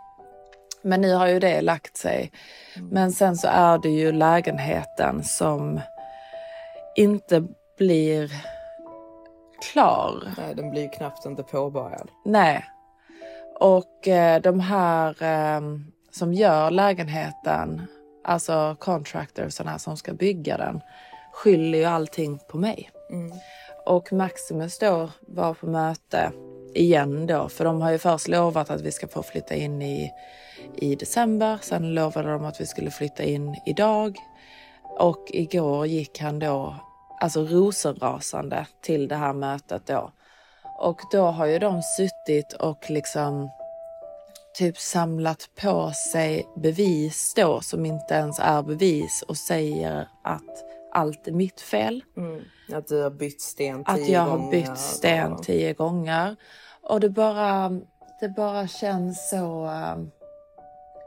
Men 0.85 1.01
nu 1.01 1.13
har 1.13 1.27
ju 1.27 1.39
det 1.39 1.61
lagt 1.61 1.97
sig. 1.97 2.31
Men 2.91 3.11
sen 3.11 3.35
så 3.35 3.47
är 3.47 3.77
det 3.77 3.89
ju 3.89 4.11
lägenheten 4.11 5.23
som 5.23 5.81
inte 6.95 7.43
blir 7.77 8.31
klar. 9.71 10.33
Nej 10.37 10.55
den 10.55 10.69
blir 10.69 10.81
ju 10.81 10.89
knappt 10.89 11.25
inte 11.25 11.43
påbörjad. 11.43 12.09
Nej. 12.25 12.65
Och 13.59 14.07
eh, 14.07 14.41
de 14.41 14.59
här 14.59 15.23
eh, 15.23 15.61
som 16.11 16.33
gör 16.33 16.71
lägenheten, 16.71 17.87
alltså 18.23 18.75
contractorsarna 18.79 19.79
som 19.79 19.97
ska 19.97 20.13
bygga 20.13 20.57
den, 20.57 20.81
skyller 21.33 21.77
ju 21.77 21.85
allting 21.85 22.39
på 22.49 22.57
mig. 22.57 22.89
Mm. 23.09 23.31
och 23.85 24.13
Maximus 24.13 24.79
då 24.79 25.09
var 25.19 25.53
på 25.53 25.65
möte 25.65 26.31
igen 26.73 27.27
då, 27.27 27.49
för 27.49 27.65
de 27.65 27.81
har 27.81 27.91
ju 27.91 27.97
först 27.97 28.27
lovat 28.27 28.69
att 28.69 28.81
vi 28.81 28.91
ska 28.91 29.07
få 29.07 29.23
flytta 29.23 29.55
in 29.55 29.81
i, 29.81 30.11
i 30.77 30.95
december. 30.95 31.59
Sen 31.61 31.93
lovade 31.93 32.31
de 32.31 32.45
att 32.45 32.61
vi 32.61 32.65
skulle 32.65 32.91
flytta 32.91 33.23
in 33.23 33.55
idag. 33.65 34.17
Och 34.83 35.25
igår 35.27 35.87
gick 35.87 36.19
han 36.19 36.39
då, 36.39 36.75
alltså 37.21 37.43
rosenrasande 37.43 38.67
till 38.81 39.07
det 39.07 39.15
här 39.15 39.33
mötet 39.33 39.87
då. 39.87 40.11
Och 40.77 41.01
då 41.11 41.21
har 41.21 41.45
ju 41.45 41.59
de 41.59 41.81
suttit 41.97 42.53
och 42.53 42.89
liksom 42.89 43.49
typ 44.57 44.77
samlat 44.77 45.49
på 45.61 45.91
sig 46.13 46.47
bevis 46.55 47.33
då 47.35 47.61
som 47.61 47.85
inte 47.85 48.13
ens 48.13 48.39
är 48.39 48.63
bevis 48.63 49.23
och 49.27 49.37
säger 49.37 50.07
att 50.23 50.65
allt 50.91 51.27
är 51.27 51.31
mitt 51.31 51.61
fel. 51.61 52.03
Mm. 52.17 52.41
Att 52.73 52.87
du 52.87 53.01
har 53.01 53.09
bytt 53.09 53.41
sten 53.41 53.83
Att 53.85 53.95
tio 53.95 54.13
jag 54.13 54.21
har 54.21 54.37
gånger 54.37 54.51
bytt 54.51 54.77
sten 54.77 55.41
tio 55.41 55.73
gånger. 55.73 56.35
Och 56.81 56.99
det 56.99 57.09
bara, 57.09 57.69
det 58.19 58.29
bara 58.29 58.67
känns 58.67 59.29
så... 59.29 59.69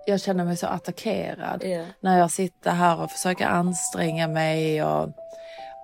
Jag 0.08 0.20
känner 0.20 0.44
mig 0.44 0.56
så 0.56 0.66
attackerad 0.66 1.64
när 2.00 2.18
jag 2.18 2.30
sitter 2.30 2.70
här 2.70 3.00
och 3.00 3.10
försöker 3.10 3.46
anstränga 3.46 4.28
mig 4.28 4.82
och, 4.84 5.08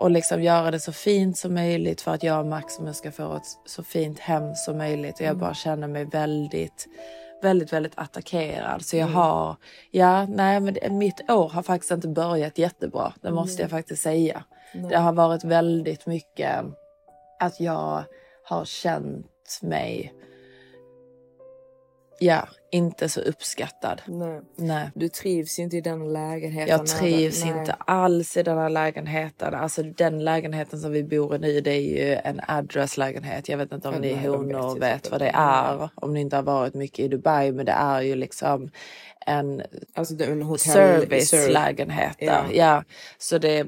och 0.00 0.10
liksom 0.10 0.42
göra 0.42 0.70
det 0.70 0.80
så 0.80 0.92
fint 0.92 1.38
som 1.38 1.54
möjligt 1.54 2.00
för 2.00 2.14
att 2.14 2.22
jag 2.22 2.40
och 2.40 2.46
Maximus 2.46 2.96
ska 2.96 3.12
få 3.12 3.36
ett 3.36 3.42
så 3.66 3.82
fint 3.82 4.18
hem 4.18 4.54
som 4.54 4.78
möjligt. 4.78 5.14
Och 5.14 5.20
jag 5.20 5.28
Mm. 5.28 5.40
bara 5.40 5.54
känner 5.54 5.88
mig 5.88 6.04
väldigt, 6.04 6.86
väldigt, 7.42 7.72
väldigt 7.72 7.92
attackerad. 7.96 8.84
Så 8.84 8.96
jag 8.96 9.02
Mm. 9.08 9.14
har, 9.14 9.56
ja, 9.90 10.26
nej 10.26 10.60
men 10.60 10.74
det- 10.74 10.90
mitt 10.90 11.30
år 11.30 11.48
har 11.48 11.62
faktiskt 11.62 11.90
inte 11.92 12.08
börjat 12.08 12.58
jättebra. 12.58 13.12
Det 13.22 13.30
måste 13.30 13.62
jag 13.62 13.70
faktiskt 13.70 14.02
säga. 14.02 14.44
Det 14.90 14.96
har 14.96 15.12
varit 15.12 15.44
väldigt 15.44 16.06
mycket 16.06 16.64
att 17.40 17.60
jag 17.60 18.04
har 18.44 18.64
känt 18.64 19.26
mig, 19.62 20.12
ja, 22.18 22.48
inte 22.70 23.08
så 23.08 23.20
uppskattad. 23.20 24.02
Nej. 24.06 24.40
Nej. 24.56 24.90
Du 24.94 25.08
trivs 25.08 25.58
ju 25.58 25.62
inte 25.62 25.76
i 25.76 25.80
den 25.80 26.12
lägenheten. 26.12 26.78
Jag 26.78 26.86
trivs 26.86 27.44
Nej. 27.44 27.58
inte 27.58 27.72
alls 27.72 28.36
i 28.36 28.42
den 28.42 28.58
här 28.58 28.68
lägenheten. 28.68 29.54
Alltså 29.54 29.82
den 29.82 30.24
lägenheten 30.24 30.80
som 30.80 30.92
vi 30.92 31.04
bor 31.04 31.34
i 31.34 31.38
nu 31.38 31.60
det 31.60 31.70
är 31.70 31.80
ju 31.80 32.14
en 32.14 32.40
addresslägenhet. 32.48 33.48
Jag 33.48 33.58
vet 33.58 33.72
inte 33.72 33.88
om 33.88 33.94
ni 33.94 34.14
nej, 34.14 34.22
de 34.24 34.28
honor 34.28 34.74
vet 34.74 34.82
vet, 34.82 35.10
vad 35.10 35.20
det 35.20 35.30
är. 35.34 35.88
Om 35.94 36.14
ni 36.14 36.20
inte 36.20 36.36
har 36.36 36.42
varit 36.42 36.74
mycket 36.74 36.98
i 36.98 37.08
Dubai. 37.08 37.52
Men 37.52 37.66
det 37.66 37.72
är 37.72 38.00
ju 38.00 38.14
liksom 38.14 38.70
en 39.26 39.62
Alltså 39.94 40.14
en 40.24 40.58
servicelägenhet 40.58 42.16
Ja. 42.18 42.44
Ja. 42.52 42.84
Så 43.18 43.38
det, 43.38 43.66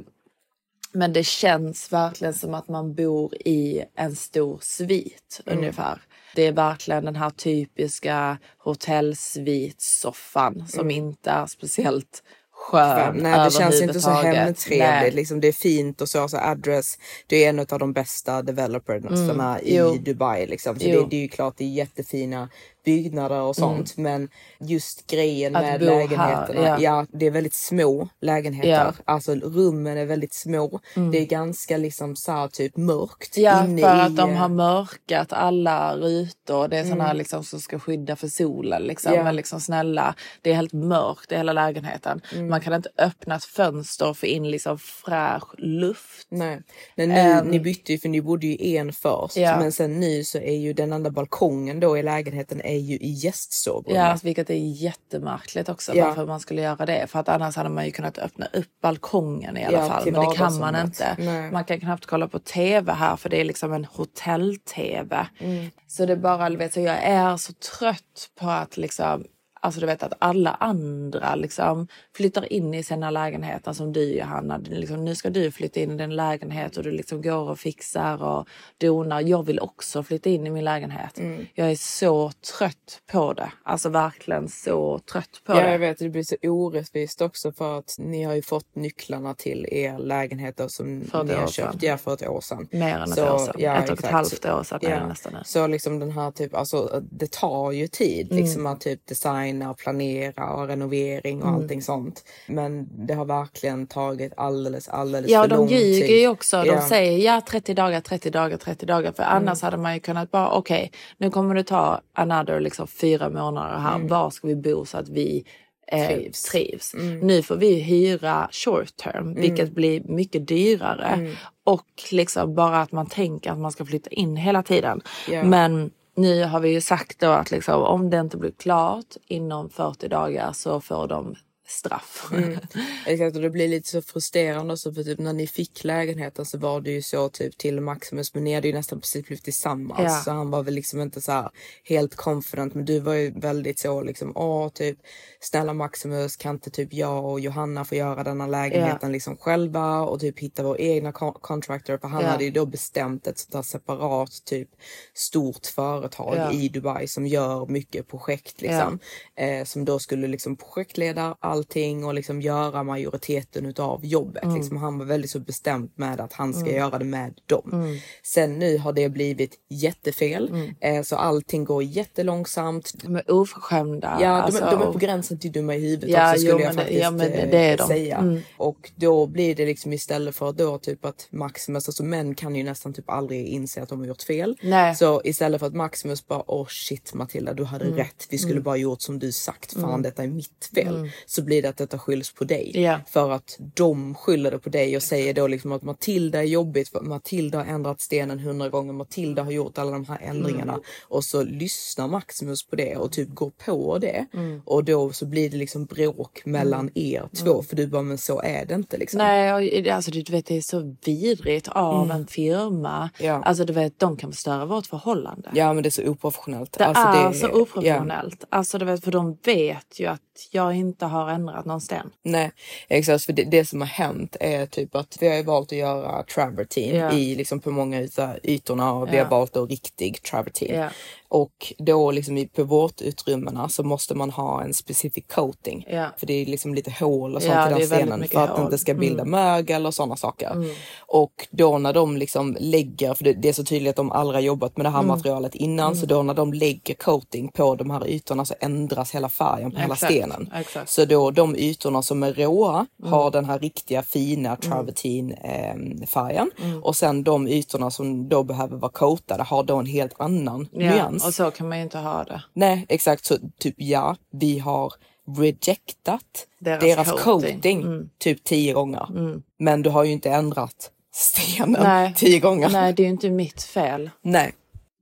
men 0.93 1.13
det 1.13 1.25
känns 1.25 1.93
verkligen 1.93 2.35
som 2.35 2.55
att 2.55 2.69
man 2.69 2.95
bor 2.95 3.35
i 3.35 3.85
en 3.95 4.17
stor 4.17 4.59
svit 4.63 5.41
Mm. 5.47 5.59
ungefär. 5.59 6.01
Det 6.37 6.47
är 6.47 6.53
verkligen 6.53 7.05
den 7.05 7.17
här 7.17 7.31
typiska 7.31 8.39
hotellsvitsoffan 8.59 10.65
som 10.69 10.81
Mm. 10.81 10.91
inte 10.91 11.31
är 11.31 11.47
speciellt 11.47 12.23
skön 12.53 13.17
Nej, 13.17 13.45
det 13.45 13.51
känns 13.51 13.83
inte 13.83 14.01
så 14.01 14.11
hemtrevligt. 14.11 15.15
Liksom, 15.15 15.41
det 15.41 15.49
är 15.49 15.53
fint 15.53 16.01
och 16.01 16.09
så. 16.09 16.29
så 16.29 16.37
Address, 16.37 16.99
det 17.27 17.45
är 17.45 17.49
en 17.49 17.59
av 17.59 17.79
de 17.79 17.93
bästa 17.93 18.43
developerna 18.43 19.09
Mm, 19.31 19.57
i 19.63 19.77
jo. 19.77 19.97
Dubai. 19.97 20.47
Liksom. 20.47 20.79
Så 20.79 20.85
det, 20.87 21.07
det 21.11 21.17
är 21.17 21.21
ju 21.21 21.29
klart, 21.29 21.55
det 21.57 21.65
är 21.65 21.69
jättefina 21.69 22.49
byggnader 22.87 23.41
och 23.41 23.57
sånt. 23.57 23.97
Men 23.97 24.29
just 24.61 25.07
grejen 25.11 25.57
Att 25.57 25.63
med 25.63 25.81
bo 25.81 25.87
här, 25.87 25.93
lägenheterna. 25.97 26.61
ja. 26.69 26.77
ja. 26.81 27.07
det 27.13 27.27
är 27.27 27.31
väldigt 27.31 27.55
små 27.55 28.09
lägenheter. 28.21 28.69
Ja. 28.71 28.93
Alltså 29.05 29.35
rummen 29.35 29.99
är 29.99 30.05
väldigt 30.07 30.35
små. 30.35 30.81
Mm. 30.97 31.11
Det 31.11 31.19
är 31.19 31.27
ganska 31.27 31.77
liksom 31.77 32.17
så 32.17 32.33
här, 32.33 32.49
typ 32.49 32.77
mörkt 32.77 33.37
Ja, 33.37 33.65
inne 33.65 33.83
för 33.83 33.97
i... 33.97 34.01
att 34.01 34.17
de 34.17 34.35
har 34.37 34.49
mörkat 34.49 35.33
alla 35.33 35.97
rutor. 35.97 36.69
Det 36.69 36.79
är 36.79 36.85
här 36.85 36.93
Mm. 36.97 37.17
liksom 37.17 37.45
som 37.45 37.61
ska 37.61 37.79
skydda 37.79 38.17
för 38.17 38.29
solen. 38.29 38.83
Liksom. 38.83 39.15
Ja. 39.15 39.25
Men 39.25 39.37
liksom 39.37 39.61
snälla, 39.61 40.15
det 40.43 40.51
är 40.51 40.55
helt 40.55 40.73
mörkt 40.73 41.33
i 41.33 41.37
hela 41.37 41.53
lägenheten. 41.53 42.21
Mm. 42.35 42.49
Man 42.49 42.61
kan 42.61 42.75
inte 42.75 42.91
öppna 42.99 43.37
ett 43.37 43.45
fönster 43.45 44.09
och 44.09 44.17
få 44.19 44.27
in 44.27 44.51
liksom 44.51 44.79
fräsch 44.79 45.55
luft. 45.59 46.27
Nej. 46.29 46.63
Men 46.97 47.09
nu, 47.09 47.15
Ehm, 47.15 47.47
ni 47.47 47.61
bytte 47.61 47.93
ju 47.93 47.99
för 47.99 48.09
ni 48.09 48.23
bodde 48.23 48.47
ju 48.47 48.77
en 48.77 48.93
först. 48.93 49.37
Men 49.37 49.73
sen 49.73 50.01
nu 50.01 50.25
så 50.25 50.39
är 50.39 50.57
ju 50.57 50.73
den 50.73 50.93
andra 50.93 51.11
balkongen 51.11 51.81
då 51.81 51.99
i 51.99 52.03
lägenheten 52.03 52.61
är 52.61 52.76
ju 52.79 52.95
i 52.97 53.11
gästsovrummet. 53.11 54.03
Ja, 54.03 54.19
vilket 54.23 54.51
är 54.51 54.55
jättemärkligt 54.55 55.69
också 55.69 55.95
Ja. 55.95 56.07
varför 56.07 56.27
man 56.27 56.41
skulle 56.41 56.63
göra 56.63 56.87
det. 56.87 57.07
För 57.11 57.19
att 57.19 57.29
annars 57.29 57.57
hade 57.57 57.69
man 57.69 57.85
ju 57.85 57.91
kunnat 57.91 58.19
öppna 58.19 58.47
upp 58.53 58.81
balkongen 58.83 59.57
i 59.57 59.65
alla 59.65 59.79
Ja, 59.79 59.89
fall. 59.89 60.13
Men 60.13 60.29
det 60.29 60.37
kan 60.37 60.59
man 60.59 60.77
inte. 60.77 61.17
Nej. 61.19 61.51
Man 61.51 61.65
kan 61.65 61.81
knappt 61.81 62.07
kolla 62.07 62.29
på 62.29 62.39
tv 62.39 62.93
här 62.93 63.17
för 63.17 63.29
det 63.29 63.41
är 63.41 63.45
liksom 63.45 63.73
en 63.73 63.85
hotell-tv. 63.85 65.27
Mm. 65.39 65.71
Så 65.87 66.07
det 66.07 66.13
är 66.13 66.17
bara, 66.17 66.51
vet, 66.51 66.73
så 66.73 66.81
jag 66.81 66.97
är 67.03 67.37
så 67.37 67.53
trött 67.53 68.31
på 68.41 68.51
att 68.51 68.77
liksom 68.77 69.25
Alltså 69.61 69.81
du 69.81 69.87
vet 69.87 70.03
att 70.03 70.13
alla 70.19 70.51
andra 70.51 71.35
liksom 71.35 71.89
flyttar 72.17 72.53
in 72.53 72.75
i 72.75 72.83
sina 72.83 73.11
lägenheter 73.11 73.73
som 73.73 73.93
du 73.93 74.03
Johanna. 74.15 74.57
Liksom, 74.59 75.05
nu 75.05 75.15
ska 75.15 75.31
du 75.31 75.51
flytta 75.51 75.81
in 75.81 75.91
i 75.91 75.97
din 75.97 76.17
lägenhet 76.17 76.77
och 76.77 76.83
du 76.83 76.91
liksom 76.91 77.23
går 77.23 77.51
och 77.51 77.59
fixar 77.59 78.23
och 78.23 78.49
donar. 78.81 79.21
Jag 79.21 79.47
vill 79.47 79.61
också 79.61 80.03
flytta 80.03 80.31
in 80.31 80.47
i 80.47 80.51
min 80.51 80.65
lägenhet. 80.65 81.19
Mm. 81.19 81.47
Jag 81.55 81.71
är 81.71 81.77
så 81.77 82.31
trött 82.59 83.01
på 83.13 83.33
det. 83.33 83.53
Alltså 83.63 83.89
verkligen 83.89 84.49
så 84.49 84.99
trött 85.13 85.41
på 85.45 85.53
Ja, 85.53 85.61
det. 85.61 85.73
jag 85.73 85.79
vet. 85.79 85.99
Det 85.99 86.09
blir 86.09 86.23
så 86.23 86.37
orättvist 86.43 87.23
också 87.23 87.53
för 87.53 87.79
att 87.79 87.97
ni 87.99 88.23
har 88.23 88.35
ju 88.35 88.43
fått 88.43 88.75
nycklarna 88.77 89.35
till 89.35 89.67
er 89.71 89.99
lägenheter 89.99 90.69
som 90.69 91.05
För 91.11 91.21
ett 91.21 91.27
ni 91.27 91.35
har 91.35 91.47
köpt. 91.49 91.83
Ja, 91.83 91.97
för 91.99 92.15
ett 92.15 92.29
år 92.29 92.41
sedan. 92.41 92.69
Mer 92.71 92.97
än 92.99 93.03
ett 93.03 93.15
Så, 93.15 93.35
år 93.35 93.39
sedan. 93.39 93.55
Ja, 93.59 93.75
ett 93.77 93.91
och 93.91 93.99
ett 94.05 94.11
halvt 94.11 94.45
år 94.47 94.63
sedan 94.63 94.79
Ja. 94.83 95.07
nästan 95.07 95.33
nu. 95.33 95.39
Så 95.45 95.67
liksom 95.67 95.99
den 95.99 96.11
här 96.11 96.31
typ, 96.31 96.55
alltså 96.55 97.03
det 97.11 97.31
tar 97.33 97.73
ju 97.73 97.89
tid 97.89 98.27
Mm. 98.33 98.43
liksom 98.45 98.67
att 98.67 98.81
typ 98.81 99.01
designa 99.47 99.71
och 99.71 99.79
planera 99.79 100.51
och 100.55 100.67
renovering 100.69 101.43
och 101.43 101.49
Mm. 101.49 101.61
allting 101.63 101.83
sånt. 101.83 102.25
Men 102.47 102.89
det 103.07 103.15
har 103.15 103.25
verkligen 103.25 103.87
tagit 103.87 104.33
alldeles, 104.37 104.89
alldeles 104.89 105.31
Ja, 105.31 105.43
för 105.43 105.49
de 105.49 105.57
lång 105.57 105.69
ljuger 105.69 106.07
tid. 106.07 106.21
ju 106.21 106.29
också. 106.29 106.63
De 106.63 106.69
Ja. 106.69 106.89
säger 106.89 107.19
ja 107.19 107.41
30 107.41 107.75
dagar, 107.75 108.01
30 108.01 108.31
dagar, 108.31 108.57
30 108.57 108.87
dagar. 108.87 109.13
För 109.13 109.23
Mm. 109.23 109.37
annars 109.37 109.63
hade 109.63 109.77
man 109.77 109.95
ju 109.95 110.01
kunnat 110.01 110.31
bara 110.31 110.51
okej, 110.51 110.93
nu 111.19 111.31
kommer 111.31 111.55
det 111.55 111.65
ta 111.65 112.01
another 112.15 112.61
liksom 112.61 112.87
fyra 112.87 113.29
månader 113.31 113.79
här. 113.79 113.95
Mm. 113.97 114.09
Var 114.09 114.31
ska 114.31 114.47
vi 114.49 114.57
bo 114.57 114.85
så 114.85 114.99
att 114.99 115.09
vi 115.09 115.45
eh, 115.93 116.07
Trivs. 116.09 116.43
trivs? 116.43 116.95
Mm. 116.95 117.19
Nu 117.19 117.43
får 117.43 117.57
vi 117.57 117.81
hyra 117.81 118.49
short 118.53 118.97
term, 118.97 119.35
vilket 119.35 119.73
blir 119.73 120.01
mycket 120.05 120.49
dyrare. 120.49 121.07
Mm. 121.07 121.33
Och 121.65 121.87
liksom 122.13 122.55
bara 122.55 122.81
att 122.83 122.93
man 122.93 123.07
tänker 123.07 123.51
att 123.53 123.59
man 123.59 123.73
ska 123.73 123.85
flytta 123.85 124.11
in 124.11 124.37
hela 124.37 124.63
tiden. 124.63 125.01
Ja. 125.31 125.43
Men 125.45 125.91
nu 126.17 126.45
har 126.45 126.61
vi 126.61 126.69
ju 126.73 126.81
sagt 126.81 127.21
då 127.21 127.31
att 127.31 127.51
liksom, 127.51 127.83
om 127.83 128.11
det 128.11 128.21
inte 128.21 128.37
blir 128.37 128.51
klart 128.51 129.17
inom 129.27 129.71
40 129.71 130.09
dagar 130.09 130.53
så 130.53 130.81
får 130.81 131.07
de 131.07 131.35
straff. 131.67 132.29
Mm. 132.33 132.59
Exakt 133.07 133.37
och 133.37 133.43
det 133.43 133.51
blir 133.51 133.69
lite 133.69 133.89
så 133.89 134.03
frustrerande 134.03 134.73
också 134.73 134.93
för 134.95 135.03
typ 135.03 135.19
när 135.19 135.33
ni 135.33 135.47
fick 135.47 135.85
lägenheten 135.85 136.45
så 136.45 136.59
var 136.59 136.81
det 136.81 136.91
ju 136.91 137.03
så 137.03 137.29
typ 137.29 137.59
till 137.59 137.81
Maximus 137.81 138.35
men 138.35 138.45
ni 138.45 138.55
hade 138.55 138.69
ju 138.69 138.75
nästan 138.75 139.01
precis 139.01 139.27
blivit 139.27 139.45
tillsammans 139.45 140.01
Ja. 140.03 140.23
så 140.25 140.31
han 140.31 140.51
var 140.51 140.63
väl 140.63 140.75
liksom 140.75 141.01
inte 141.01 141.21
så 141.21 141.33
här 141.33 141.51
helt 141.85 142.17
confident 142.17 142.75
men 142.75 142.85
du 142.85 143.01
var 143.01 143.15
ju 143.15 143.31
väldigt 143.31 143.79
så 143.79 144.03
liksom 144.03 144.33
åh 144.37 144.69
typ 144.69 144.99
snälla 145.41 145.75
Maximus 145.75 146.37
kan 146.37 146.55
inte 146.55 146.71
typ 146.71 146.93
jag 146.93 147.25
och 147.25 147.41
Johanna 147.41 147.85
få 147.85 147.95
göra 147.95 148.25
denna 148.25 148.47
lägenheten 148.47 149.13
liksom 149.13 149.37
själva 149.37 150.01
och 150.01 150.21
typ 150.21 150.39
hitta 150.39 150.63
vår 150.63 150.81
egna 150.81 151.13
con- 151.13 151.39
contractor 151.41 151.99
för 151.99 152.09
han 152.09 152.23
Ja. 152.23 152.29
hade 152.29 152.45
ju 152.45 152.51
då 152.51 152.67
bestämt 152.67 153.27
ett 153.27 153.39
sånt 153.39 153.55
här 153.55 153.63
separat 153.63 154.45
typ 154.45 154.69
stort 155.15 155.67
företag 155.67 156.37
Ja. 156.37 156.53
i 156.53 156.69
Dubai 156.69 157.09
som 157.09 157.27
gör 157.27 157.67
mycket 157.67 158.09
projekt 158.09 158.61
liksom 158.61 158.99
eh, 159.37 159.65
som 159.65 159.85
då 159.85 159.99
skulle 159.99 160.27
liksom 160.29 160.57
projektleda 160.57 161.37
allting 161.57 162.05
och 162.05 162.15
liksom 162.15 162.43
göra 162.43 162.83
majoriteten 162.83 163.67
utav 163.67 164.05
jobbet. 164.07 164.43
Mm. 164.45 164.55
Liksom, 164.57 164.77
han 164.77 164.99
var 164.99 165.07
väldigt 165.07 165.31
så 165.31 165.39
bestämt 165.41 165.99
med 165.99 166.21
att 166.21 166.33
han 166.33 166.53
ska 166.55 166.63
Mm. 166.63 166.75
göra 166.77 166.99
det 166.99 167.05
med 167.05 167.35
dem. 167.47 167.71
Mm. 167.73 167.97
Sen 168.23 168.59
nu 168.59 168.79
har 168.79 168.93
det 168.93 169.09
blivit 169.09 169.55
jättefel 169.71 170.49
Mm. 170.49 170.75
eh, 170.81 171.03
så 171.03 171.17
allting 171.17 171.65
går 171.65 171.83
jättelångsamt. 171.83 172.93
De 173.03 173.17
är 173.17 173.31
oförskämda. 173.31 174.19
Ja, 174.21 174.29
de, 174.29 174.41
alltså, 174.41 174.65
de 174.65 174.83
är 174.83 174.93
på 174.93 174.99
gränsen 174.99 175.39
till 175.39 175.53
dumma 175.53 175.75
i 175.75 175.81
huvudet 175.81 176.11
Ja, 176.11 176.31
också 176.31 176.39
skulle 176.41 176.53
jo, 176.53 176.61
jag 176.61 176.73
det- 176.73 176.77
faktiskt 176.77 177.01
ja, 177.03 177.09
eh, 177.25 177.51
det 177.51 177.59
är 177.59 177.77
de. 177.77 177.87
säga. 177.87 178.17
Mm. 178.19 178.41
Och 178.57 178.93
då 178.97 179.27
blir 179.27 179.55
det 179.55 179.67
liksom 179.67 179.93
istället 179.93 180.37
för 180.37 180.53
då 180.53 180.79
typ 180.79 181.05
att 181.05 181.29
Maximus, 181.31 181.89
alltså 181.89 182.03
män 182.05 182.35
kan 182.35 182.55
ju 182.57 182.63
nästan 182.65 182.93
typ 182.95 183.11
aldrig 183.11 183.47
inse 183.47 183.83
att 183.83 183.89
de 183.89 183.99
har 184.01 184.07
gjort 184.07 184.23
fel. 184.23 184.57
Nej. 184.63 184.95
Så 184.97 185.21
istället 185.25 185.61
för 185.61 185.67
att 185.67 185.75
Maximus 185.75 186.27
bara 186.27 186.43
åh 186.51 186.67
shit 186.69 187.15
Matilda 187.15 187.55
du 187.55 187.65
hade 187.65 187.85
Mm. 187.85 187.97
rätt, 187.97 188.27
vi 188.31 188.39
skulle 188.39 188.61
bara 188.61 188.77
gjort 188.77 189.01
som 189.03 189.19
du 189.19 189.33
sagt, 189.33 189.73
fan 189.73 190.03
detta 190.03 190.23
är 190.23 190.29
mitt 190.29 190.71
fel. 190.75 191.11
Så 191.27 191.43
blir 191.47 191.63
det 191.63 191.69
att 191.69 191.77
detta 191.77 191.99
skylls 191.99 192.33
på 192.35 192.45
dig. 192.45 192.73
Ja. 192.75 193.01
För 193.07 193.31
att 193.31 193.57
de 193.75 194.15
skyller 194.15 194.51
det 194.51 194.59
på 194.59 194.69
dig 194.71 194.97
och 194.97 195.03
säger 195.03 195.35
då 195.35 195.47
liksom 195.47 195.73
att 195.73 195.83
Matilda 195.83 196.39
är 196.39 196.43
jobbigt, 196.47 196.89
för 196.89 197.01
Matilda 197.01 197.59
har 197.59 197.65
ändrat 197.65 198.01
stenen 198.01 198.39
hundra 198.39 198.69
gånger, 198.69 198.93
Matilda 198.93 199.43
har 199.43 199.51
gjort 199.51 199.79
alla 199.79 199.91
de 199.91 200.05
här 200.05 200.19
ändringarna. 200.23 200.73
Mm. 200.73 200.85
Och 201.09 201.25
så 201.25 201.43
lyssnar 201.43 202.09
Maximus 202.09 202.67
på 202.67 202.77
det 202.77 202.97
och 202.97 203.13
typ 203.13 203.29
går 203.35 203.51
på 203.65 203.99
det. 203.99 204.27
Mm. 204.35 204.63
Och 204.65 204.85
då 204.85 205.13
så 205.13 205.27
blir 205.27 205.51
det 205.51 205.57
liksom 205.57 205.85
bråk 205.85 206.43
mellan 206.45 206.81
Mm. 206.81 206.93
er 206.95 207.29
två. 207.45 207.53
Mm. 207.53 207.65
För 207.65 207.77
du 207.77 207.87
bara, 207.87 208.03
men 208.03 208.19
så 208.19 208.41
är 208.41 208.67
det 208.67 208.75
inte 208.75 208.97
liksom. 208.97 209.19
Nej, 209.19 209.91
alltså 209.91 210.11
du 210.11 210.33
vet 210.33 210.47
det 210.47 210.57
är 210.57 210.61
så 210.61 210.97
vidrigt 211.05 211.69
av 211.69 212.05
Mm. 212.05 212.17
en 212.17 212.27
firma. 212.27 213.11
Ja. 213.21 213.43
Alltså 213.45 213.65
du 213.65 213.73
vet, 213.73 213.99
de 213.99 214.17
kan 214.17 214.33
förstöra 214.33 214.65
vårt 214.67 214.87
förhållande. 214.87 215.51
Ja 215.55 215.73
men 215.73 215.83
det 215.83 215.89
är 215.89 215.91
så 215.91 216.09
oprofessionellt. 216.09 216.73
Det 216.79 216.87
Alltså, 216.87 217.03
är 217.03 217.29
det- 217.29 217.35
så 217.35 217.49
oprofessionellt. 217.63 218.45
Alltså 218.49 218.79
du 218.79 218.85
vet, 218.85 219.05
för 219.05 219.13
de 219.13 219.39
vet 219.45 220.01
ju 220.01 220.07
att 220.07 220.21
jag 220.51 220.75
inte 220.77 221.07
har 221.07 221.31
ändrat 221.41 221.65
någon 221.65 221.81
sten. 221.81 222.11
Nej, 222.23 222.53
exakt. 222.89 223.25
För 223.25 223.33
det, 223.33 223.45
det 223.45 223.65
som 223.65 223.81
har 223.81 223.89
hänt 223.89 224.37
är 224.41 224.67
typ 224.67 224.95
att 224.97 225.17
vi 225.21 225.37
har 225.37 225.43
valt 225.43 225.73
att 225.73 225.79
göra 225.79 226.23
travertine 226.23 226.97
Ja. 226.99 227.13
i 227.13 227.35
liksom 227.35 227.61
på 227.61 227.71
många 227.71 228.01
utav 228.01 228.31
ytorna 228.43 228.93
och 228.93 229.13
vi 229.13 229.17
Ja. 229.17 229.23
har 229.25 229.31
valt 229.31 229.53
då 229.53 229.67
riktig 229.67 230.23
travertine. 230.23 230.91
Och 231.29 231.73
då 231.79 232.11
liksom 232.11 232.39
i 232.39 232.47
pivotutrymmena 232.47 233.69
så 233.69 233.83
måste 233.83 234.15
man 234.15 234.31
ha 234.31 234.63
en 234.63 234.75
specific 234.75 235.25
coating. 235.29 235.85
Ja. 235.89 236.07
För 236.17 236.27
det 236.27 236.33
är 236.35 236.47
liksom 236.47 236.75
lite 236.75 236.91
hål 237.01 237.35
och 237.37 237.43
sånt 237.43 237.55
Ja, 237.55 237.71
i 237.71 237.79
den 237.79 237.87
stenen 237.87 238.29
för 238.29 238.41
att 238.45 238.57
det 238.57 238.63
inte 238.63 238.79
ska 238.79 238.95
bilda 238.95 239.23
Mm. 239.23 239.31
mögel 239.31 239.87
och 239.87 239.95
sådana 239.95 240.17
saker. 240.17 240.51
Mm. 240.51 240.71
Och 241.07 241.49
då 241.51 241.79
när 241.79 241.93
de 241.93 242.17
liksom 242.17 242.57
lägger, 242.61 243.15
för 243.15 243.25
det, 243.25 243.33
det 243.33 243.49
är 243.49 243.53
så 243.53 243.65
tydligt 243.65 243.91
att 243.91 243.97
de 243.97 244.13
aldrig 244.13 244.37
har 244.37 244.41
jobbat 244.43 244.77
med 244.77 244.87
det 244.87 244.91
här 244.91 244.99
Mm. 244.99 245.09
materialet 245.09 245.55
innan, 245.55 245.87
Mm. 245.87 245.97
så 246.01 246.07
då 246.07 246.23
när 246.23 246.35
de 246.35 246.53
lägger 246.53 246.95
coating 246.95 247.49
på 247.49 247.75
de 247.75 247.91
här 247.91 248.09
ytorna 248.09 248.45
så 248.45 248.55
ändras 248.61 249.15
hela 249.15 249.29
färgen 249.29 249.71
på 249.71 249.79
hela 249.79 249.95
Exakt, 249.95 250.13
stenen. 250.13 250.51
exakt. 250.55 250.91
Så 250.91 251.05
då 251.05 251.31
de 251.31 251.57
ytorna 251.57 252.03
som 252.03 252.23
är 252.23 252.33
råa 252.33 252.87
Mm. 253.01 253.13
har 253.13 253.31
den 253.31 253.45
här 253.45 253.59
riktiga 253.59 254.03
fina 254.03 254.57
travertine 254.57 255.33
eh, 255.33 256.07
färgen 256.07 256.51
Mm. 256.63 256.83
och 256.85 256.97
sen 256.97 257.23
de 257.25 257.49
ytorna 257.49 257.91
som 257.91 258.29
då 258.29 258.43
behöver 258.43 258.77
vara 258.77 258.93
coatade 258.93 259.43
har 259.43 259.63
då 259.63 259.77
en 259.77 259.87
helt 259.87 260.13
annan 260.21 260.69
Ja, 260.73 260.79
nyans. 260.79 261.16
Och 261.25 261.35
så 261.35 261.51
kan 261.51 261.69
man 261.69 261.79
ju 261.79 261.85
inte 261.85 261.99
ha 261.99 262.25
det. 262.25 262.43
Nej 262.53 262.87
exakt, 262.89 263.25
så 263.25 263.37
typ 263.59 263.75
ja, 263.79 264.17
vi 264.33 264.59
har 264.59 264.93
rejectat 265.39 266.47
Deras 266.61 266.81
deras, 266.81 267.11
coating. 267.11 267.55
coating, 267.55 267.83
Mm. 267.83 268.09
typ 268.19 268.45
tio 268.45 268.73
gånger. 268.73 269.07
Mm. 269.11 269.43
Men 269.59 269.83
du 269.83 269.91
har 269.91 270.05
ju 270.05 270.13
inte 270.13 270.31
ändrat 270.31 270.91
stenen 271.15 271.77
Nej. 271.83 272.15
tio 272.17 272.39
gånger. 272.41 272.69
Nej, 272.69 272.93
det 272.93 273.03
är 273.03 273.05
ju 273.05 273.11
inte 273.11 273.31
mitt 273.31 273.63
fel. 273.63 274.11
Nej. 274.23 274.53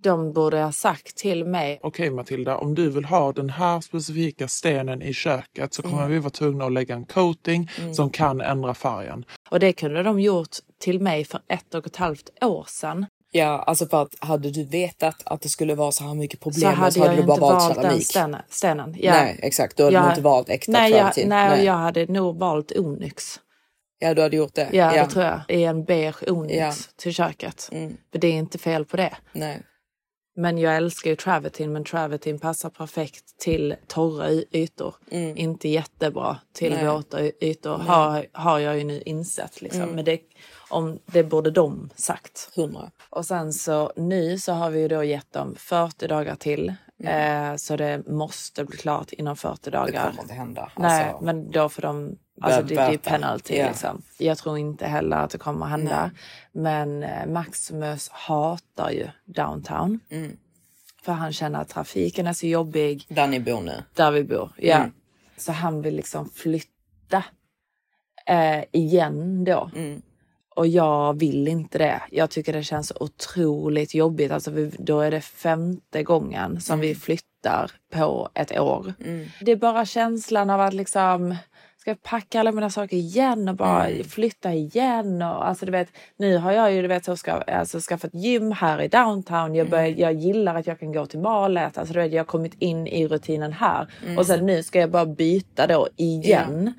De 0.03 0.33
borde 0.33 0.63
ha 0.63 0.73
sagt 0.73 1.17
till 1.17 1.45
mig. 1.45 1.81
Okej 1.83 2.11
Matilda, 2.11 2.57
om 2.57 2.75
du 2.75 2.91
vill 2.91 3.05
ha 3.05 3.33
den 3.33 3.51
här 3.51 3.81
specifika 3.81 4.49
stenen 4.49 5.03
i 5.03 5.13
köket 5.13 5.75
så 5.75 5.83
kommer 5.83 5.99
Mm. 5.99 6.11
vi 6.11 6.19
vara 6.19 6.31
tvungna 6.31 6.65
att 6.65 6.73
lägga 6.73 6.95
en 6.95 7.05
coating 7.05 7.71
Mm. 7.81 7.95
som 7.95 8.11
kan 8.11 8.41
ändra 8.41 8.75
färgen. 8.75 9.25
Och 9.51 9.61
det 9.61 9.73
kunde 9.73 10.03
de 10.03 10.21
gjort 10.21 10.49
till 10.81 11.01
mig 11.01 11.25
för 11.25 11.41
ett 11.49 11.75
och 11.75 11.87
ett 11.87 11.97
halvt 11.97 12.31
år 12.45 12.65
sedan. 12.69 13.07
Ja, 13.37 13.63
alltså 13.67 13.87
för 13.87 14.03
att 14.03 14.15
hade 14.19 14.51
du 14.51 14.65
vetat 14.65 15.23
att 15.27 15.41
det 15.41 15.49
skulle 15.49 15.75
vara 15.75 15.93
så 15.93 16.05
här 16.05 16.15
mycket 16.15 16.41
problem 16.41 16.61
så 16.73 16.77
hade 16.81 16.93
så 16.93 17.03
hade 17.03 17.17
du 17.17 17.23
bara 17.23 17.41
valt 17.41 17.63
valt 17.65 17.77
keramik. 17.77 18.07
stenen. 18.07 18.43
stenen. 18.49 18.97
Ja. 18.99 19.13
Nej, 19.13 19.39
exakt. 19.43 19.77
Då 19.77 19.85
hade 19.85 19.95
Jag- 19.95 20.05
du 20.05 20.09
inte 20.09 20.21
valt 20.23 20.49
äkta 20.49 20.73
nej, 20.73 20.91
jag, 20.93 21.13
nej, 21.17 21.27
Nej. 21.27 21.65
jag 21.65 21.75
hade 21.75 22.07
nog 22.07 22.39
valt 22.39 22.73
onyx. 22.73 23.41
Ja, 23.99 24.15
du 24.15 24.23
hade 24.23 24.37
gjort 24.37 24.55
det. 24.55 24.69
Ja, 24.73 24.93
det 24.93 25.07
tror 25.07 25.25
jag. 25.25 25.41
I 25.49 25.65
en 25.65 25.85
beige 25.85 26.23
onyx 26.31 26.57
Ja. 26.59 26.73
till 26.97 27.15
köket. 27.15 27.69
Mm. 27.73 27.97
För 28.13 28.19
det 28.19 28.27
är 28.27 28.33
inte 28.33 28.59
fel 28.59 28.85
på 28.85 28.97
det. 28.97 29.13
Nej. 29.33 29.63
Men 30.37 30.59
jag 30.59 30.77
älskar 30.77 31.11
ju 31.11 31.17
travertine, 31.17 31.73
men 31.73 31.85
travertine 31.85 32.39
passar 32.39 32.71
perfekt 32.71 33.39
till 33.39 33.75
torra 33.87 34.31
ytor. 34.53 34.95
Mm. 35.11 35.37
Inte 35.37 35.69
jättebra 35.69 36.37
till 36.55 36.73
Nej. 36.73 36.87
våta 36.87 37.21
ytor, 37.41 37.79
har, 37.79 38.27
har 38.33 38.59
jag 38.59 38.79
ju 38.79 38.85
nu 38.85 39.03
insett. 39.07 39.63
Liksom. 39.63 39.83
Mm. 39.83 39.95
Men 39.95 40.05
det, 40.05 40.19
om, 40.75 40.99
det 41.07 41.25
borde 41.25 41.51
de 41.51 41.91
sagt. 41.95 42.51
Hundra. 42.57 42.91
Och 43.11 43.27
sen 43.27 43.53
så 43.53 43.93
nu 43.97 44.39
så 44.39 44.53
har 44.53 44.71
vi 44.71 44.81
ju 44.81 44.89
då 44.89 45.05
gett 45.05 45.33
dem 45.33 45.55
40 45.59 46.07
dagar 46.07 46.35
till. 46.35 46.75
Eh, 47.05 47.57
så 47.57 47.77
det 47.77 48.07
måste 48.07 48.65
bli 48.65 48.77
klart 48.77 49.13
inom 49.13 49.37
40 49.37 49.71
dagar. 49.71 49.89
Mm. 49.89 50.03
Det 50.03 50.11
kommer 50.11 50.23
inte 50.23 50.35
hända. 50.35 50.73
Nej, 50.77 51.05
Alltså, 51.05 51.25
men 51.25 51.51
då 51.51 51.69
får 51.69 51.83
de... 51.83 52.19
Alltså 52.41 52.63
det, 52.63 52.75
det 52.75 52.81
är 52.81 52.97
penalty 52.99 53.57
Ja. 53.57 53.67
liksom. 53.69 54.03
Jag 54.19 54.39
tror 54.39 54.59
inte 54.59 54.87
heller 54.87 55.17
att 55.17 55.31
det 55.31 55.39
kommer 55.39 55.65
att 55.65 55.71
hända. 55.71 56.11
Men 56.53 57.03
eh, 57.03 57.27
Maximus 57.27 58.09
hatar 58.09 58.91
ju 58.91 59.09
downtown. 59.25 60.01
Mm. 60.11 60.37
För 61.03 61.13
han 61.13 61.33
känner 61.33 61.61
att 61.61 61.69
trafiken 61.69 62.27
är 62.27 62.33
så 62.33 62.47
jobbig. 62.47 63.07
Där 63.09 63.27
ni 63.27 63.41
bor 63.41 63.61
nu? 63.61 63.83
Där 63.95 64.11
vi 64.11 64.25
bor, 64.25 64.51
ja. 64.57 64.77
Mm. 64.77 64.93
Så 65.37 65.53
han 65.53 65.83
vill 65.83 65.97
liksom 65.97 66.31
flytta 66.31 67.25
eh, 68.27 68.65
igen 68.73 69.45
då. 69.45 69.71
Mm. 69.77 70.03
Och 70.57 70.67
jag 70.67 71.19
vill 71.19 71.49
inte 71.49 71.79
det. 71.79 72.03
Jag 72.11 72.31
tycker 72.31 72.53
det 72.53 72.63
känns 72.63 72.93
otroligt 73.01 73.95
jobbigt. 73.95 74.33
Alltså 74.33 74.51
vi, 74.51 74.71
då 74.79 75.01
är 75.01 75.11
det 75.11 75.21
femte 75.21 76.03
gången 76.03 76.61
som 76.61 76.81
vi 76.81 76.95
flyttar 76.95 77.71
på 77.93 78.29
ett 78.35 78.59
år. 78.59 78.93
Mm. 79.05 79.27
Det 79.41 79.53
är 79.53 79.57
bara 79.57 79.85
känslan 79.87 80.51
av 80.51 80.61
att 80.61 80.75
liksom 80.75 81.37
ska 81.77 81.91
jag 81.91 82.03
packa 82.03 82.41
alla 82.41 82.53
mina 82.53 82.71
saker 82.71 82.97
igen 82.97 83.49
och 83.49 83.57
bara 83.57 83.89
Mm. 83.89 84.05
flytta 84.05 84.53
igen. 84.55 85.23
Och, 85.23 85.49
alltså, 85.49 85.67
du 85.67 85.73
vet, 85.73 85.89
nu 86.17 86.37
har 86.37 86.53
jag 86.53 86.73
ju 86.73 86.83
du 86.83 86.89
vet, 86.89 87.05
så 87.05 87.17
ska, 87.17 87.33
alltså, 87.33 87.81
skaffat 87.81 88.15
gym 88.15 88.53
här 88.53 88.83
i 88.83 88.89
downtown. 88.89 89.55
Jag, 89.55 89.71
börjar, 89.71 89.89
jag 89.89 90.13
gillar 90.13 90.55
att 90.55 90.67
jag 90.67 90.81
kan 90.81 90.93
gå 90.93 91.07
till 91.07 91.19
malet. 91.19 91.79
Alltså, 91.79 91.95
du 91.95 92.01
vet, 92.01 92.13
jag 92.13 92.21
har 92.21 92.25
kommit 92.25 92.55
in 92.59 92.87
i 92.87 93.09
rutinen 93.09 93.53
här. 93.53 93.89
Mm. 94.05 94.19
Och 94.19 94.27
sen 94.27 94.47
nu 94.47 94.63
ska 94.63 94.81
jag 94.81 94.91
bara 94.91 95.07
byta 95.07 95.67
då 95.67 95.89
igen. 95.97 96.73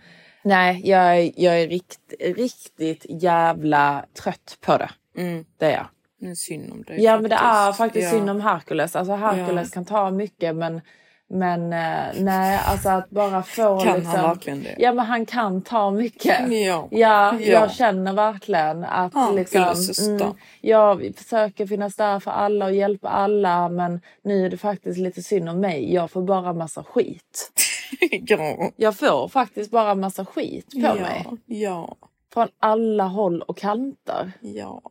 Nej, 0.46 0.82
jag, 0.84 1.18
är- 1.20 1.32
jag 1.36 1.62
är 1.62 1.68
rikt, 1.68 2.00
riktigt 2.20 3.06
jävla 3.10 4.06
trött 4.24 4.58
på 4.66 4.78
det. 4.78 4.89
Mm. 5.18 5.46
Det 5.58 5.66
är 5.66 5.72
jag. 5.72 6.32
Är 6.32 6.36
synd 6.36 6.72
om 6.72 6.84
dig. 6.84 7.04
Ja 7.04 7.20
men 7.20 7.30
det 7.30 7.36
är 7.41 7.72
faktiskt 7.72 8.06
Ja. 8.06 8.12
synd 8.20 8.30
om 8.30 8.41
Hercules. 8.41 8.96
Alltså 8.96 9.14
Hercules 9.14 9.68
Ja. 9.72 9.74
kan 9.74 9.86
ta 9.86 10.12
mycket 10.12 10.56
men 10.56 10.82
men 11.30 11.74
eh, 11.74 12.06
nej, 12.20 12.60
alltså 12.66 12.89
att 12.89 13.10
bara 13.10 13.43
få 13.43 13.80
Kan 13.80 13.88
han 13.88 14.00
liksom... 14.00 14.22
verkligen 14.22 14.64
det? 14.64 14.76
Ja 14.78 14.93
men 14.93 15.06
han 15.06 15.26
kan 15.26 15.62
ta 15.62 15.91
mycket. 15.91 16.52
Ja. 16.52 16.88
Ja, 16.91 17.34
Ja. 17.39 17.39
jag 17.39 17.72
känner 17.72 18.14
verkligen 18.14 18.84
att 18.84 19.12
Ja, 19.16 19.32
liksom... 19.32 19.64
gullsyster. 19.64 20.32
jag 20.62 21.14
försöker 21.18 21.68
finnas 21.68 21.96
där 21.96 22.20
för 22.20 22.32
alla 22.32 22.66
och 22.66 22.74
hjälpa 22.76 23.10
alla 23.10 23.70
men 23.70 24.02
nu 24.24 24.46
är 24.46 24.50
det 24.50 24.58
faktiskt 24.58 24.98
lite 25.00 25.24
synd 25.24 25.50
om 25.50 25.60
mig. 25.60 25.93
Jag 25.93 26.12
får 26.12 26.22
bara 26.22 26.54
massa 26.54 26.84
skit. 26.84 27.52
ja. 28.28 28.72
Jag 28.76 28.98
får 28.98 29.28
faktiskt 29.28 29.72
bara 29.72 29.96
massa 29.96 30.26
skit 30.26 30.72
på 30.72 30.80
ja. 30.80 30.93
mig. 30.93 31.26
Ja. 31.46 31.98
Från 32.34 32.48
alla 32.60 33.04
håll 33.04 33.41
och 33.41 33.58
kanter. 33.58 34.32
Ja. 34.41 34.82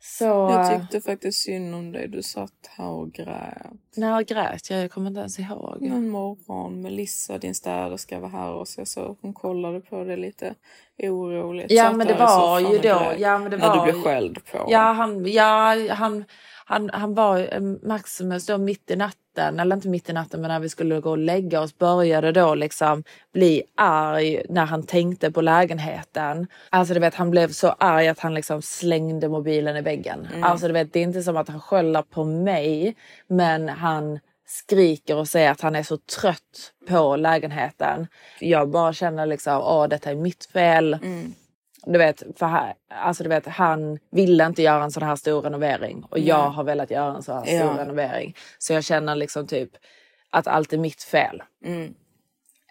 Så... 0.00 0.24
Jag 0.24 0.72
eh, 0.72 0.80
tyckte 0.80 1.00
faktiskt 1.00 1.38
synd 1.38 1.74
om 1.74 1.92
dig. 1.92 2.08
Du 2.08 2.22
satt 2.22 2.70
här 2.76 2.88
och 2.88 3.12
grät. 3.12 3.72
När 3.96 4.22
grät 4.22 4.70
jag? 4.70 4.82
Jag 4.82 4.90
kommer 4.90 5.08
inte 5.08 5.20
ens 5.20 5.38
ihåg. 5.38 5.82
En 5.82 6.08
morgon. 6.08 6.82
Melissa, 6.82 7.38
din 7.38 7.54
städerska, 7.54 8.20
var 8.20 8.28
här 8.28 8.52
och 8.52 8.68
så 8.68 8.80
jag 8.80 8.88
så 8.88 9.16
hon 9.20 9.32
kollade 9.32 9.80
på 9.80 10.04
det 10.04 10.16
lite 10.16 10.54
oroligt. 11.02 11.70
Ja 11.70 11.92
men 11.92 12.06
det 12.06 12.14
var 12.14 12.60
ju 12.60 12.78
då. 12.78 13.12
Ja, 13.18 13.38
men 13.38 13.50
det 13.50 13.56
När 13.56 13.68
var 13.68 13.86
du 13.86 13.92
blev 13.92 14.02
skälld 14.02 14.38
på. 14.52 14.66
Ja 14.68 14.92
han, 14.92 15.26
ja, 15.26 15.76
han, 15.90 16.24
han, 16.64 16.90
han 16.90 17.14
var 17.14 17.54
eh, 17.54 17.60
Maximus 17.88 18.46
då 18.46 18.58
mitt 18.58 18.90
i 18.90 18.96
natten, 18.96 19.18
eller 19.38 19.76
inte 19.76 19.88
mitt 19.88 20.10
i 20.10 20.12
natten 20.12 20.40
men 20.40 20.48
när 20.48 20.60
vi 20.60 20.68
skulle 20.68 21.00
gå 21.00 21.10
och 21.10 21.18
lägga 21.18 21.60
oss 21.60 21.78
började 21.78 22.32
då 22.32 22.54
liksom 22.54 23.04
bli 23.32 23.62
arg 23.74 24.42
när 24.48 24.66
han 24.66 24.82
tänkte 24.82 25.30
på 25.30 25.40
lägenheten. 25.40 26.46
Alltså 26.70 26.94
du 26.94 27.00
vet 27.00 27.14
han 27.14 27.30
blev 27.30 27.48
så 27.48 27.68
arg 27.68 28.08
att 28.08 28.18
han 28.18 28.34
liksom 28.34 28.62
slängde 28.62 29.28
mobilen 29.28 29.76
i 29.76 29.80
väggen. 29.80 30.28
Mm. 30.32 30.44
Alltså 30.44 30.66
du 30.66 30.72
vet 30.72 30.92
det 30.92 30.98
är 30.98 31.04
inte 31.04 31.22
som 31.22 31.36
att 31.36 31.48
han 31.48 31.60
skäller 31.60 32.02
på 32.02 32.24
mig 32.24 32.96
men 33.26 33.68
han 33.68 34.18
skriker 34.48 35.16
och 35.16 35.28
säger 35.28 35.50
att 35.50 35.60
han 35.60 35.76
är 35.76 35.82
så 35.82 35.96
trött 35.96 36.72
på 36.88 37.16
lägenheten. 37.16 38.06
Jag 38.40 38.68
bara 38.68 38.92
känner 38.92 39.26
liksom, 39.26 39.62
åh 39.62 39.88
detta 39.88 40.10
är 40.10 40.14
mitt 40.14 40.44
fel. 40.44 40.94
Mm. 40.94 41.34
Du 41.86 41.98
vet, 41.98 42.22
för 42.36 42.46
här, 42.46 42.74
alltså 42.88 43.22
du 43.22 43.28
vet, 43.28 43.46
han 43.46 43.98
ville 44.10 44.46
inte 44.46 44.62
göra 44.62 44.84
en 44.84 44.90
sån 44.90 45.02
här 45.02 45.16
stor 45.16 45.42
renovering 45.42 46.04
och 46.10 46.18
jag 46.18 46.44
Nej. 46.44 46.50
har 46.56 46.64
velat 46.64 46.90
göra 46.90 47.16
en 47.16 47.22
sån 47.22 47.38
här 47.38 47.54
Ja. 47.54 47.58
stor 47.68 47.78
renovering. 47.78 48.36
Så 48.58 48.72
jag 48.72 48.84
känner 48.84 49.14
liksom 49.14 49.46
typ 49.46 49.70
att 50.30 50.46
allt 50.46 50.72
är 50.72 50.78
mitt 50.78 51.02
fel. 51.02 51.42
Mm. 51.64 51.94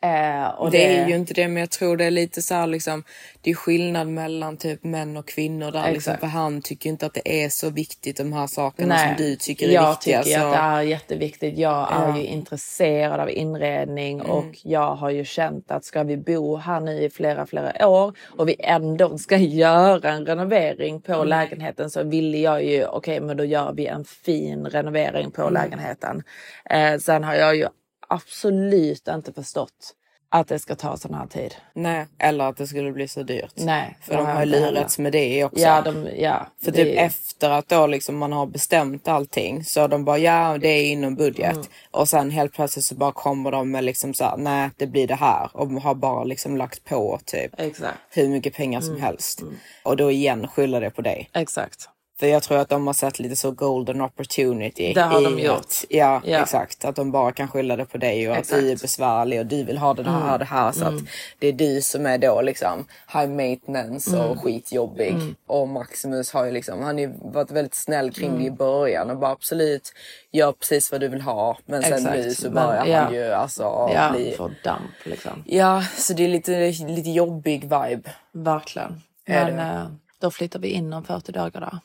Eh, 0.08 0.48
och 0.48 0.72
det, 0.72 0.86
är 0.98 1.08
ju 1.08 1.16
inte 1.16 1.34
det 1.34 1.48
men 1.48 1.58
jag 1.60 1.70
tror 1.70 1.98
det 1.98 2.06
är 2.06 2.12
lite 2.12 2.42
så 2.42 2.54
här 2.56 2.68
liksom 2.68 3.04
Det 3.42 3.50
är 3.50 3.54
skillnad 3.56 4.08
mellan 4.08 4.58
typ 4.58 4.84
män 4.84 5.18
och 5.18 5.28
kvinnor 5.28 5.72
där 5.72 5.92
liksom, 5.92 6.18
för 6.18 6.28
han 6.28 6.62
tycker 6.62 6.90
inte 6.90 7.06
att 7.06 7.14
det 7.14 7.44
är 7.46 7.50
så 7.50 7.70
viktigt 7.70 8.18
de 8.18 8.34
här 8.34 8.48
sakerna 8.48 8.96
Nej, 8.96 9.08
som 9.18 9.26
du 9.26 9.36
tycker 9.36 9.68
är 9.70 9.74
jag 9.74 9.90
viktiga. 9.90 10.24
tycker 10.24 10.40
så... 10.40 10.46
att 10.46 10.54
det 10.54 10.58
är 10.60 10.82
jätteviktigt. 10.82 11.58
Jag 11.58 11.92
är 11.94 12.08
Ja. 12.10 12.18
ju 12.18 12.24
intresserad 12.26 13.20
av 13.20 13.30
inredning 13.30 14.20
Mm. 14.20 14.32
och 14.32 14.46
jag 14.64 14.96
har 14.96 15.10
ju 15.10 15.26
känt 15.26 15.72
att 15.72 15.86
ska 15.86 16.04
vi 16.04 16.18
bo 16.18 16.56
här 16.58 16.80
nu 16.80 17.02
i 17.04 17.10
flera, 17.10 17.46
flera 17.46 17.88
år 17.88 18.14
och 18.38 18.50
vi 18.50 18.56
ändå 18.60 19.18
ska 19.18 19.38
göra 19.64 20.12
en 20.12 20.26
renovering 20.26 21.02
på 21.02 21.14
Mm. 21.14 21.28
lägenheten 21.28 21.90
så 21.90 22.04
ville 22.04 22.38
jag 22.38 22.64
ju, 22.64 22.86
okej 22.86 23.20
men 23.20 23.38
då 23.38 23.44
gör 23.46 23.74
vi 23.74 23.86
en 23.88 24.06
fin 24.06 24.66
renovering 24.66 25.32
på 25.32 25.42
Mm. 25.42 25.54
lägenheten. 25.54 26.24
Eh, 26.70 26.98
sen 26.98 27.24
har 27.24 27.36
jag 27.36 27.56
ju 27.56 27.68
absolut 28.08 29.08
inte 29.08 29.34
förstått 29.34 29.94
att 30.30 30.48
det 30.48 30.60
ska 30.60 30.76
ta 30.76 30.98
sån 30.98 31.14
här 31.14 31.28
tid. 31.28 31.56
Nej, 31.74 32.06
eller 32.20 32.46
att 32.46 32.58
det 32.58 32.68
skulle 32.68 32.92
bli 32.92 33.08
så 33.08 33.24
dyrt. 33.24 33.52
Nej, 33.56 33.98
För 34.02 34.18
de 34.18 34.26
har 34.26 34.46
lurats 34.46 35.00
med 35.00 35.12
det 35.12 35.44
också. 35.46 35.60
Ja, 35.60 35.82
de, 35.82 36.08
ja, 36.18 36.48
För 36.64 36.72
det- 36.72 36.84
typ 36.86 36.98
efter 37.00 37.50
att 37.50 37.70
då 37.70 37.88
liksom 37.88 38.18
man 38.18 38.32
har 38.32 38.46
bestämt 38.46 39.08
allting 39.08 39.64
så 39.64 39.88
de 39.88 40.06
bara 40.06 40.18
ja 40.18 40.58
det 40.58 40.68
är 40.68 40.86
inom 40.92 41.16
budget. 41.16 41.52
Mm. 41.56 41.66
Och 41.92 42.10
sen 42.10 42.32
helt 42.32 42.54
plötsligt 42.54 42.86
så 42.86 42.96
bara 42.96 43.12
kommer 43.12 43.52
de 43.52 43.72
med 43.72 43.84
liksom 43.84 44.14
så 44.14 44.24
här, 44.24 44.38
nej 44.38 44.70
det 44.78 44.88
blir 44.88 45.08
det 45.08 45.16
här. 45.16 45.50
Och 45.54 45.68
har 45.68 45.96
bara 45.96 46.24
liksom 46.24 46.58
lagt 46.58 46.84
på 46.84 47.20
typ 47.26 47.52
Exakt. 47.60 47.98
hur 48.10 48.28
mycket 48.30 48.54
pengar 48.54 48.82
som 48.82 48.90
Mm. 48.92 49.02
helst. 49.04 49.42
Och 49.84 49.98
då 49.98 50.12
igen 50.12 50.48
skyller 50.48 50.82
det 50.82 50.90
på 50.90 51.02
dig. 51.02 51.30
Exakt. 51.34 51.90
För 52.20 52.28
jag 52.28 52.44
tror 52.44 52.58
att 52.58 52.70
de 52.70 52.88
har 52.88 52.94
sett 52.94 53.20
lite 53.20 53.36
så 53.36 53.52
golden 53.52 54.02
opportunity. 54.02 54.94
Det 54.94 55.02
har 55.02 55.22
i 55.22 55.24
de 55.24 55.40
gjort. 55.40 55.58
Att, 55.60 55.86
ja, 55.90 56.22
Ja. 56.26 56.42
exakt. 56.42 56.86
Att 56.86 56.96
de 56.96 57.12
bara 57.12 57.32
kan 57.32 57.48
skylla 57.48 57.76
det 57.76 57.86
på 57.86 57.98
dig 57.98 58.28
och 58.30 58.34
att 58.34 58.40
Exakt. 58.40 58.62
du 58.62 58.72
är 58.72 58.76
besvärlig 58.76 59.40
och 59.40 59.46
du 59.46 59.64
vill 59.64 59.78
ha 59.78 59.94
det 59.94 60.04
här 60.04 60.18
Mm. 60.22 60.34
och 60.34 60.40
det 60.40 60.46
här. 60.46 60.72
Så 60.72 60.86
Mm. 60.86 60.96
att 60.96 61.04
det 61.40 61.48
är 61.48 61.54
du 61.54 61.82
som 61.82 62.06
är 62.06 62.18
då 62.18 62.42
liksom 62.42 62.86
high 63.14 63.28
maintenance 63.30 64.18
och 64.20 64.26
Mm. 64.32 64.38
skitjobbig. 64.38 65.12
Mm. 65.14 65.36
Och 65.48 65.68
Maximus 65.68 66.32
har 66.34 66.46
ju 66.46 66.52
liksom, 66.52 66.78
han 66.84 66.96
har 66.96 67.02
ju 67.02 67.14
varit 67.22 67.52
väldigt 67.52 67.76
snäll 67.76 68.12
kring 68.12 68.28
Mm. 68.30 68.40
det 68.42 68.46
i 68.48 68.52
början 68.52 69.10
och 69.10 69.18
bara 69.18 69.32
absolut 69.32 69.94
gör 70.32 70.52
precis 70.52 70.92
vad 70.92 71.02
du 71.02 71.08
vill 71.08 71.22
ha. 71.22 71.58
Men 71.66 71.84
sen 71.84 71.94
Exakt. 71.94 72.16
nu 72.16 72.34
så 72.34 72.44
Men, 72.52 72.54
börjar 72.54 72.86
ja. 72.86 73.00
han 73.00 73.14
ju 73.14 73.32
alltså 73.32 73.64
Ja, 73.94 74.10
bli... 74.12 74.34
får 74.38 74.52
damp 74.64 74.92
liksom. 75.06 75.44
Ja, 75.46 75.84
så 75.98 76.14
det 76.14 76.24
är 76.24 76.28
lite, 76.30 76.72
lite 76.72 77.10
jobbig 77.10 77.62
vibe. 77.62 78.10
Verkligen. 78.32 79.02
Men 79.26 79.60
eh, 79.60 79.88
då 80.20 80.32
flyttar 80.32 80.60
vi 80.60 80.68
in 80.68 80.94
om 80.94 81.04
40 81.04 81.32
dagar 81.32 81.62
då. 81.62 81.80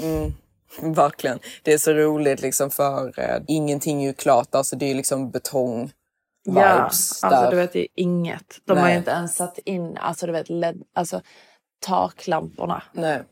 Mm, 0.00 0.34
verkligen. 0.94 1.38
Det 1.62 1.72
är 1.72 1.78
så 1.78 1.92
roligt 1.92 2.40
liksom 2.40 2.70
för 2.70 3.20
eh, 3.20 3.42
ingenting 3.46 4.02
är 4.02 4.06
ju 4.06 4.12
klart. 4.14 4.54
Alltså 4.54 4.76
det 4.76 4.90
är 4.90 4.94
liksom 4.94 5.30
betong 5.30 5.92
Ja, 6.44 6.52
vibes 6.52 7.24
alltså 7.24 7.42
där. 7.42 7.50
du 7.50 7.56
vet 7.56 7.72
det 7.72 7.80
är 7.80 7.88
inget. 7.94 8.60
De 8.64 8.76
har 8.78 8.84
Nej. 8.84 8.92
ju 8.92 8.98
inte 8.98 9.10
ens 9.10 9.36
satt 9.36 9.58
in, 9.58 9.96
alltså 9.98 10.26
du 10.26 10.32
vet, 10.32 10.48
LED, 10.48 10.82
alltså 10.92 11.22
taklamporna. 11.80 12.82
Nej. 12.92 13.22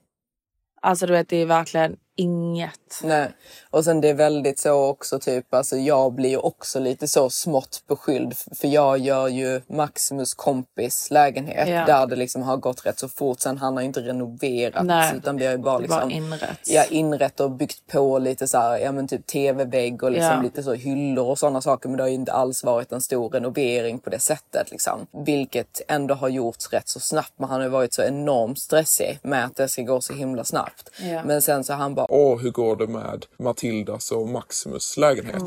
Alltså 0.83 1.07
du 1.07 1.13
vet 1.13 1.29
det 1.29 1.37
är 1.37 1.47
verkligen 1.47 1.97
inget. 2.17 3.01
Nej. 3.03 3.29
Och 3.71 3.85
sen 3.85 4.01
det 4.01 4.09
är 4.09 4.15
väldigt 4.15 4.59
så 4.59 4.73
också 4.87 5.19
typ, 5.19 5.55
alltså 5.55 5.77
jag 5.77 6.13
blir 6.13 6.31
ju 6.31 6.37
också 6.37 6.79
lite 6.81 7.09
så 7.09 7.31
smått 7.31 7.83
beskylld 7.89 8.33
f- 8.33 8.59
för 8.59 8.69
jag 8.69 8.99
gör 8.99 9.29
ju 9.29 9.61
Maximus 9.67 10.35
kompis 10.35 11.11
lägenhet 11.11 11.69
Ja. 11.69 11.85
där 11.87 12.07
det 12.07 12.17
liksom 12.17 12.43
har 12.43 12.57
gått 12.57 12.87
rätt 12.87 12.99
så 12.99 13.09
fort. 13.09 13.41
Sen 13.41 13.59
han 13.59 13.75
har 13.75 13.81
ju 13.81 13.87
inte 13.87 14.01
renoverat 14.01 14.85
Nej. 14.87 15.13
utan 15.17 15.37
vi 15.37 15.45
har 15.47 15.53
ju 15.53 15.59
bara 15.59 15.83
är 15.85 15.89
bara 15.89 16.05
liksom 16.05 16.11
inrett. 16.25 16.59
Ja, 16.67 16.85
inrett 16.91 17.41
och 17.41 17.51
byggt 17.51 17.87
på 17.87 18.19
lite 18.19 18.49
så 18.49 18.59
här, 18.59 18.79
ja 18.79 18.93
men 18.93 19.09
typ 19.09 19.27
tv-vägg 19.27 20.03
och 20.03 20.11
liksom 20.11 20.31
Ja. 20.37 20.43
lite 20.43 20.63
så 20.63 20.73
hyllor 20.73 21.27
och 21.27 21.39
sådana 21.39 21.61
saker. 21.61 21.89
Men 21.89 21.97
det 21.97 22.03
har 22.03 22.09
ju 22.09 22.15
inte 22.15 22.33
alls 22.33 22.65
varit 22.65 22.93
en 22.93 23.01
stor 23.01 23.29
renovering 23.31 23.99
på 23.99 24.11
det 24.11 24.19
sättet 24.19 24.71
liksom. 24.71 25.07
Vilket 25.25 25.81
ändå 25.89 26.15
har 26.15 26.29
gjorts 26.29 26.73
rätt 26.73 26.89
så 26.89 27.01
snabbt. 27.01 27.33
Men 27.37 27.49
han 27.49 27.57
har 27.61 27.65
ju 27.65 27.71
varit 27.71 27.95
så 27.95 28.03
enormt 28.03 28.59
stressig 28.59 29.19
med 29.23 29.45
att 29.45 29.57
det 29.57 29.69
ska 29.69 29.83
gå 29.83 30.01
så 30.01 30.13
himla 30.13 30.45
snabbt. 30.45 30.91
Ja. 31.01 31.25
Men 31.25 31.43
sen 31.43 31.65
så 31.65 31.73
har 31.73 31.79
han 31.81 31.95
bara 31.95 32.06
Åh, 32.09 32.39
hur 32.39 32.51
går 32.51 32.77
det 32.77 32.87
med 32.87 33.27
Matildas 33.39 34.13
och 34.13 34.29
Maximus 34.29 34.97
lägenhet? 34.97 35.43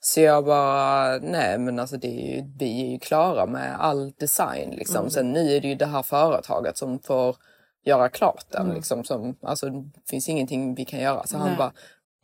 Så 0.00 0.20
jag 0.20 0.44
bara, 0.44 1.18
nej 1.18 1.58
men 1.58 1.78
alltså 1.78 1.96
det 1.96 2.08
är 2.08 2.36
ju, 2.36 2.42
vi 2.58 2.82
är 2.86 2.90
ju 2.90 2.98
klara 2.98 3.46
med 3.46 3.80
all 3.80 4.12
design 4.12 4.70
liksom. 4.70 4.96
Mm. 4.96 5.10
Sen 5.10 5.32
nu 5.32 5.56
är 5.56 5.60
det 5.60 5.68
ju 5.68 5.74
det 5.74 5.86
här 5.86 6.02
företaget 6.02 6.76
som 6.76 6.98
får 6.98 7.36
göra 7.84 8.08
klart 8.08 8.44
den 8.50 8.62
Mm. 8.62 8.76
liksom. 8.76 9.04
Som, 9.04 9.36
alltså 9.42 9.70
det 9.70 9.90
finns 10.10 10.28
ingenting 10.28 10.74
vi 10.74 10.84
kan 10.84 11.00
göra. 11.00 11.26
Så 11.26 11.38
han 11.38 11.48
Nej. 11.48 11.56
bara, 11.58 11.72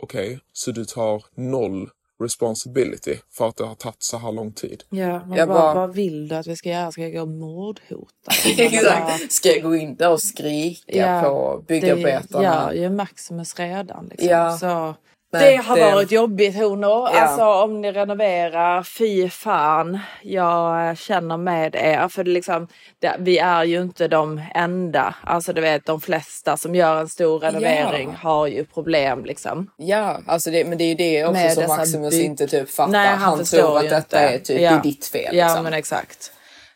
Okej, 0.03 0.41
så 0.53 0.71
du 0.71 0.85
tar 0.85 1.25
noll 1.35 1.91
responsibility 2.21 3.17
för 3.31 3.49
att 3.49 3.57
det 3.57 3.65
har 3.65 3.75
tagit 3.75 4.03
så 4.03 4.19
här 4.19 4.33
lång 4.33 4.53
tid? 4.53 4.83
Ja, 4.91 5.21
men 5.27 5.39
Jag 5.39 5.47
vad, 5.47 5.57
bara- 5.57 5.75
vad 5.75 5.95
vill 5.95 6.29
du 6.29 6.35
att 6.35 6.47
vi 6.47 6.57
ska 6.57 6.69
göra? 6.69 6.93
Ska 6.93 7.03
jag 7.03 7.13
gå 7.13 7.21
och 7.21 7.29
mordhota? 7.29 8.33
exakt. 8.59 9.33
Ska 9.33 9.49
jag 9.49 9.63
gå 9.63 9.77
in 9.77 9.97
där 9.97 10.11
och 10.13 10.23
skrika 10.23 11.23
på 11.25 11.65
byggarbetarna? 11.69 12.39
Det 12.69 12.77
gör 12.77 12.83
ju 12.83 12.91
Maximus 12.91 13.59
redan. 13.59 14.07
Liksom. 14.11 14.29
Ja. 14.29 14.59
Så 14.59 14.95
Nej, 15.33 15.57
det 15.57 15.63
har 15.63 15.77
det- 15.77 15.83
varit 15.93 16.11
jobbigt 16.13 16.55
honor. 16.57 17.09
Ja. 17.15 17.21
Alltså 17.21 17.45
om 17.45 17.81
ni 17.81 17.93
renoverar, 17.93 18.83
fy 18.83 19.29
fan. 19.31 19.99
Jag 20.23 20.99
känner 20.99 21.37
med 21.37 21.75
er. 21.75 22.09
För 22.09 22.25
det 22.25 22.31
liksom, 22.31 22.69
det, 22.99 23.17
vi 23.19 23.39
är 23.39 23.65
ju 23.65 23.81
inte 23.83 24.09
de 24.09 24.43
enda. 24.55 25.15
Alltså 25.25 25.53
du 25.53 25.61
vet 25.61 25.87
de 25.87 26.01
flesta 26.01 26.57
som 26.57 26.75
gör 26.75 27.01
en 27.01 27.09
stor 27.09 27.39
renovering 27.39 28.09
Ja. 28.23 28.29
har 28.29 28.47
ju 28.47 28.65
problem 28.65 29.25
liksom. 29.25 29.71
Ja, 29.77 30.19
alltså 30.27 30.51
det, 30.51 30.65
men 30.65 30.79
det 30.79 30.85
är 30.85 30.89
ju 30.89 30.95
det 30.95 31.25
också 31.25 31.33
Med 31.43 31.53
som 31.53 31.67
Maximus 31.67 32.15
bygg- 32.15 32.25
inte 32.25 32.47
typ 32.47 32.71
fattar. 32.71 32.93
Nej, 32.93 33.09
han 33.09 33.19
han 33.19 33.45
tror 33.45 33.77
att 33.79 33.83
detta 33.83 33.97
inte. 33.99 34.19
är 34.19 34.39
typ 34.39 34.61
Ja. 34.61 34.81
ditt 34.83 35.07
fel. 35.07 35.37
Ja 35.37 35.47
liksom. 35.47 35.65
men 35.65 35.73
exakt. 35.75 36.33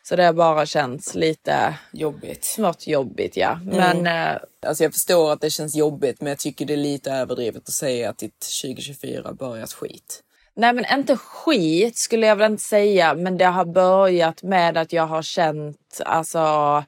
Så 0.08 0.16
det 0.16 0.24
har 0.24 0.32
bara 0.32 0.66
känts 0.66 1.14
lite 1.14 1.74
jobbigt. 1.92 2.44
Smått 2.44 2.86
jobbigt 2.86 3.36
ja. 3.36 3.58
Men 3.64 3.98
Mm. 4.00 4.28
eh, 4.34 4.38
Alltså 4.66 4.82
jag 4.84 4.92
förstår 4.92 5.32
att 5.32 5.40
det 5.40 5.50
känns 5.50 5.74
jobbigt 5.76 6.20
men 6.20 6.28
jag 6.28 6.38
tycker 6.38 6.64
det 6.66 6.72
är 6.72 6.76
lite 6.76 7.12
överdrivet 7.12 7.62
att 7.68 7.74
säga 7.74 8.10
att 8.10 8.18
ditt 8.18 8.46
2024 8.62 9.32
börjat 9.32 9.72
skit. 9.72 10.20
Nej 10.56 10.72
men 10.72 10.84
inte 10.98 11.16
skit 11.16 11.96
skulle 11.98 12.26
jag 12.26 12.36
väl 12.36 12.50
inte 12.52 12.62
säga 12.62 13.14
men 13.14 13.38
det 13.38 13.44
har 13.44 13.64
börjat 13.64 14.42
med 14.42 14.76
att 14.76 14.92
jag 14.92 15.06
har 15.06 15.22
känt 15.22 16.00
alltså 16.04 16.84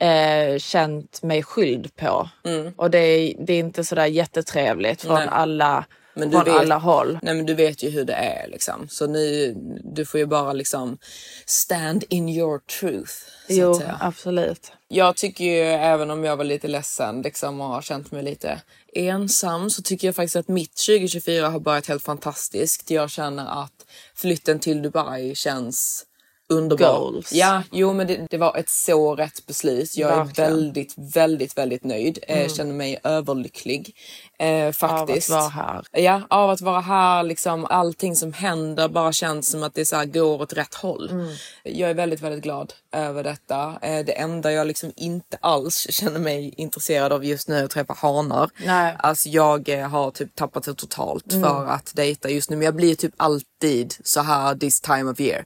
eh, 0.00 0.58
känt 0.58 1.22
mig 1.22 1.42
skyldig 1.42 1.96
på. 1.96 2.28
Och 2.76 2.90
det 2.90 2.98
är, 2.98 3.34
det 3.46 3.52
är 3.52 3.58
inte 3.58 3.84
sådär 3.84 4.06
jättetrevligt 4.06 5.02
från 5.02 5.14
Nej. 5.14 5.28
alla 5.30 5.84
Men 6.16 6.30
du 6.30 6.36
från 6.36 6.44
vet, 6.44 6.54
alla 6.54 6.78
håll. 6.78 7.18
Nej 7.22 7.34
men 7.34 7.46
du 7.46 7.54
vet 7.54 7.82
ju 7.82 7.90
hur 7.90 8.04
det 8.04 8.12
är 8.12 8.48
liksom. 8.48 8.88
Så 8.88 9.06
nu, 9.06 9.54
du 9.84 10.06
får 10.06 10.20
ju 10.20 10.26
bara 10.26 10.52
liksom 10.52 10.98
stand 11.46 12.04
in 12.08 12.28
your 12.28 12.58
truth. 12.58 13.12
Jo, 13.48 13.82
absolut. 14.00 14.72
Jag 14.88 15.16
tycker 15.16 15.44
ju, 15.44 15.60
även 15.62 16.10
om 16.10 16.24
jag 16.24 16.36
var 16.36 16.44
lite 16.44 16.68
ledsen 16.68 17.22
liksom, 17.22 17.60
och 17.60 17.66
har 17.66 17.82
känt 17.82 18.10
mig 18.12 18.22
lite 18.22 18.60
ensam, 18.92 19.70
så 19.70 19.82
tycker 19.82 20.08
jag 20.08 20.14
faktiskt 20.14 20.36
att 20.36 20.48
mitt 20.48 20.76
2024 20.86 21.48
har 21.48 21.60
börjat 21.60 21.86
helt 21.86 22.02
fantastiskt. 22.02 22.90
Jag 22.90 23.10
känner 23.10 23.62
att 23.62 23.86
flytten 24.14 24.58
till 24.58 24.82
Dubai 24.82 25.34
känns 25.34 26.06
underbar. 26.48 26.98
Goals. 27.00 27.32
Ja, 27.32 27.62
jo 27.72 27.92
men 27.92 28.06
det, 28.06 28.26
det 28.30 28.38
var 28.38 28.56
ett 28.56 28.68
så 28.68 29.16
rätt 29.16 29.46
beslut. 29.46 29.96
Jag 29.96 30.12
är 30.12 30.16
Verkligen. 30.24 30.50
väldigt, 30.50 30.94
väldigt, 30.96 31.58
väldigt 31.58 31.84
nöjd. 31.84 32.18
Eh, 32.28 32.36
Mm. 32.38 32.48
känner 32.48 32.72
mig 32.74 33.00
överlycklig. 33.04 33.96
Eh, 34.38 34.72
faktiskt. 34.72 35.30
vara 35.30 35.48
här. 35.48 35.84
Ja, 35.92 36.22
av 36.30 36.50
att 36.50 36.60
vara 36.60 36.80
här. 36.80 37.22
Liksom, 37.22 37.64
allting 37.64 38.16
som 38.16 38.32
händer 38.32 38.88
bara 38.88 39.12
känns 39.12 39.50
som 39.50 39.62
att 39.62 39.74
det 39.74 39.86
så 39.86 39.96
här 39.96 40.04
går 40.04 40.42
åt 40.42 40.52
rätt 40.52 40.74
håll. 40.74 41.08
Mm. 41.10 41.28
Jag 41.64 41.90
är 41.90 41.94
väldigt, 41.94 42.20
väldigt 42.20 42.42
glad 42.42 42.72
över 42.92 43.24
detta. 43.24 43.78
Eh, 43.82 44.04
Det 44.04 44.12
enda 44.18 44.52
jag 44.52 44.66
liksom 44.66 44.92
inte 44.96 45.38
alls 45.40 45.86
känner 45.90 46.18
mig 46.20 46.54
intresserad 46.56 47.12
av 47.12 47.24
just 47.24 47.48
nu 47.48 47.56
är 47.56 47.64
att 47.64 47.70
träffa 47.70 47.92
hanar. 47.92 48.50
Nej. 48.66 48.96
Alltså 48.98 49.28
jag 49.28 49.68
eh, 49.68 49.88
har 49.88 50.10
typ 50.10 50.34
tappat 50.34 50.64
det 50.64 50.74
totalt 50.74 51.32
Mm. 51.32 51.42
för 51.44 51.66
att 51.66 51.92
dejta 51.94 52.30
just 52.30 52.50
nu. 52.50 52.56
Men 52.56 52.64
jag 52.64 52.74
blir 52.76 52.94
typ 52.94 53.14
alltid 53.16 53.94
så 54.04 54.20
här 54.20 54.54
this 54.54 54.80
time 54.80 55.10
of 55.10 55.20
year. 55.20 55.44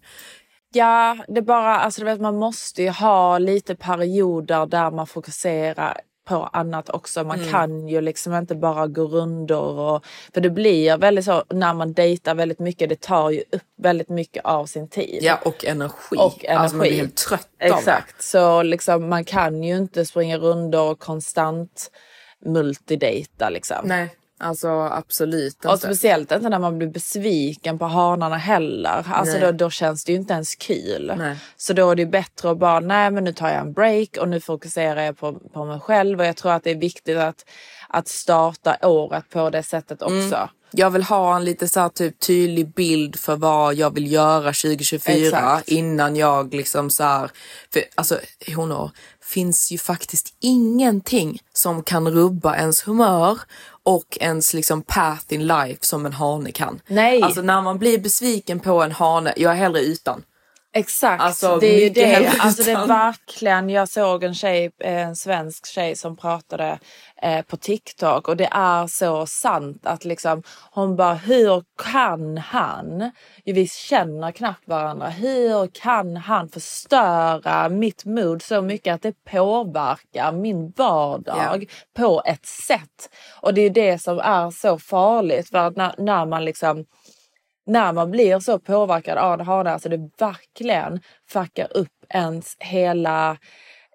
Ja, 0.73 1.17
det 1.29 1.43
bara, 1.43 1.77
alltså 1.81 2.01
du 2.01 2.05
vet 2.05 2.21
man 2.21 2.37
måste 2.37 2.83
ju 2.83 2.91
ha 2.91 3.39
lite 3.39 3.75
perioder 3.77 4.67
där 4.67 4.91
man 4.91 5.07
fokuserar 5.07 6.01
på 6.29 6.37
annat 6.53 6.89
också. 6.91 7.25
Man 7.25 7.39
Mm. 7.39 7.51
kan 7.51 7.89
ju 7.89 8.01
liksom 8.01 8.35
inte 8.35 8.55
bara 8.55 8.87
gå 8.87 9.03
rundor 9.05 9.79
och 9.79 10.05
för 10.35 10.41
det 10.41 10.51
blir 10.51 10.97
väldigt 10.97 11.25
så 11.25 11.45
när 11.51 11.75
man 11.75 11.93
dejtar 11.93 12.35
väldigt 12.35 12.59
mycket. 12.59 12.89
Det 12.89 13.01
tar 13.01 13.31
ju 13.31 13.41
upp 13.53 13.63
väldigt 13.83 14.09
mycket 14.09 14.45
av 14.45 14.67
sin 14.67 14.89
tid. 14.89 15.19
Ja, 15.23 15.39
och 15.45 15.65
energi. 15.65 16.17
Och 16.19 16.45
energi. 16.45 16.49
Alltså 16.49 16.77
man 16.77 16.83
blir 16.87 16.97
helt 16.97 17.17
trött 17.17 17.41
av 17.41 17.49
det. 17.59 17.67
Exakt, 17.67 18.23
så 18.23 18.63
liksom 18.63 19.09
man 19.09 19.25
kan 19.25 19.63
ju 19.63 19.77
inte 19.77 20.05
springa 20.07 20.39
rundor 20.39 20.91
och 20.91 20.99
konstant 20.99 21.91
multidejta 22.45 23.51
liksom. 23.51 23.77
Nej, 23.85 24.09
alltså 24.41 24.69
absolut 24.69 25.65
Och 25.65 25.73
inte. 25.73 25.87
speciellt 25.87 26.33
inte 26.33 26.49
när 26.49 26.59
man 26.59 26.79
blir 26.79 26.89
besviken 26.89 27.79
på 27.79 27.85
hanarna 27.85 28.37
heller. 28.37 29.07
Alltså 29.11 29.39
då, 29.39 29.53
då 29.53 29.71
känns 29.71 30.05
det 30.05 30.13
ju 30.13 30.19
inte 30.19 30.33
ens 30.33 30.55
kul. 30.55 31.15
Nej. 31.19 31.37
Så 31.57 31.73
då 31.73 31.91
är 31.91 31.95
det 31.97 32.07
bättre 32.07 32.51
att 32.51 32.59
bara, 32.59 32.81
nej 32.81 33.11
men 33.11 33.25
nu 33.25 33.33
tar 33.33 33.49
jag 33.49 33.59
en 33.59 33.73
break 33.73 34.17
och 34.21 34.29
nu 34.29 34.41
fokuserar 34.41 35.03
jag 35.03 35.19
på, 35.19 35.33
på 35.33 35.65
mig 35.65 35.81
själv. 35.81 36.21
Och 36.21 36.27
jag 36.27 36.37
tror 36.37 36.53
att 36.53 36.65
det 36.65 36.71
är 36.71 36.79
viktigt 36.79 37.19
att, 37.19 37.45
att 37.89 38.09
starta 38.09 38.77
året 38.83 39.25
på 39.31 39.51
det 39.51 39.63
sättet 39.63 40.03
också. 40.03 40.37
Mm. 40.37 40.49
Jag 40.73 40.91
vill 40.91 41.03
ha 41.03 41.37
en 41.37 41.45
lite 41.45 41.69
så 41.69 41.89
typ 41.89 42.21
tydlig 42.21 42.75
bild 42.75 43.17
för 43.17 43.37
vad 43.37 43.75
jag 43.75 43.95
vill 43.95 44.13
göra 44.13 44.53
2024 44.53 45.15
Exakt. 45.15 45.69
innan 45.69 46.17
jag 46.17 46.55
liksom 46.55 46.91
så 46.91 47.05
här, 47.05 47.31
för 47.73 47.83
alltså 47.95 48.21
honor, 48.57 48.91
finns 49.23 49.71
ju 49.71 49.79
faktiskt 49.79 50.35
ingenting 50.41 51.39
som 51.53 51.83
kan 51.83 52.11
rubba 52.11 52.57
ens 52.57 52.89
humör 52.89 53.39
och 53.83 54.19
ens 54.21 54.55
liksom 54.55 54.83
path 54.83 55.25
in 55.29 55.47
life 55.47 55.79
som 55.81 56.07
en 56.07 56.13
hane 56.13 56.53
kan. 56.53 56.81
Nej. 56.87 57.23
Alltså 57.23 57.43
när 57.43 57.63
man 57.63 57.79
blir 57.79 57.99
besviken 57.99 58.61
på 58.61 58.83
en 58.83 58.93
hane, 58.93 59.35
jag 59.37 59.53
är 59.53 59.57
hellre 59.57 59.81
utan. 59.81 60.23
Exakt, 60.73 61.23
Alltså, 61.23 61.59
det 61.59 61.67
är 61.67 61.81
ju 61.81 61.91
det. 61.91 62.33
Alltså 62.39 62.63
det 62.63 62.73
är 62.73 62.87
verkligen, 62.87 63.71
jag 63.71 63.89
såg 63.89 64.25
en 64.25 64.35
tjej, 64.35 64.71
eh, 64.79 65.07
en 65.07 65.17
svensk 65.17 65.67
tjej 65.67 65.97
som 65.97 66.17
pratade 66.17 66.79
eh, 67.23 67.43
på 67.43 67.57
TikTok 67.57 68.29
och 68.29 68.37
det 68.37 68.49
är 68.53 68.87
så 68.87 69.27
sant 69.27 69.87
att 69.87 70.05
liksom 70.05 70.43
hon 70.71 70.97
bara 70.97 71.15
hur 71.15 71.65
kan 71.83 72.39
han, 72.39 73.11
vi 73.45 73.69
känner 73.69 74.33
knappt 74.33 74.69
varandra, 74.69 75.09
hur 75.09 75.67
kan 75.67 76.17
han 76.17 76.49
förstöra 76.49 77.69
mitt 77.69 78.05
mood 78.05 78.43
så 78.43 78.63
mycket 78.63 78.95
att 78.95 79.03
det 79.03 79.25
påverkar 79.25 80.33
min 80.33 80.73
vardag 80.77 81.65
på 81.97 82.23
ett 82.27 82.47
sätt. 82.47 83.11
Och 83.41 83.55
det 83.55 83.61
är 83.61 83.71
det 83.71 83.99
som 83.99 84.19
är 84.19 84.51
så 84.51 84.79
farligt 84.79 85.51
för 85.51 85.59
att 85.59 85.77
när, 85.77 85.95
när 85.99 86.27
man 86.27 86.45
liksom 86.45 86.85
när 87.71 87.93
man 87.93 88.11
blir 88.11 88.41
så 88.41 88.59
påverkad 88.59 89.19
av 89.19 89.39
det 89.39 89.45
här, 89.45 89.65
alltså 89.65 89.89
det 89.89 90.11
verkligen 90.19 91.01
fuckar 91.29 91.77
upp 91.77 92.05
ens 92.09 92.57
hela, 92.59 93.37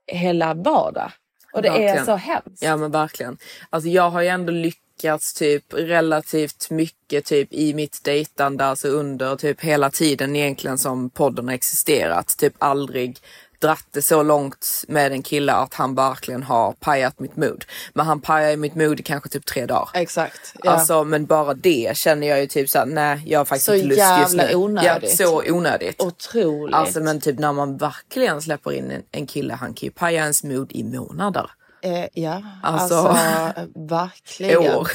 hela 0.07 0.53
vardag. 0.53 1.11
Och 1.53 1.61
det 1.61 1.67
är 1.67 1.71
Verkligen. 1.71 2.05
så 2.05 2.15
hemskt. 2.15 2.63
Ja 2.63 2.77
men 2.77 2.91
verkligen. 2.91 3.37
Alltså 3.69 3.89
jag 3.89 4.09
har 4.09 4.21
ju 4.21 4.27
ändå 4.27 4.51
lyckats 4.51 5.33
typ 5.33 5.73
relativt 5.73 6.69
mycket 6.69 7.25
typ 7.25 7.53
i 7.53 7.73
mitt 7.73 8.03
dejtande, 8.03 8.65
alltså 8.65 8.87
under 8.87 9.35
typ 9.35 9.61
hela 9.61 9.89
tiden 9.89 10.35
egentligen 10.35 10.77
som 10.77 11.09
podden 11.09 11.47
har 11.47 11.55
existerat. 11.55 12.37
Typ 12.37 12.53
aldrig 12.57 13.17
dratt 13.65 13.87
det 13.91 14.01
så 14.01 14.23
långt 14.23 14.83
med 14.87 15.11
en 15.11 15.23
kille 15.23 15.53
att 15.53 15.73
han 15.73 15.95
verkligen 15.95 16.43
har 16.43 16.71
pajat 16.71 17.19
mitt 17.19 17.35
mood. 17.35 17.65
Men 17.93 18.05
han 18.05 18.21
pajar 18.21 18.49
ju 18.49 18.57
mitt 18.57 18.75
mood 18.75 18.99
i 18.99 19.03
kanske 19.03 19.29
typ 19.29 19.45
tre 19.45 19.65
dagar. 19.65 19.89
Exakt. 19.93 20.53
Ja. 20.63 20.71
Alltså 20.71 21.03
men 21.03 21.25
bara 21.25 21.53
det 21.53 21.97
känner 21.97 22.27
jag 22.27 22.39
ju 22.41 22.47
typ 22.47 22.69
såhär, 22.69 22.85
nej 22.85 23.23
jag 23.25 23.39
har 23.39 23.45
faktiskt 23.45 23.65
Så 23.65 23.73
inte 23.73 23.87
lust 23.87 23.99
just 23.99 24.33
jävla 24.33 24.43
nu. 24.43 24.55
onödigt. 24.55 25.19
Ja, 25.19 25.25
så 25.27 25.43
onödigt. 25.51 26.01
Otroligt. 26.01 26.75
Alltså 26.75 26.99
men 26.99 27.21
typ 27.21 27.39
när 27.39 27.53
man 27.53 27.77
verkligen 27.77 28.41
släpper 28.41 28.71
in 28.73 28.91
en, 28.91 29.03
en 29.11 29.27
kille, 29.27 29.53
han 29.53 29.73
kan 29.73 29.85
ju 29.87 29.91
paja 29.91 30.21
ens 30.21 30.43
mood 30.43 30.71
i 30.71 30.83
månader. 30.83 31.49
Eh, 31.81 32.05
ja, 32.13 32.41
Alltså- 32.63 32.95
alltså, 32.95 33.61
verkligen. 33.75 34.57
År. 34.75 34.87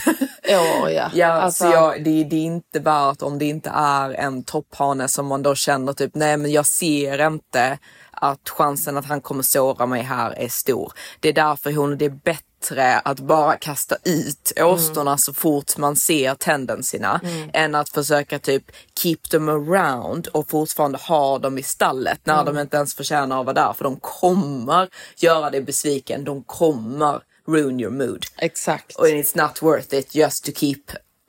År 0.82 0.90
ja. 0.90 1.10
Ja, 1.14 1.26
alltså, 1.26 1.64
så 1.64 1.70
jag, 1.70 2.04
det, 2.04 2.24
det 2.24 2.36
är 2.36 2.44
inte 2.44 2.80
värt 2.80 3.22
om 3.22 3.38
det 3.38 3.44
inte 3.44 3.70
är 3.74 4.10
en 4.14 4.42
topphane 4.42 5.08
som 5.08 5.26
man 5.26 5.42
då 5.42 5.54
känner 5.54 5.92
typ, 5.92 6.14
nej 6.14 6.36
men 6.36 6.50
jag 6.52 6.66
ser 6.66 7.26
inte 7.26 7.78
att 8.20 8.48
chansen 8.48 8.96
att 8.96 9.06
han 9.06 9.20
kommer 9.20 9.42
såra 9.42 9.86
mig 9.86 10.02
här 10.02 10.30
är 10.38 10.48
stor. 10.48 10.92
Det 11.20 11.28
är 11.28 11.32
därför 11.32 11.72
hon, 11.72 11.98
det 11.98 12.04
är 12.04 12.10
bättre 12.24 12.98
att 12.98 13.20
bara 13.20 13.56
kasta 13.56 13.96
ut 14.04 14.52
åstorna 14.56 15.18
så 15.18 15.32
fort 15.34 15.76
man 15.76 15.96
ser 15.96 16.34
tendenserna 16.34 17.20
Mm. 17.24 17.50
än 17.52 17.74
att 17.74 17.88
försöka 17.88 18.38
typ 18.38 18.64
keep 19.02 19.16
them 19.30 19.48
around 19.48 20.26
och 20.26 20.50
fortfarande 20.50 20.98
ha 20.98 21.38
dem 21.38 21.58
i 21.58 21.62
stallet 21.62 22.20
när 22.24 22.42
Mm. 22.42 22.54
de 22.54 22.60
inte 22.60 22.76
ens 22.76 22.94
förtjänar 22.94 23.40
att 23.40 23.46
vara 23.46 23.54
där. 23.66 23.72
För 23.72 23.84
de 23.84 23.96
kommer 24.00 24.88
göra 25.16 25.50
dig 25.50 25.60
besviken. 25.60 26.24
De 26.24 26.42
kommer 26.44 27.20
ruin 27.48 27.80
your 27.80 27.92
mood. 27.92 28.24
Exakt. 28.38 28.96
Och 28.96 29.06
it's 29.06 29.42
not 29.42 29.62
worth 29.62 29.94
it 29.94 30.14
just 30.14 30.44
to 30.44 30.52
keep 30.52 30.82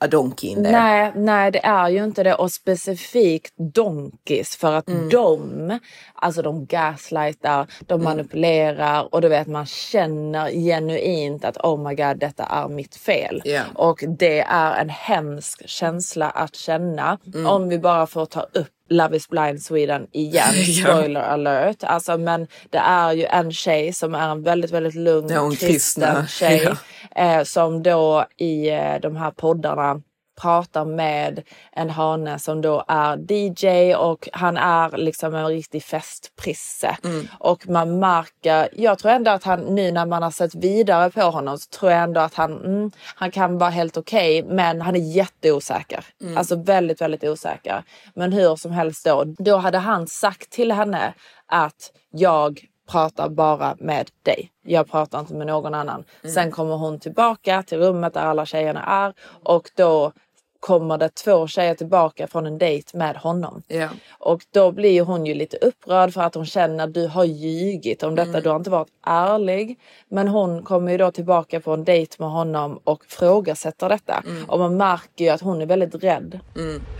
a 0.04 0.06
donkey 0.06 0.48
in 0.50 0.62
there. 0.62 0.72
Nej, 0.72 1.12
nej, 1.14 1.50
det 1.50 1.64
är 1.64 1.88
ju 1.88 2.04
inte 2.04 2.22
det. 2.22 2.34
Och 2.34 2.50
specifikt 2.52 3.54
donkis 3.74 4.56
för 4.56 4.72
att 4.72 4.88
Mm. 4.88 5.08
de, 5.08 5.78
alltså 6.14 6.42
de 6.42 6.66
gaslightar, 6.66 7.66
de 7.86 7.94
Mm. 7.94 8.04
manipulerar 8.04 9.14
och 9.14 9.20
du 9.20 9.28
vet 9.28 9.46
man 9.46 9.66
känner 9.66 10.50
genuint 10.50 11.44
att 11.44 11.56
oh 11.56 11.88
my 11.88 11.94
god 11.94 12.18
detta 12.18 12.44
är 12.44 12.68
mitt 12.68 12.96
fel. 12.96 13.42
Ja. 13.44 13.62
Och 13.74 14.04
det 14.18 14.40
är 14.40 14.80
en 14.80 14.88
hemsk 14.88 15.68
känsla 15.68 16.30
att 16.30 16.54
känna. 16.56 17.18
Mm. 17.34 17.46
Om 17.46 17.68
vi 17.68 17.78
bara 17.78 18.06
får 18.06 18.26
ta 18.26 18.40
upp 18.40 18.68
Love 18.88 19.16
is 19.16 19.28
blind 19.28 19.62
Sweden 19.62 20.06
igen, 20.12 20.64
spoiler 20.64 21.20
alert. 21.20 21.84
Alltså, 21.84 22.18
men 22.18 22.46
det 22.70 22.78
är 22.78 23.12
ju 23.12 23.24
en 23.24 23.52
tjej 23.52 23.92
som 23.92 24.14
är 24.14 24.28
en 24.28 24.42
väldigt, 24.42 24.70
väldigt 24.70 24.94
lugn 24.94 25.28
kristen 25.28 25.68
kristna. 25.68 26.26
tjej 26.26 26.68
eh, 27.16 27.42
som 27.42 27.82
då 27.82 28.26
i 28.36 28.70
eh, 28.70 28.94
de 29.02 29.16
här 29.16 29.30
poddarna 29.30 30.00
pratar 30.40 30.84
med 30.84 31.42
en 31.72 31.90
hane 31.90 32.38
som 32.38 32.60
då 32.60 32.84
är 32.88 33.32
DJ 33.32 33.94
och 33.94 34.28
han 34.32 34.56
är 34.56 34.96
liksom 34.96 35.34
en 35.34 35.46
riktig 35.46 35.82
festprisse. 35.82 36.96
Mm. 37.04 37.28
Och 37.38 37.68
man 37.68 37.98
märker, 37.98 38.68
jag 38.72 38.98
tror 38.98 39.12
ändå 39.12 39.30
att 39.30 39.44
han 39.44 39.60
nu 39.60 39.92
när 39.92 40.06
man 40.06 40.22
har 40.22 40.30
sett 40.30 40.54
vidare 40.54 41.10
på 41.10 41.20
honom 41.20 41.58
så 41.58 41.68
tror 41.68 41.92
jag 41.92 42.02
ändå 42.02 42.20
att 42.20 42.34
han, 42.34 42.64
mm, 42.64 42.90
han 43.14 43.30
kan 43.30 43.58
vara 43.58 43.70
helt 43.70 43.96
okej 43.96 44.42
men 44.42 44.80
han 44.80 44.96
är 44.96 45.14
jätteosäker. 45.16 46.04
Mm. 46.22 46.38
Alltså 46.38 46.56
väldigt, 46.56 47.00
väldigt 47.00 47.24
osäker. 47.24 47.84
Men 48.14 48.32
hur 48.32 48.56
som 48.56 48.72
helst 48.72 49.04
då, 49.04 49.24
då 49.38 49.56
hade 49.56 49.78
han 49.78 50.06
sagt 50.06 50.50
till 50.50 50.72
henne 50.72 51.14
att 51.46 51.92
jag 52.10 52.60
pratar 52.92 53.28
bara 53.28 53.76
med 53.78 54.10
dig. 54.22 54.50
Jag 54.62 54.90
pratar 54.90 55.20
inte 55.20 55.34
med 55.34 55.46
någon 55.46 55.74
annan. 55.74 56.04
Mm. 56.22 56.34
Sen 56.34 56.50
kommer 56.50 56.76
hon 56.76 57.00
tillbaka 57.00 57.62
till 57.62 57.78
rummet 57.78 58.14
där 58.14 58.20
alla 58.20 58.46
tjejerna 58.46 58.84
är 58.84 59.14
och 59.44 59.70
då 59.76 60.12
kommer 60.60 60.98
det 60.98 61.08
två 61.08 61.46
tjejer 61.46 61.74
tillbaka 61.74 62.26
från 62.26 62.46
en 62.46 62.58
dejt 62.58 62.98
med 62.98 63.16
honom. 63.16 63.62
Ja. 63.68 63.88
Och 64.10 64.42
då 64.50 64.72
blir 64.72 65.02
hon 65.02 65.26
ju 65.26 65.34
lite 65.34 65.56
upprörd 65.56 66.12
för 66.12 66.20
att 66.20 66.34
hon 66.34 66.46
känner 66.46 66.84
att 66.84 66.94
du 66.94 67.06
har 67.06 67.24
ljugit 67.24 68.02
om 68.02 68.14
detta. 68.14 68.28
Mm. 68.28 68.42
Du 68.42 68.48
har 68.48 68.56
inte 68.56 68.70
varit 68.70 68.92
ärlig. 69.06 69.78
Men 70.08 70.28
hon 70.28 70.62
kommer 70.62 70.92
ju 70.92 70.98
då 70.98 71.10
tillbaka 71.10 71.60
på 71.60 71.74
en 71.74 71.84
dejt 71.84 72.16
med 72.18 72.30
honom 72.30 72.80
och 72.84 73.04
frågasätter 73.04 73.88
detta. 73.88 74.22
Mm. 74.26 74.44
Och 74.44 74.58
man 74.58 74.76
märker 74.76 75.24
ju 75.24 75.30
att 75.30 75.40
hon 75.40 75.62
är 75.62 75.66
väldigt 75.66 75.94
rädd. 75.94 76.40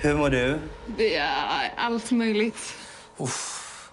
Hur 0.03 0.15
mår 0.15 0.31
du? 0.31 0.59
Det 0.99 1.17
är 1.17 1.73
allt 1.77 2.11
möjligt. 2.11 2.75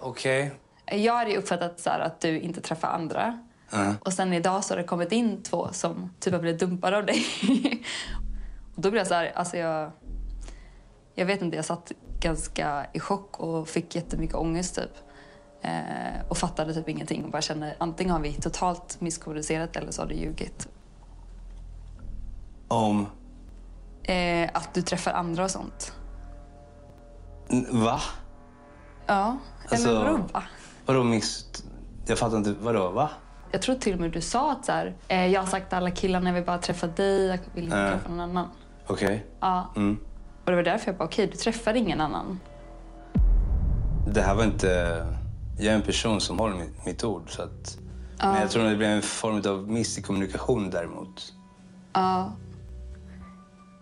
Okej. 0.00 0.52
Jag 0.90 1.14
hade 1.16 1.30
ju 1.30 1.36
uppfattat 1.36 1.80
så 1.80 1.90
att 1.90 2.20
du 2.20 2.40
inte 2.40 2.60
träffar 2.60 2.88
andra. 2.88 3.38
Ja. 3.70 3.94
Och 4.00 4.12
sen 4.12 4.32
idag 4.32 4.64
så 4.64 4.74
har 4.74 4.78
det 4.78 4.84
kommit 4.84 5.12
in 5.12 5.42
två 5.42 5.68
som 5.72 6.10
typ 6.20 6.32
har 6.32 6.40
blivit 6.40 6.60
dumpade 6.60 6.96
av 6.96 7.06
dig. 7.06 7.24
och 8.76 8.82
då 8.82 8.90
blev 8.90 9.00
jag 9.00 9.06
så 9.06 9.14
här, 9.14 9.32
alltså 9.34 9.56
jag... 9.56 9.90
Jag 11.14 11.26
vet 11.26 11.42
inte, 11.42 11.56
jag 11.56 11.64
satt 11.64 11.92
ganska 12.20 12.86
i 12.92 13.00
chock 13.00 13.40
och 13.40 13.68
fick 13.68 13.94
jättemycket 13.94 14.36
ångest 14.36 14.74
typ. 14.74 14.96
Eh, 15.62 16.20
och 16.28 16.36
fattade 16.38 16.74
typ 16.74 16.88
ingenting 16.88 17.24
och 17.24 17.30
bara 17.30 17.42
kände 17.42 17.74
antingen 17.78 18.12
har 18.12 18.20
vi 18.20 18.32
totalt 18.32 19.00
misskommunicerat 19.00 19.76
eller 19.76 19.90
så 19.90 20.02
har 20.02 20.08
du 20.08 20.14
ljugit. 20.14 20.68
Om... 22.68 23.06
Eh, 24.02 24.50
att 24.54 24.74
du 24.74 24.82
träffar 24.82 25.12
andra 25.12 25.44
och 25.44 25.50
sånt. 25.50 25.92
Va? 27.70 28.00
Ja, 29.06 29.38
Alltså- 29.70 29.88
eller 29.88 30.04
vadå 30.04 30.16
va? 30.32 30.42
Vadå 30.86 31.04
miss... 31.04 31.46
Jag 32.06 32.18
fattar 32.18 32.36
inte. 32.36 32.54
Vadå, 32.60 32.90
va? 32.90 33.10
Jag 33.52 33.62
tror 33.62 33.74
till 33.74 33.94
och 33.94 34.00
med 34.00 34.10
du 34.12 34.20
sa 34.20 34.52
att 34.52 34.64
så 34.64 34.72
här, 34.72 34.96
eh, 35.08 35.26
jag 35.26 35.40
har 35.40 35.46
sagt 35.46 35.68
till 35.68 35.78
alla 35.78 35.90
killarna 35.90 36.28
jag 36.28 36.34
vill 36.34 36.44
bara 36.44 36.58
träffa 36.58 36.86
dig, 36.86 37.26
jag 37.26 37.38
vill 37.54 37.64
inte 37.64 37.76
Ja. 37.76 37.90
träffa 37.90 38.08
någon 38.08 38.20
annan. 38.20 38.48
Okej. 38.86 39.26
Ja, 39.40 39.72
Mm. 39.76 39.98
och 40.44 40.50
det 40.50 40.56
var 40.56 40.62
därför 40.62 40.86
jag 40.88 40.96
bara 40.98 41.04
okej, 41.04 41.26
du 41.26 41.36
träffar 41.36 41.74
ingen 41.74 42.00
annan. 42.00 42.40
Det 44.14 44.20
här 44.22 44.34
var 44.34 44.44
inte... 44.44 44.66
Jag 45.58 45.66
är 45.66 45.76
en 45.76 45.82
person 45.82 46.20
som 46.20 46.38
håller 46.38 46.56
mitt, 46.56 46.86
mitt 46.86 47.04
ord. 47.04 47.30
Så 47.30 47.42
att... 47.42 47.78
Men 48.22 48.40
jag 48.40 48.50
tror 48.50 48.64
att 48.64 48.70
det 48.70 48.76
blev 48.76 48.90
en 48.90 49.02
form 49.02 49.42
av 49.52 49.70
miss 49.70 49.98
i 49.98 50.02
kommunikation 50.02 50.70
däremot. 50.70 51.32
Ja. 51.92 52.32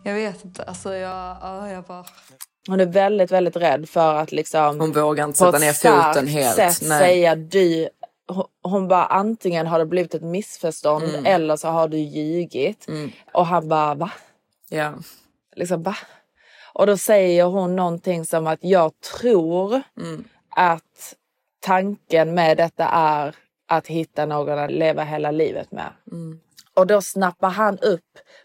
Jag 0.05 0.15
vet 0.15 0.45
inte, 0.45 0.63
alltså 0.63 0.95
jag, 0.95 1.37
ja, 1.43 1.69
jag 1.71 1.85
bara... 1.85 2.05
Hon 2.67 2.81
är 2.81 2.87
väldigt, 2.87 3.31
väldigt 3.33 3.57
rädd 3.57 3.89
för 3.89 4.15
att 4.15 4.33
liksom 4.33 4.81
Hon 4.81 4.93
vågar 4.93 5.25
inte 5.25 5.39
sätta 5.39 5.59
ner 5.59 5.73
foten 5.73 6.27
helt. 6.27 6.57
sätt 6.57 6.89
Nej. 6.89 6.99
säga 7.01 7.35
du. 7.37 7.89
Hon- 8.29 8.47
Hon 8.63 8.89
bara 8.89 9.05
antingen 9.07 9.67
har 9.67 9.79
det 9.79 9.87
blivit 9.87 10.15
ett 10.15 10.23
missförstånd 10.23 11.05
Mm. 11.05 11.27
eller 11.27 11.57
så 11.57 11.69
har 11.69 11.89
du 11.89 11.99
ljugit. 11.99 12.89
Mm. 12.89 13.11
Och 13.33 13.47
han 13.47 13.69
bara 13.69 13.95
va? 13.95 14.11
Ja. 14.69 14.93
Liksom 15.57 15.83
va? 15.83 15.97
Och 16.73 16.87
då 16.87 16.97
säger 16.97 17.45
hon 17.45 17.77
någonting 17.77 18.25
som 18.25 18.47
att 18.47 18.59
jag 18.63 18.93
tror 19.21 19.83
Mm. 20.01 20.25
att 20.57 21.15
tanken 21.61 22.35
med 22.35 22.57
detta 22.57 22.85
är 22.85 23.35
att 23.67 23.87
hitta 23.87 24.27
någon 24.27 24.59
att 24.59 24.71
leva 24.73 25.05
hela 25.05 25.31
livet 25.31 25.73
med. 25.73 25.93
Mm. 26.13 26.41
Och 26.79 26.87
då 26.87 27.01
snappar 27.03 27.51
han 27.51 27.79
upp 27.79 28.05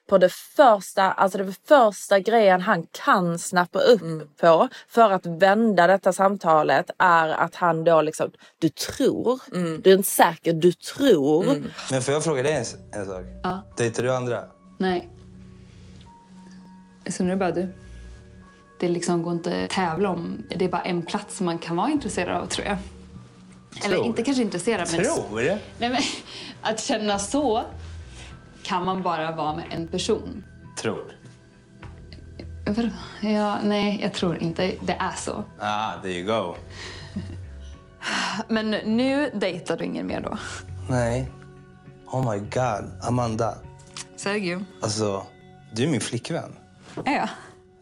på 0.10 0.18
det 0.18 0.30
första, 0.34 1.12
alltså 1.12 1.38
det 1.38 1.54
första 1.68 2.20
grejen 2.20 2.62
han 2.62 2.86
kan 2.92 3.40
snappa 3.40 3.80
upp 3.80 4.02
Mm. 4.02 4.28
på 4.42 4.68
för 4.88 5.12
att 5.12 5.26
vända 5.26 5.88
detta 5.88 6.14
samtalet 6.14 6.90
är 6.98 7.28
att 7.30 7.56
han 7.56 7.84
då 7.84 8.02
liksom, 8.02 8.32
du 8.60 8.70
tror, 8.70 9.40
Mm. 9.54 9.82
du 9.82 9.92
är 9.92 9.98
inte 9.98 10.10
säker, 10.10 10.54
du 10.54 10.72
tror. 10.74 11.64
Men 11.92 12.02
får 12.02 12.14
jag 12.14 12.24
fråga 12.24 12.44
dig 12.44 12.54
en, 12.54 13.00
en 13.00 13.06
sak? 13.06 13.26
Ja. 13.44 13.62
Dejtar 13.78 14.04
du 14.04 14.14
andra? 14.16 14.44
Nej. 14.78 15.10
Så 17.10 17.24
nu 17.24 17.30
är 17.30 17.36
det 17.36 17.40
bara 17.40 17.52
du. 17.52 17.68
Det 18.80 18.88
liksom 18.90 19.24
går 19.24 19.34
inte 19.34 19.64
att 19.64 19.70
tävla 19.70 20.10
om. 20.10 20.44
Det 20.56 20.66
är 20.66 20.70
bara 20.70 20.82
en 20.82 21.02
plats 21.02 21.38
som 21.38 21.46
man 21.46 21.58
kan 21.58 21.76
vara 21.76 21.90
intresserad 21.90 22.38
av 22.42 22.46
tror 22.48 22.68
jag. 22.68 22.78
Eller 23.86 23.96
Tror. 23.96 24.06
inte 24.08 24.24
kanske 24.24 24.44
intresserad 24.44 24.88
men... 24.92 25.04
Tror? 25.04 25.42
Nej, 25.42 25.60
men 25.90 26.02
att 26.62 26.80
känna 26.80 27.20
så 27.20 27.64
kan 28.64 28.86
man 28.86 29.02
bara 29.04 29.32
vara 29.36 29.56
med 29.56 29.66
en 29.72 29.88
person. 29.88 30.44
Tror. 30.78 31.12
Ja, 33.22 33.60
nej, 33.64 34.00
jag 34.02 34.14
tror 34.14 34.38
inte 34.38 34.76
det 34.82 34.94
är 34.94 35.16
så. 35.18 35.44
Ah, 35.60 35.92
there 36.02 36.14
you 36.14 36.28
go. 36.28 36.56
Men 38.48 38.72
nu 38.72 39.32
dejtar 39.34 39.78
du 39.78 39.86
ingen 39.86 40.08
mer 40.08 40.22
då? 40.22 40.38
Nej. 40.90 41.32
Oh 42.06 42.32
my 42.32 42.40
god. 42.40 42.92
Amanda. 43.02 43.58
Sergio? 44.16 44.66
Alltså, 44.82 45.24
du 45.74 45.84
är 45.84 45.88
min 45.88 46.02
flickvän. 46.02 46.56
Är 47.06 47.14
jag? 47.14 47.30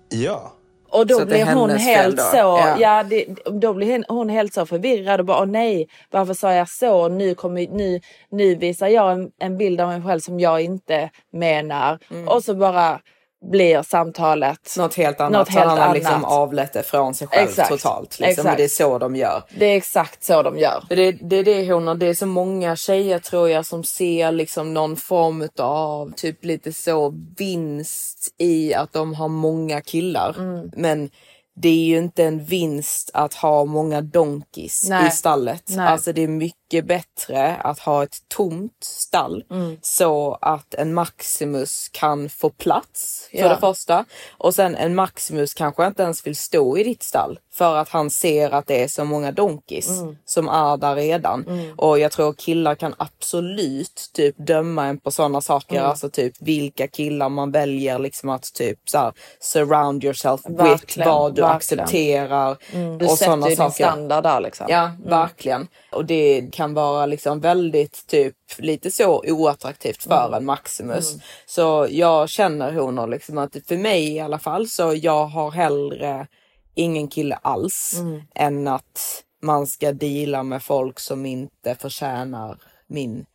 Ja. 0.10 0.54
Och 0.92 1.08
då 1.08 1.26
blir 1.26 1.46
hon 1.54 1.70
helt 1.70 2.18
då? 2.18 2.24
så, 2.24 2.38
Ja. 2.38 2.78
ja. 2.80 3.04
det, 3.04 3.26
då 3.46 3.74
blir 3.74 4.04
hon 4.08 4.30
helt 4.30 4.54
så 4.54 4.66
förvirrad 4.66 5.20
och 5.20 5.26
bara 5.26 5.40
åh 5.42 5.46
nej, 5.46 5.88
varför 6.12 6.34
sa 6.34 6.54
jag 6.54 6.70
så? 6.70 7.08
Nu, 7.08 7.36
kommer, 7.36 7.68
nu, 7.68 8.00
nu 8.32 8.56
visar 8.56 8.88
jag 8.88 9.12
en, 9.12 9.32
en 9.40 9.58
bild 9.58 9.82
av 9.82 9.88
mig 9.88 10.02
själv 10.02 10.20
som 10.20 10.40
jag 10.40 10.62
inte 10.62 11.10
menar. 11.34 12.00
Och 12.28 12.44
så 12.44 12.56
bara 12.56 13.00
blir 13.42 13.82
samtalet 13.82 14.76
Något 14.78 14.96
helt 14.96 15.20
annat. 15.20 15.32
Något 15.32 15.48
så 15.48 15.54
helt 15.54 15.70
han 15.70 15.80
har 15.80 15.94
liksom 15.94 16.26
avlett 16.26 16.74
det 16.74 16.84
från 16.84 17.14
sig 17.14 17.28
själv 17.28 17.50
Exakt. 17.50 17.70
totalt. 17.70 18.20
Liksom. 18.20 18.42
Exakt. 18.42 18.58
Det 18.58 18.64
är 18.64 18.68
så 18.68 18.98
de 18.98 19.16
gör. 19.16 19.44
Det 19.50 19.66
är 19.66 19.78
exakt 19.78 20.24
så 20.24 20.44
de 20.44 20.58
gör. 20.58 20.84
Det, 20.90 21.12
det 21.12 21.36
är 21.36 21.44
det 21.44 21.74
hon 21.74 21.88
och 21.88 21.98
det 21.98 22.06
är 22.06 22.14
så 22.14 22.26
många 22.26 22.76
tjejer 22.76 23.20
tror 23.20 23.50
jag 23.50 23.66
som 23.66 23.84
ser 23.84 24.32
liksom 24.32 24.74
någon 24.74 24.96
form 24.96 25.50
av 25.60 26.12
typ 26.16 26.46
lite 26.46 26.74
så 26.74 27.14
vinst 27.38 28.36
i 28.38 28.74
att 28.74 28.94
de 28.94 29.14
har 29.14 29.28
många 29.28 29.82
killar. 29.82 30.36
Mm. 30.40 30.72
Men 30.76 31.10
det 31.56 31.70
är 31.70 31.86
ju 31.86 31.98
inte 31.98 32.24
en 32.24 32.46
vinst 32.46 33.12
att 33.14 33.34
ha 33.34 33.66
många 33.66 34.02
donkis 34.02 34.86
Nej. 34.90 35.08
i 35.08 35.12
stallet. 35.12 35.64
Nej. 35.68 35.88
Alltså 35.88 36.14
det 36.14 36.22
är 36.22 36.28
mycket 36.28 36.61
bättre 36.82 37.56
att 37.56 37.80
ha 37.80 38.04
ett 38.04 38.18
tomt 38.28 38.78
stall 38.84 39.44
Mm. 39.52 39.78
så 39.82 40.38
att 40.42 40.74
en 40.74 40.94
Maximus 40.94 41.90
kan 41.92 42.30
få 42.30 42.50
plats 42.50 43.28
för 43.32 43.38
Ja. 43.38 43.50
det 43.50 43.58
första. 43.58 44.06
Och 44.38 44.56
sen 44.56 44.76
en 44.76 44.96
Maximus 44.96 45.54
kanske 45.54 45.88
inte 45.88 46.04
ens 46.04 46.28
vill 46.28 46.36
stå 46.36 46.78
i 46.78 46.84
ditt 46.84 47.04
stall 47.04 47.40
för 47.54 47.76
att 47.76 47.90
han 47.90 48.10
ser 48.10 48.52
att 48.52 48.68
det 48.68 48.84
är 48.84 48.88
så 48.88 49.06
många 49.06 49.32
donkis 49.32 49.90
Mm. 49.90 50.18
som 50.26 50.48
är 50.50 50.78
där 50.78 50.96
redan. 50.96 51.46
Mm. 51.48 51.74
Och 51.80 52.00
jag 52.00 52.12
tror 52.12 52.34
killar 52.34 52.76
kan 52.76 52.96
absolut 52.98 54.10
typ 54.14 54.36
döma 54.38 54.86
en 54.86 54.98
på 55.00 55.12
sådana 55.12 55.42
saker. 55.42 55.76
Mm. 55.78 55.90
Alltså 55.90 56.10
typ 56.10 56.34
vilka 56.40 56.88
killar 56.88 57.30
man 57.30 57.52
väljer 57.52 58.00
liksom 58.00 58.30
att 58.30 58.54
typ 58.54 58.80
så 58.90 58.98
här, 58.98 59.14
surround 59.40 60.04
yourself 60.04 60.42
with 60.46 60.64
Verkligen, 60.64 61.10
vad 61.10 61.36
du 61.36 61.42
verkligen. 61.42 61.58
accepterar. 61.84 62.58
Mm. 62.72 62.98
Du 62.98 63.06
och 63.06 63.12
sätter 63.12 63.26
sådana 63.26 63.46
ju 63.46 63.50
din 63.50 63.58
saker. 63.58 63.74
standard 63.84 64.24
där 64.24 64.40
liksom. 64.40 64.66
Ja, 64.70 64.82
Mm. 64.86 65.10
verkligen. 65.10 65.68
Och 65.92 66.06
det 66.06 66.50
kan 66.62 66.74
vara 66.74 67.06
liksom 67.06 67.40
väldigt 67.40 68.08
typ 68.08 68.36
lite 68.58 68.92
så 68.92 69.24
oattraktivt 69.28 70.04
för 70.04 70.26
Mm. 70.26 70.34
en 70.34 70.46
Maximus. 70.46 71.12
Mm. 71.14 71.22
Så 71.46 71.88
jag 71.90 72.30
känner 72.30 72.72
honor 72.74 73.08
liksom 73.08 73.38
att 73.38 73.56
för 73.68 73.78
mig 73.78 74.14
i 74.16 74.20
alla 74.20 74.40
fall 74.40 74.68
så 74.68 74.94
jag 74.96 75.26
har 75.26 75.52
hellre 75.52 76.28
ingen 76.76 77.08
kille 77.08 77.36
alls 77.42 77.96
Mm. 78.00 78.22
än 78.36 78.68
att 78.68 79.24
man 79.42 79.68
ska 79.68 79.92
deala 79.92 80.44
med 80.44 80.64
folk 80.64 81.00
som 81.00 81.26
inte 81.26 81.76
förtjänar 81.76 82.58
min 82.88 83.26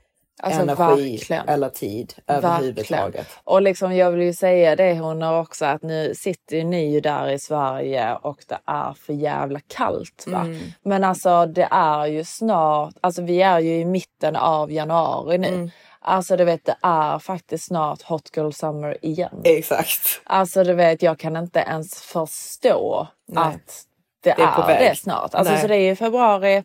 Alltså, 0.42 0.60
energi 0.62 1.16
verkligen. 1.16 1.48
eller 1.48 1.68
tid 1.68 2.14
överhuvudtaget. 2.26 3.26
Och 3.44 3.62
liksom 3.62 3.96
jag 3.96 4.10
vill 4.10 4.22
ju 4.22 4.32
säga 4.34 4.76
det 4.76 4.98
hon 4.98 5.22
har 5.22 5.40
också 5.40 5.64
att 5.64 5.82
nu 5.82 6.14
sitter 6.14 6.56
ju 6.56 6.64
ni 6.64 6.92
ju 6.92 7.00
där 7.00 7.28
i 7.28 7.38
Sverige 7.38 8.14
och 8.14 8.44
det 8.48 8.58
är 8.66 8.92
för 8.92 9.12
jävla 9.12 9.60
kallt 9.60 10.24
va. 10.26 10.40
Mm. 10.40 10.60
Men 10.82 11.04
alltså 11.04 11.46
det 11.46 11.68
är 11.70 12.06
ju 12.06 12.24
snart, 12.24 12.94
alltså 13.00 13.22
vi 13.22 13.42
är 13.42 13.58
ju 13.60 13.80
i 13.80 13.84
mitten 13.84 14.36
av 14.36 14.72
januari 14.72 15.38
nu. 15.38 15.48
Mm. 15.48 15.70
Alltså 16.00 16.36
du 16.36 16.44
vet 16.44 16.64
det 16.64 16.76
är 16.82 17.18
faktiskt 17.18 17.64
snart 17.64 18.02
Hot 18.02 18.36
Girl 18.36 18.50
Summer 18.50 18.96
igen. 19.02 19.40
Exakt. 19.44 20.20
Alltså 20.24 20.64
du 20.64 20.72
vet 20.74 21.02
jag 21.02 21.18
kan 21.18 21.36
inte 21.36 21.58
ens 21.58 22.02
förstå 22.02 23.06
Nej. 23.28 23.44
att 23.44 23.84
det, 24.22 24.34
Det 24.36 24.42
är 24.42 24.70
är, 24.70 24.88
det 24.88 24.96
snart. 24.96 25.34
Alltså 25.34 25.52
Nej. 25.52 25.62
så 25.62 25.68
det 25.68 25.76
är 25.76 25.88
ju 25.88 25.96
februari, 25.96 26.64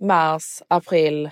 mars, 0.00 0.62
april, 0.68 1.30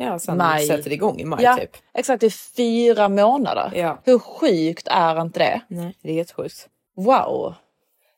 Ja, 0.00 0.18
sen 0.18 0.36
maj. 0.36 0.66
sätter 0.66 0.92
igång 0.92 1.20
i 1.20 1.24
maj 1.24 1.44
ja, 1.44 1.56
typ. 1.56 1.76
Exakt, 1.94 2.20
det 2.20 2.26
är 2.26 2.54
fyra 2.56 3.08
månader. 3.08 3.72
Ja. 3.74 3.98
Hur 4.04 4.18
sjukt 4.18 4.88
är 4.90 5.20
inte 5.20 5.38
det? 5.38 5.60
Nej, 5.68 5.96
det 6.02 6.10
är 6.10 6.14
jättesjukt. 6.14 6.68
Wow! 6.96 7.54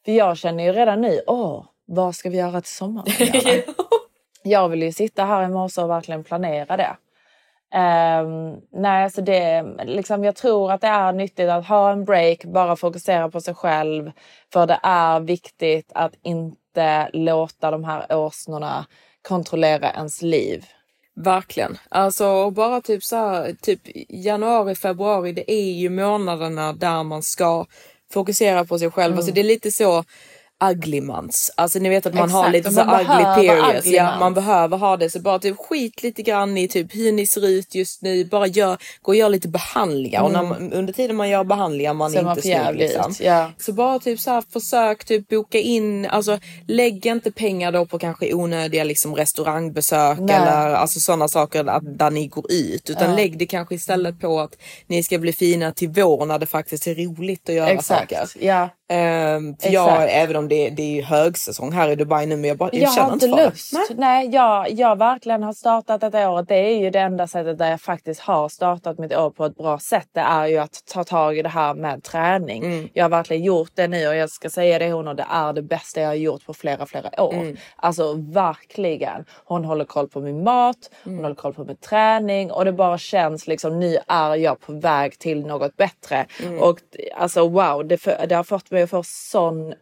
För 0.04 0.12
jag 0.12 0.36
känner 0.36 0.64
ju 0.64 0.72
redan 0.72 1.00
nu, 1.00 1.20
åh, 1.26 1.64
vad 1.86 2.14
ska 2.14 2.30
vi 2.30 2.36
göra 2.36 2.60
till 2.60 2.72
sommaren? 2.72 3.06
jag 4.42 4.68
vill 4.68 4.82
ju 4.82 4.92
sitta 4.92 5.24
här 5.24 5.44
i 5.44 5.48
morse 5.48 5.80
och 5.80 5.90
verkligen 5.90 6.24
planera 6.24 6.76
det. 6.76 6.96
Ehm, 7.74 8.56
nej, 8.72 9.04
alltså 9.04 9.22
det, 9.22 9.62
liksom, 9.84 10.24
jag 10.24 10.36
tror 10.36 10.72
att 10.72 10.80
det 10.80 10.86
är 10.86 11.12
nyttigt 11.12 11.48
att 11.48 11.66
ha 11.66 11.92
en 11.92 12.04
break, 12.04 12.44
bara 12.44 12.76
fokusera 12.76 13.30
på 13.30 13.40
sig 13.40 13.54
själv. 13.54 14.12
För 14.52 14.66
det 14.66 14.80
är 14.82 15.20
viktigt 15.20 15.92
att 15.94 16.12
inte 16.22 17.10
låta 17.12 17.70
de 17.70 17.84
här 17.84 18.16
åsnorna 18.16 18.86
kontrollera 19.28 19.90
ens 19.90 20.22
liv. 20.22 20.64
Verkligen. 21.14 21.78
Alltså 21.88 22.50
bara 22.50 22.80
typ 22.80 23.04
så 23.04 23.16
här, 23.16 23.56
typ 23.62 23.80
januari, 24.08 24.74
februari, 24.74 25.32
det 25.32 25.52
är 25.52 25.72
ju 25.72 25.90
månaderna 25.90 26.72
där 26.72 27.02
man 27.02 27.22
ska 27.22 27.66
fokusera 28.12 28.64
på 28.64 28.78
sig 28.78 28.90
själv. 28.90 29.12
Mm. 29.12 29.18
Alltså 29.18 29.32
det 29.32 29.40
är 29.40 29.44
lite 29.44 29.70
så 29.70 30.04
ugly 30.70 31.00
months. 31.00 31.50
Alltså 31.54 31.78
ni 31.78 31.88
vet 31.88 32.06
att 32.06 32.14
man 32.14 32.30
har 32.30 32.40
Exakt, 32.40 32.52
lite 32.52 32.68
och 32.68 32.74
så 32.74 32.80
ugly 32.80 33.48
periods. 33.48 33.86
ugly 33.86 33.96
ja, 33.96 34.04
months. 34.04 34.20
man 34.20 34.34
behöver 34.34 34.76
ha 34.76 34.96
det. 34.96 35.10
Så 35.10 35.20
bara 35.20 35.38
typ 35.38 35.56
skit 35.58 36.02
lite 36.02 36.22
grann 36.22 36.58
i 36.58 36.68
typ 36.68 36.94
hur 36.94 37.12
ni 37.12 37.26
ser 37.26 37.46
ut 37.48 37.74
just 37.74 38.02
nu. 38.02 38.24
Bara 38.24 38.46
gör, 38.46 38.76
gå 39.02 39.10
och 39.12 39.16
gör 39.16 39.28
lite 39.28 39.48
behandlingar. 39.48 40.22
Och 40.22 40.30
Mm. 40.30 40.48
man, 40.48 40.72
under 40.72 40.92
tiden 40.92 41.16
man 41.16 41.28
gör 41.30 41.44
behandlingar 41.44 41.94
man 41.94 42.10
Ser 42.10 42.18
är 42.18 42.22
man 42.24 42.36
inte 42.36 42.42
snygg. 42.42 42.76
Liksom. 42.78 43.14
ja. 43.20 43.50
Så 43.58 43.72
bara 43.72 43.98
typ 43.98 44.20
så 44.20 44.30
här, 44.30 44.42
försök 44.52 45.04
typ 45.04 45.28
boka 45.28 45.58
in, 45.58 46.06
alltså 46.06 46.38
lägg 46.68 47.06
inte 47.06 47.30
pengar 47.32 47.72
då 47.72 47.86
på 47.86 47.98
kanske 47.98 48.34
onödiga 48.34 48.84
liksom 48.84 49.14
restaurangbesök 49.14 50.18
Nej. 50.20 50.36
eller 50.36 50.74
alltså 50.74 51.00
sådana 51.00 51.28
saker 51.28 51.64
där, 51.64 51.80
där 51.80 52.10
ni 52.10 52.26
går 52.26 52.52
ut. 52.52 52.90
Utan 52.90 53.10
Ja. 53.10 53.16
lägg 53.16 53.38
det 53.38 53.46
kanske 53.46 53.74
istället 53.74 54.20
på 54.20 54.40
att 54.40 54.56
ni 54.86 55.02
ska 55.02 55.18
bli 55.18 55.32
fina 55.32 55.72
till 55.72 55.88
vår 55.88 56.26
när 56.26 56.38
det 56.38 56.46
faktiskt 56.46 56.86
är 56.86 56.94
roligt 56.94 57.48
att 57.48 57.54
göra 57.54 57.68
Exakt, 57.70 58.10
saker. 58.16 58.28
ja. 58.46 58.68
Exakt. 58.92 59.72
jag, 59.74 60.06
även 60.12 60.36
om 60.36 60.48
det, 60.48 60.70
det 60.70 60.98
är 60.98 61.02
högsäsong 61.02 61.72
här 61.72 61.88
i 61.88 61.96
Dubai 61.96 62.26
nu 62.26 62.36
men 62.36 62.44
jag, 62.48 62.56
bara, 62.56 62.70
jag, 62.72 62.82
Jag 62.82 62.94
känner 62.94 63.12
inte 63.12 63.28
för 63.28 63.36
det. 63.36 63.44
lust. 63.44 63.72
Nej, 63.96 64.28
jag, 64.28 64.70
jag 64.70 64.98
verkligen 64.98 65.42
har 65.42 65.52
startat 65.52 66.00
detta 66.00 66.30
året. 66.30 66.48
Det 66.48 66.54
är 66.56 66.78
ju 66.78 66.90
det 66.90 66.98
enda 66.98 67.26
sättet 67.26 67.58
där 67.58 67.70
jag 67.70 67.80
faktiskt 67.80 68.20
har 68.20 68.48
startat 68.48 68.98
mitt 68.98 69.14
år 69.16 69.30
på 69.30 69.44
ett 69.44 69.56
bra 69.56 69.78
sätt. 69.78 70.08
Det 70.12 70.20
är 70.20 70.46
ju 70.46 70.58
att 70.58 70.82
ta 70.92 71.04
tag 71.04 71.38
i 71.38 71.42
det 71.42 71.48
här 71.48 71.74
med 71.74 72.02
träning. 72.02 72.64
Mm. 72.64 72.88
Jag 72.92 73.04
har 73.04 73.10
verkligen 73.10 73.42
gjort 73.42 73.70
det 73.74 73.88
nu 73.88 74.08
och 74.08 74.16
jag 74.16 74.30
ska 74.30 74.50
säga 74.50 74.78
det 74.78 74.92
hon 74.92 75.08
och 75.08 75.16
det 75.16 75.26
är 75.30 75.52
det 75.52 75.62
bästa 75.62 76.00
jag 76.00 76.08
har 76.08 76.14
gjort 76.14 76.46
på 76.46 76.54
flera, 76.54 76.86
flera 76.86 77.22
år. 77.22 77.32
Mm. 77.34 77.56
Alltså 77.76 78.12
verkligen. 78.12 79.24
Hon 79.44 79.64
håller 79.64 79.84
koll 79.84 80.08
på 80.08 80.20
min 80.20 80.44
mat, 80.44 80.76
hon 81.04 81.12
Mm. 81.12 81.24
håller 81.24 81.36
koll 81.36 81.54
på 81.54 81.64
min 81.64 81.76
träning 81.76 82.50
och 82.52 82.64
det 82.64 82.72
bara 82.72 82.98
känns 82.98 83.46
liksom 83.46 83.80
nu 83.80 83.98
är 84.08 84.34
jag 84.36 84.60
på 84.60 84.72
väg 84.72 85.18
till 85.18 85.46
något 85.46 85.76
bättre. 85.76 86.26
Mm. 86.44 86.58
Och 86.62 86.78
alltså 87.16 87.48
wow, 87.48 87.86
det, 87.86 87.98
för, 87.98 88.26
det 88.28 88.34
har 88.34 88.44
fått 88.44 88.70
mig 88.70 88.81
att 88.84 88.90
få 88.90 89.02
sån 89.06 89.74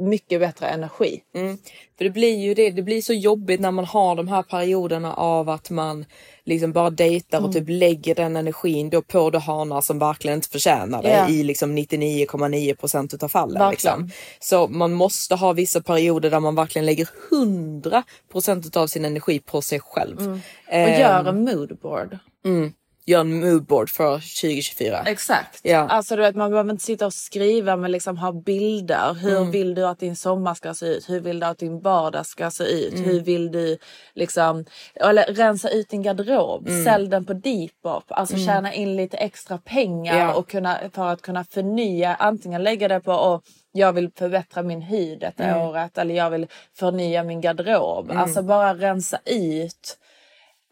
mycket 0.00 0.40
bättre 0.40 0.66
energi. 0.66 1.22
Mm. 1.34 1.58
För 1.98 2.04
det 2.04 2.10
blir 2.10 2.36
ju 2.36 2.54
det, 2.54 2.70
det 2.70 2.82
blir 2.82 3.02
så 3.02 3.12
jobbigt 3.12 3.60
när 3.60 3.70
man 3.70 3.84
har 3.84 4.14
de 4.16 4.28
här 4.28 4.42
perioderna 4.42 5.14
av 5.14 5.48
att 5.48 5.70
man 5.70 6.04
liksom 6.44 6.72
bara 6.72 6.90
dejtar 6.90 7.38
och 7.38 7.44
Mm. 7.44 7.52
typ 7.52 7.64
lägger 7.80 8.14
den 8.14 8.36
energin 8.36 8.90
då 8.90 9.02
på 9.02 9.30
det 9.30 9.38
hanar 9.38 9.80
som 9.80 9.98
verkligen 9.98 10.34
inte 10.38 10.48
förtjänar 10.48 11.02
det 11.02 11.08
Ja. 11.10 11.28
i 11.28 11.42
liksom 11.42 11.74
99,9 11.78 12.74
procent 12.74 13.14
utav 13.14 13.28
fallen. 13.28 13.70
Liksom. 13.70 14.10
Så 14.40 14.68
man 14.68 14.92
måste 14.92 15.34
ha 15.34 15.52
vissa 15.52 15.80
perioder 15.82 16.30
där 16.30 16.40
man 16.40 16.54
verkligen 16.54 16.86
lägger 16.86 17.08
100 17.30 18.02
procent 18.32 18.66
utav 18.66 18.86
sin 18.86 19.04
energi 19.04 19.38
på 19.40 19.62
sig 19.62 19.80
själv. 19.80 20.20
Mm. 20.20 20.32
Och 20.32 20.38
Ehm, 20.74 21.00
gör 21.00 21.24
en 21.24 21.44
moodboard. 21.44 22.18
Mm, 23.16 23.32
gör 23.42 23.46
en 23.46 23.50
moodboard 23.52 23.90
för 23.90 24.14
2024. 24.14 25.02
Exakt. 25.06 25.60
Ja. 25.62 25.78
Alltså 25.88 26.16
du 26.16 26.22
vet 26.22 26.36
man 26.36 26.50
behöver 26.50 26.70
inte 26.70 26.84
sitta 26.84 27.06
och 27.06 27.12
skriva 27.14 27.76
men 27.76 27.92
liksom 27.92 28.16
ha 28.18 28.32
bilder. 28.32 29.14
Hur 29.14 29.36
Mm. 29.36 29.50
vill 29.50 29.74
du 29.74 29.86
att 29.86 29.98
din 29.98 30.16
sommar 30.16 30.54
ska 30.54 30.74
se 30.74 30.86
ut? 30.86 31.08
Hur 31.10 31.20
vill 31.20 31.40
du 31.40 31.46
att 31.46 31.58
din 31.58 31.80
vardag 31.80 32.26
ska 32.26 32.50
se 32.50 32.64
ut? 32.64 32.94
Mm. 32.94 33.04
Hur 33.04 33.20
vill 33.20 33.52
du 33.52 33.78
liksom 34.14 34.64
eller 34.94 35.24
rensa 35.34 35.68
ut 35.70 35.88
din 35.88 36.02
garderob? 36.02 36.68
Mm. 36.68 36.84
Sälj 36.84 37.08
den 37.08 37.24
på 37.24 37.32
Depop. 37.32 38.04
Alltså 38.08 38.34
Mm. 38.34 38.46
tjäna 38.46 38.74
in 38.74 38.96
lite 38.96 39.16
extra 39.16 39.58
pengar 39.58 40.18
Ja. 40.18 40.34
och 40.34 40.48
kunna, 40.50 40.78
för 40.94 41.06
att 41.06 41.22
kunna 41.22 41.44
förnya. 41.44 42.14
Antingen 42.14 42.62
lägga 42.62 42.88
det 42.88 43.00
på 43.00 43.12
och 43.12 43.42
jag 43.72 43.92
vill 43.92 44.10
förbättra 44.18 44.62
min 44.62 44.82
hy 44.82 45.16
detta 45.16 45.44
Mm. 45.44 45.60
året 45.68 45.98
eller 45.98 46.14
jag 46.14 46.30
vill 46.30 46.46
förnya 46.78 47.22
min 47.24 47.40
garderob. 47.40 48.04
Mm. 48.10 48.22
Alltså 48.22 48.42
bara 48.42 48.74
rensa 48.74 49.18
ut 49.24 49.98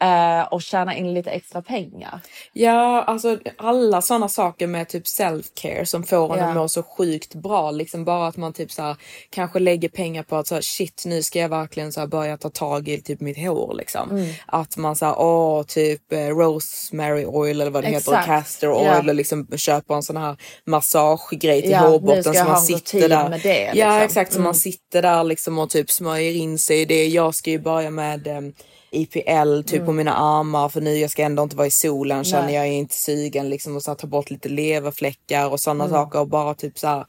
eh, 0.03 0.43
och 0.53 0.63
tjäna 0.63 0.97
in 0.97 1.15
lite 1.15 1.31
extra 1.31 1.63
pengar. 1.63 2.21
Ja, 2.53 3.03
alltså 3.03 3.39
alla 3.59 4.03
sådana 4.03 4.29
saker 4.29 4.67
med 4.67 4.89
typ 4.89 5.05
self-care 5.05 5.85
som 5.85 6.03
får 6.05 6.33
en 6.35 6.39
Ja. 6.39 6.49
att 6.49 6.57
må 6.57 6.69
så 6.69 6.83
sjukt 6.83 7.35
bra. 7.35 7.71
Liksom 7.71 8.05
bara 8.05 8.27
att 8.29 8.37
man 8.37 8.53
typ 8.53 8.73
så 8.73 8.83
här, 8.83 8.97
kanske 9.31 9.59
lägger 9.59 9.89
pengar 9.89 10.23
på 10.23 10.37
att 10.37 10.47
så 10.47 10.55
här, 10.55 10.63
shit 10.63 11.03
nu 11.07 11.23
ska 11.23 11.39
jag 11.39 11.49
verkligen 11.49 11.93
så 11.93 12.01
här, 12.01 12.07
börja 12.07 12.37
ta 12.37 12.51
tag 12.51 12.89
i 12.89 13.01
typ 13.01 13.21
mitt 13.21 13.39
hår 13.39 13.75
liksom. 13.75 14.11
Mm. 14.11 14.29
Att 14.47 14.77
man 14.77 14.97
säger 14.97 15.19
åh 15.19 15.63
typ 15.63 16.13
eh, 16.13 16.19
rosemary 16.29 17.25
oil 17.27 17.61
eller 17.61 17.71
vad 17.71 17.83
det 17.85 17.89
heter, 17.89 17.99
Exakt. 18.13 18.27
castor 18.27 18.73
oil 18.73 18.85
Ja. 18.85 18.99
och 18.99 19.15
liksom 19.15 19.47
köper 19.57 19.95
en 19.95 20.03
sån 20.03 20.17
här 20.17 20.37
massagegrej 20.67 21.63
till 21.63 21.71
Ja, 21.71 21.79
hårbotten 21.79 22.35
så 22.35 22.45
man 22.45 22.61
sitter 22.63 23.09
där. 23.09 23.29
med 23.29 23.41
det, 23.43 23.63
Ja 23.65 23.73
liksom. 23.73 24.03
exakt, 24.03 24.33
så 24.33 24.37
Mm. 24.39 24.45
man 24.45 24.55
sitter 24.55 25.03
där 25.03 25.25
liksom 25.25 25.59
och 25.59 25.71
typ 25.71 25.91
smörjer 25.91 26.33
in 26.33 26.59
sig 26.59 26.81
i 26.81 26.85
det. 26.85 27.07
Jag 27.07 27.35
ska 27.35 27.51
ju 27.51 27.59
börja 27.59 27.91
med 27.91 28.27
eh, 28.27 28.41
IPL 28.97 29.63
typ 29.63 29.75
Mm. 29.75 29.87
på 29.87 29.93
mina 29.93 30.15
armar 30.15 30.69
för 30.69 30.81
nu 30.81 30.95
jag 30.97 31.11
ska 31.11 31.23
ändå 31.23 31.43
inte 31.43 31.57
vara 31.57 31.67
i 31.67 31.71
solen 31.71 32.25
känner 32.25 32.45
Nej. 32.47 32.55
jag 32.55 32.67
är 32.67 32.73
inte 32.73 32.95
sugen 32.95 33.49
liksom 33.49 33.77
och 33.77 33.83
så 33.83 33.91
här, 33.91 33.97
ta 33.97 34.07
bort 34.07 34.31
lite 34.31 34.49
leverfläckar 34.49 35.49
och 35.51 35.61
sådana 35.61 35.85
Mm. 35.85 35.95
saker 35.95 36.21
och 36.21 36.29
bara 36.29 36.55
typ 36.55 36.79
så 36.79 36.87
här 36.87 37.05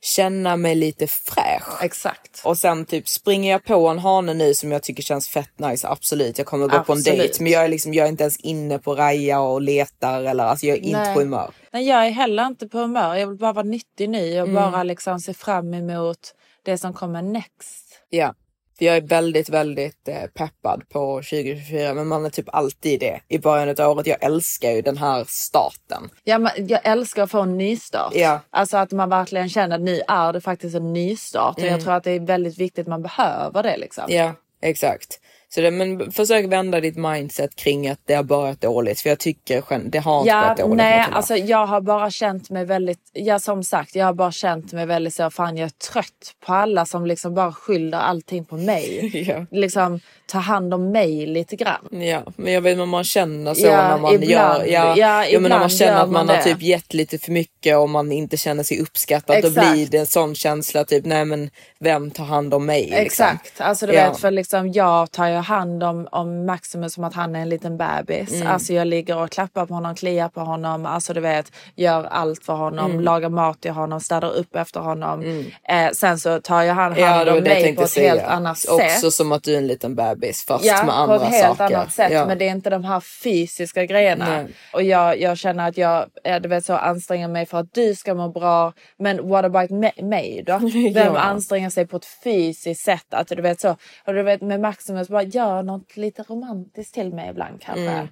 känna 0.00 0.56
mig 0.56 0.74
lite 0.74 1.06
fräsch. 1.06 1.82
Exakt. 1.82 2.40
Och 2.44 2.58
sen 2.58 2.84
typ 2.86 3.08
springer 3.08 3.50
jag 3.52 3.64
på 3.64 3.88
en 3.88 3.98
hane 3.98 4.34
nu 4.34 4.54
som 4.54 4.72
jag 4.72 4.82
tycker 4.82 5.02
känns 5.02 5.28
fett 5.28 5.58
nice, 5.58 5.88
absolut. 5.88 6.38
Jag 6.38 6.46
kommer 6.46 6.66
gå 6.68 6.70
på 6.80 6.92
en 6.92 6.98
Absolut. 6.98 7.18
dejt 7.18 7.42
men 7.42 7.52
jag 7.52 7.64
är 7.64 7.68
liksom, 7.68 7.94
jag 7.94 8.04
är 8.04 8.08
inte 8.08 8.22
ens 8.24 8.36
inne 8.36 8.78
på 8.78 8.94
Raja 8.94 9.40
och 9.40 9.60
letar 9.62 10.22
eller 10.22 10.44
alltså 10.44 10.66
jag 10.66 10.76
är 10.76 10.80
inte 10.82 10.98
Nej. 11.00 11.14
på 11.14 11.20
humör. 11.20 11.50
Nej, 11.72 11.88
jag 11.88 12.06
är 12.06 12.10
heller 12.10 12.46
inte 12.46 12.68
på 12.68 12.78
humör. 12.78 13.14
Jag 13.14 13.26
vill 13.26 13.38
bara 13.38 13.52
vara 13.52 13.66
nyttig 13.66 14.08
nu 14.10 14.40
och 14.42 14.48
Mm. 14.48 14.54
bara 14.54 14.82
liksom 14.82 15.20
se 15.20 15.34
fram 15.34 15.74
emot 15.74 16.18
det 16.64 16.78
som 16.78 16.92
kommer 16.92 17.22
next. 17.22 18.00
Ja, 18.10 18.34
för 18.78 18.84
jag 18.84 18.96
är 18.96 19.00
väldigt, 19.00 19.48
väldigt 19.48 20.08
eh, 20.08 20.22
peppad 20.34 20.88
på 20.88 21.16
2024 21.16 21.94
men 21.94 22.06
man 22.06 22.24
är 22.24 22.30
typ 22.30 22.48
alltid 22.54 23.00
det 23.00 23.20
i 23.28 23.38
början 23.38 23.68
av 23.68 23.90
året. 23.90 24.06
Jag 24.06 24.22
älskar 24.24 24.70
ju 24.70 24.82
den 24.82 24.96
här 24.96 25.24
starten. 25.28 26.10
Ja, 26.24 26.38
men 26.38 26.52
jag 26.68 26.80
älskar 26.84 27.22
att 27.22 27.30
få 27.30 27.40
en 27.40 27.58
nystart. 27.58 28.12
Ja. 28.14 28.40
Alltså 28.50 28.76
att 28.76 28.92
man 28.92 29.08
verkligen 29.08 29.48
känner 29.48 29.76
att 29.76 29.82
nu 29.82 30.00
är 30.08 30.32
det 30.32 30.40
faktiskt 30.40 30.76
en 30.76 30.92
nystart. 30.92 31.54
Och 31.56 31.58
Mm. 31.62 31.72
jag 31.72 31.82
tror 31.82 31.92
att 31.94 32.04
det 32.04 32.10
är 32.10 32.20
väldigt 32.20 32.58
viktigt, 32.58 32.86
man 32.86 33.02
behöver 33.02 33.62
det 33.62 33.76
liksom. 33.76 34.04
Ja, 34.08 34.32
exakt. 34.62 35.20
Så 35.54 35.60
det, 35.60 35.70
men 35.70 36.12
försök 36.12 36.44
vända 36.46 36.80
ditt 36.80 36.96
mindset 36.96 37.56
kring 37.56 37.88
att 37.88 38.00
det 38.06 38.14
har 38.14 38.22
börjat 38.22 38.60
dåligt 38.60 39.00
för 39.00 39.08
jag 39.08 39.18
tycker 39.18 39.62
det 39.84 39.98
har 39.98 40.20
inte 40.20 40.28
Ja, 40.28 40.40
börjat 40.40 40.56
dåligt. 40.58 40.76
nej, 40.76 40.98
Matilda. 40.98 41.16
alltså 41.16 41.36
jag 41.36 41.66
har 41.66 41.80
bara 41.80 42.10
känt 42.10 42.50
mig 42.50 42.64
väldigt, 42.64 42.98
ja 43.12 43.38
som 43.38 43.62
sagt, 43.64 43.94
jag 43.94 44.06
har 44.06 44.12
bara 44.12 44.32
känt 44.32 44.72
mig 44.72 44.86
väldigt 44.86 45.14
så, 45.14 45.30
fan 45.30 45.56
jag 45.56 45.66
är 45.66 45.92
trött 45.92 46.34
på 46.46 46.54
alla 46.54 46.86
som 46.86 47.06
liksom 47.06 47.34
bara 47.34 47.52
skyller 47.52 47.98
allting 47.98 48.44
på 48.44 48.56
mig. 48.56 49.10
Ja. 49.28 49.46
Liksom 49.50 50.00
ta 50.26 50.38
hand 50.38 50.74
om 50.74 50.90
mig 50.90 51.26
lite 51.26 51.56
grann. 51.56 51.88
Ja, 51.90 52.22
men 52.36 52.52
jag 52.52 52.60
vet 52.60 52.78
när 52.78 52.86
man 52.86 53.04
känner 53.04 53.54
så 53.54 53.66
Ja, 53.66 53.88
när 53.88 53.98
man 53.98 54.14
ibland. 54.14 54.28
gör, 54.66 54.72
ja, 54.72 54.94
Ja, 54.96 55.26
ja, 55.26 55.40
men 55.40 55.50
när 55.50 55.58
man 55.58 55.68
känner 55.68 56.00
att 56.02 56.10
man 56.10 56.26
man 56.26 56.36
har 56.36 56.42
typ 56.42 56.62
gett 56.62 56.94
lite 56.94 57.18
för 57.18 57.32
mycket 57.32 57.76
och 57.76 57.90
man 57.90 58.12
inte 58.12 58.36
känner 58.36 58.62
sig 58.62 58.80
uppskattad, 58.80 59.42
då 59.42 59.48
Exakt. 59.48 59.72
blir 59.72 59.86
det 59.86 59.98
en 59.98 60.06
sån 60.06 60.34
känsla 60.34 60.84
typ, 60.84 61.04
nej 61.04 61.24
men 61.24 61.50
vem 61.80 62.10
tar 62.10 62.24
hand 62.24 62.54
om 62.54 62.66
mig? 62.66 62.82
liksom? 62.82 62.96
Exakt, 63.06 63.60
alltså 63.60 63.86
du 63.86 63.92
Ja. 63.92 64.08
vet 64.10 64.20
för 64.20 64.30
liksom 64.30 64.72
jag 64.72 65.10
tar 65.12 65.28
ju 65.28 65.34
hand 65.44 65.82
om, 65.82 66.08
om 66.12 66.46
Maximus 66.46 66.94
som 66.94 67.04
att 67.04 67.14
han 67.14 67.36
är 67.36 67.40
en 67.40 67.48
liten 67.48 67.76
bebis. 67.76 68.32
Mm. 68.32 68.46
Alltså 68.46 68.72
jag 68.72 68.86
ligger 68.86 69.16
och 69.18 69.30
klappar 69.30 69.66
på 69.66 69.74
honom, 69.74 69.94
kliar 69.94 70.28
på 70.28 70.40
honom, 70.40 70.86
alltså 70.86 71.14
du 71.14 71.20
vet 71.20 71.52
gör 71.74 72.04
allt 72.04 72.44
för 72.44 72.52
honom, 72.52 72.90
Mm. 72.90 73.00
lagar 73.04 73.28
mat 73.28 73.60
till 73.60 73.70
honom, 73.70 74.00
städar 74.00 74.34
upp 74.36 74.56
efter 74.56 74.80
honom. 74.80 75.44
Eh, 75.68 75.90
sen 75.92 76.18
så 76.18 76.40
tar 76.40 76.66
han 76.66 76.76
hand 76.76 76.98
Ja, 76.98 77.10
var 77.16 77.20
om 77.28 77.34
jag 77.34 77.44
mig 77.44 77.76
på 77.76 77.82
ett 77.82 77.90
säga. 77.90 78.08
helt 78.14 78.24
annat 78.24 78.58
sätt. 78.58 78.70
Också 78.96 79.10
som 79.10 79.32
att 79.32 79.42
du 79.42 79.54
är 79.54 79.58
en 79.58 79.66
liten 79.66 79.94
bebis 79.94 80.44
fast 80.46 80.64
Ja, 80.64 80.84
med 80.86 80.98
andra 80.98 81.18
på 81.18 81.24
ett 81.24 81.30
helt 81.30 81.58
saker. 81.58 81.74
annat 81.76 81.92
sätt. 81.92 82.12
Ja. 82.12 82.26
Men 82.26 82.38
det 82.38 82.44
är 82.48 82.50
inte 82.50 82.70
de 82.70 82.84
här 82.84 83.00
fysiska 83.00 83.84
grejerna. 83.84 84.26
Nej. 84.28 84.46
Och 84.72 84.82
jag, 84.82 85.20
jag 85.20 85.38
känner 85.38 85.68
att 85.68 85.76
jag 85.76 86.06
eh, 86.24 86.40
du 86.40 86.48
vet, 86.48 86.64
så 86.64 86.72
anstränger 86.74 87.28
mig 87.28 87.46
för 87.46 87.58
att 87.58 87.74
du 87.74 87.94
ska 87.94 88.14
må 88.14 88.28
bra. 88.28 88.72
Men 88.98 89.28
what 89.28 89.44
about 89.44 89.70
mig 90.02 90.42
då? 90.46 90.58
Vem 90.94 91.14
Ja. 91.14 91.18
anstränger 91.18 91.70
sig 91.70 91.86
på 91.86 91.96
ett 91.96 92.06
fysiskt 92.24 92.84
sätt? 92.84 93.06
Att 93.10 93.28
du 93.28 93.42
vet 93.42 93.60
så. 93.60 93.76
Och 94.06 94.14
du 94.14 94.22
vet 94.22 94.40
med 94.42 94.60
Maximus 94.60 95.08
bara 95.08 95.22
gör 95.24 95.62
något 95.62 95.96
lite 95.96 96.22
romantiskt 96.22 96.94
till 96.94 97.12
mig 97.14 97.30
ibland 97.30 97.62
kanske. 97.62 97.90
Mm. 97.90 98.08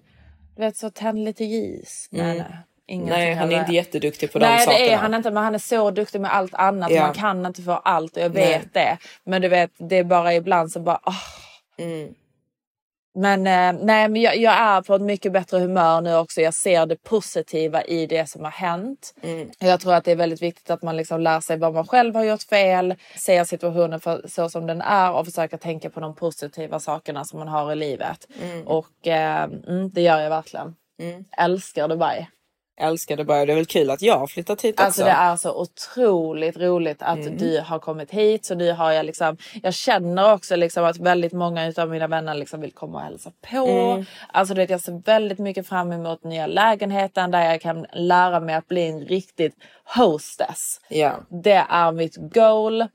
Du 0.56 0.62
vet 0.62 0.76
så 0.76 0.90
tänd 0.90 1.24
lite 1.24 1.44
ljus. 1.44 2.08
Nej, 2.10 2.22
Mm. 2.24 2.36
nej. 2.36 2.56
Ingenting 2.86 3.14
Nej, 3.18 3.34
han 3.34 3.52
är 3.52 3.58
inte 3.60 3.72
jätteduktig 3.72 4.32
på 4.32 4.38
de 4.38 4.46
Nej 4.46 4.58
sakerna. 4.60 4.78
det 4.78 4.92
är 4.92 4.96
han 4.96 5.14
inte 5.14 5.30
men 5.30 5.42
han 5.44 5.54
är 5.54 5.58
så 5.58 5.90
duktig 5.90 6.20
med 6.20 6.34
allt 6.34 6.54
annat. 6.54 6.90
Ja. 6.90 7.02
Man 7.02 7.14
kan 7.14 7.46
inte 7.46 7.62
få 7.62 7.72
allt 7.72 8.16
och 8.16 8.22
jag 8.22 8.30
vet 8.30 8.50
Nej. 8.50 8.68
det. 8.72 8.98
Men 9.24 9.42
du 9.42 9.48
vet 9.48 9.70
det 9.78 9.96
är 9.96 10.04
bara 10.04 10.34
ibland 10.34 10.72
så 10.72 10.80
bara 10.80 11.00
åh. 11.06 11.14
Mm. 11.78 12.14
Men, 13.14 13.46
eh, 13.46 13.84
nej, 13.84 14.08
men 14.08 14.22
jag, 14.22 14.36
jag 14.36 14.54
är 14.54 14.82
på 14.82 14.94
ett 14.94 15.02
mycket 15.02 15.32
bättre 15.32 15.58
humör 15.58 16.00
nu 16.00 16.16
också. 16.16 16.40
Jag 16.40 16.54
ser 16.54 16.86
det 16.86 16.96
positiva 16.96 17.84
i 17.84 18.06
det 18.06 18.28
som 18.28 18.44
har 18.44 18.50
hänt. 18.50 19.14
Mm. 19.22 19.50
Jag 19.58 19.80
tror 19.80 19.94
att 19.94 20.04
det 20.04 20.12
är 20.12 20.16
väldigt 20.16 20.42
viktigt 20.42 20.70
att 20.70 20.82
man 20.82 20.96
liksom 20.96 21.20
lär 21.20 21.40
sig 21.40 21.56
vad 21.58 21.74
man 21.74 21.86
själv 21.86 22.14
har 22.14 22.24
gjort 22.24 22.42
fel, 22.42 22.94
ser 23.16 23.44
situationen 23.44 24.00
för, 24.00 24.24
så 24.28 24.48
som 24.48 24.66
den 24.66 24.80
är 24.80 25.12
och 25.12 25.26
försöker 25.26 25.56
tänka 25.56 25.90
på 25.90 26.00
de 26.00 26.14
positiva 26.14 26.78
sakerna 26.78 27.24
som 27.24 27.38
man 27.38 27.48
har 27.48 27.72
i 27.72 27.76
livet. 27.76 28.28
Mm. 28.42 28.66
Och 28.66 29.06
eh, 29.06 29.42
mm, 29.42 29.90
det 29.90 30.02
gör 30.02 30.20
jag 30.20 30.30
verkligen. 30.30 30.74
Mm. 31.00 31.24
Älskar 31.38 31.88
Dubai. 31.88 32.26
Älskar 32.80 33.16
Dubai. 33.16 33.46
Det 33.46 33.52
är 33.52 33.56
väl 33.56 33.66
kul 33.66 33.90
att 33.90 34.02
jag 34.02 34.18
har 34.18 34.26
flyttat 34.26 34.62
hit 34.62 34.80
Alltså 34.80 35.02
också. 35.02 35.10
det 35.10 35.16
är 35.16 35.36
så 35.36 35.60
otroligt 35.60 36.56
roligt 36.56 37.02
att 37.02 37.18
Mm. 37.18 37.36
du 37.38 37.60
har 37.60 37.78
kommit 37.78 38.10
hit. 38.10 38.44
Så 38.44 38.54
nu 38.54 38.72
har 38.72 38.92
jag 38.92 39.06
liksom, 39.06 39.36
jag 39.62 39.74
känner 39.74 40.32
också 40.32 40.56
liksom 40.56 40.84
att 40.84 40.98
väldigt 40.98 41.32
många 41.32 41.72
av 41.76 41.88
mina 41.90 42.06
vänner 42.06 42.34
liksom 42.34 42.60
vill 42.60 42.72
komma 42.72 42.98
och 42.98 43.04
hälsa 43.04 43.30
på. 43.50 43.66
Mm. 43.66 44.04
Alltså 44.32 44.54
det, 44.54 44.70
jag 44.70 44.80
ser 44.80 45.02
väldigt 45.04 45.38
mycket 45.38 45.68
fram 45.68 45.92
emot 45.92 46.24
nya 46.24 46.46
lägenheten 46.46 47.30
där 47.30 47.50
jag 47.50 47.60
kan 47.60 47.86
lära 47.92 48.40
mig 48.40 48.54
att 48.54 48.68
bli 48.68 48.88
en 48.88 49.00
riktigt 49.00 49.54
hostess. 49.96 50.80
Ja. 50.88 51.12
Det 51.42 51.64
är 51.68 51.92
mitt 51.92 52.16
goal. 52.16 52.88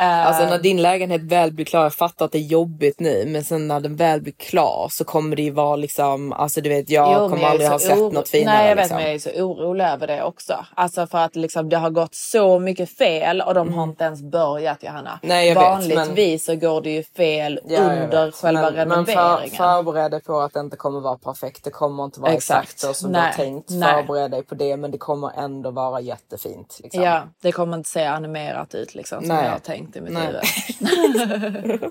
Eh, 0.00 0.26
Alltså 0.26 0.44
när 0.44 0.58
din 0.58 0.82
lägenhet 0.82 1.22
väl 1.22 1.52
blir 1.52 1.64
klar, 1.64 1.82
jag 1.82 1.94
fattar 1.94 2.24
att 2.24 2.32
det 2.32 2.38
är 2.38 2.42
jobbigt 2.42 3.00
nu 3.00 3.24
men 3.26 3.44
sen 3.44 3.68
när 3.68 3.80
den 3.80 3.96
väl 3.96 4.20
blir 4.22 4.32
klar 4.32 4.88
så 4.90 5.04
kommer 5.04 5.36
det 5.36 5.42
ju 5.42 5.50
vara 5.50 5.76
liksom, 5.76 6.32
alltså 6.32 6.60
du 6.60 6.68
vet 6.68 6.90
jag 6.90 7.12
Jo, 7.14 7.20
men 7.20 7.28
kommer 7.30 7.42
jag 7.42 7.50
aldrig 7.50 7.68
ha 7.70 7.78
sett 7.78 7.98
oro- 7.98 8.12
något 8.12 8.28
finare. 8.28 8.56
Nej 8.56 8.68
jag 8.68 8.76
vet 8.76 8.82
liksom. 8.84 8.96
men 8.96 9.04
jag 9.06 9.14
är 9.14 9.18
så 9.18 9.30
orolig 9.30 9.84
över 9.84 10.06
det 10.06 10.22
också. 10.22 10.64
Alltså 10.74 11.06
för 11.06 11.18
att 11.18 11.36
liksom 11.36 11.68
det 11.68 11.76
har 11.76 11.90
gått 11.90 12.14
så 12.14 12.58
mycket 12.58 12.90
fel 12.90 13.40
och 13.40 13.54
de 13.54 13.72
har 13.74 13.82
inte 13.84 14.04
ens 14.04 14.22
börjat 14.22 14.82
Johanna. 14.82 15.10
Mm. 15.10 15.18
Nej, 15.22 15.48
jag 15.48 15.54
vet, 15.54 15.62
Vanligtvis 15.64 16.44
så 16.44 16.56
går 16.56 16.80
det 16.80 16.90
ju 16.90 17.02
fel 17.02 17.60
Ja, 17.64 17.78
under 17.80 18.30
själva 18.30 18.62
men, 18.62 18.74
Men 18.88 19.04
renoveringen. 19.06 19.50
för, 19.50 19.56
förbered 19.56 20.10
dig 20.10 20.22
på 20.22 20.40
att 20.40 20.52
det 20.52 20.60
inte 20.60 20.76
kommer 20.76 21.00
vara 21.00 21.18
perfekt. 21.18 21.64
Det 21.64 21.70
kommer 21.70 22.04
inte 22.04 22.20
vara 22.20 22.32
exakt, 22.32 22.62
Exakt. 22.72 22.80
så 22.80 22.94
som 23.02 23.12
Nej, 23.12 23.20
du 23.20 23.26
har 23.26 23.32
tänkt. 23.50 23.70
nej. 23.70 23.92
Förbered 24.06 24.30
dig 24.30 24.42
på 24.42 24.54
det 24.54 24.76
men 24.76 24.90
det 24.90 24.98
kommer 24.98 25.30
ändå 25.38 25.70
vara 25.70 26.00
jättefint. 26.00 26.78
Liksom. 26.82 27.02
Ja, 27.02 27.22
det 27.42 27.52
kommer 27.52 27.76
inte 27.76 27.90
se 27.90 28.04
animerat 28.04 28.74
ut 28.74 28.94
liksom 28.94 29.18
som 29.20 29.28
Nej. 29.28 29.44
jag 29.44 29.52
har 29.52 29.58
tänkt 29.58 29.77
i 29.78 30.00
mitt 30.00 30.12
Nej. 30.12 30.26
huvud. 30.26 31.80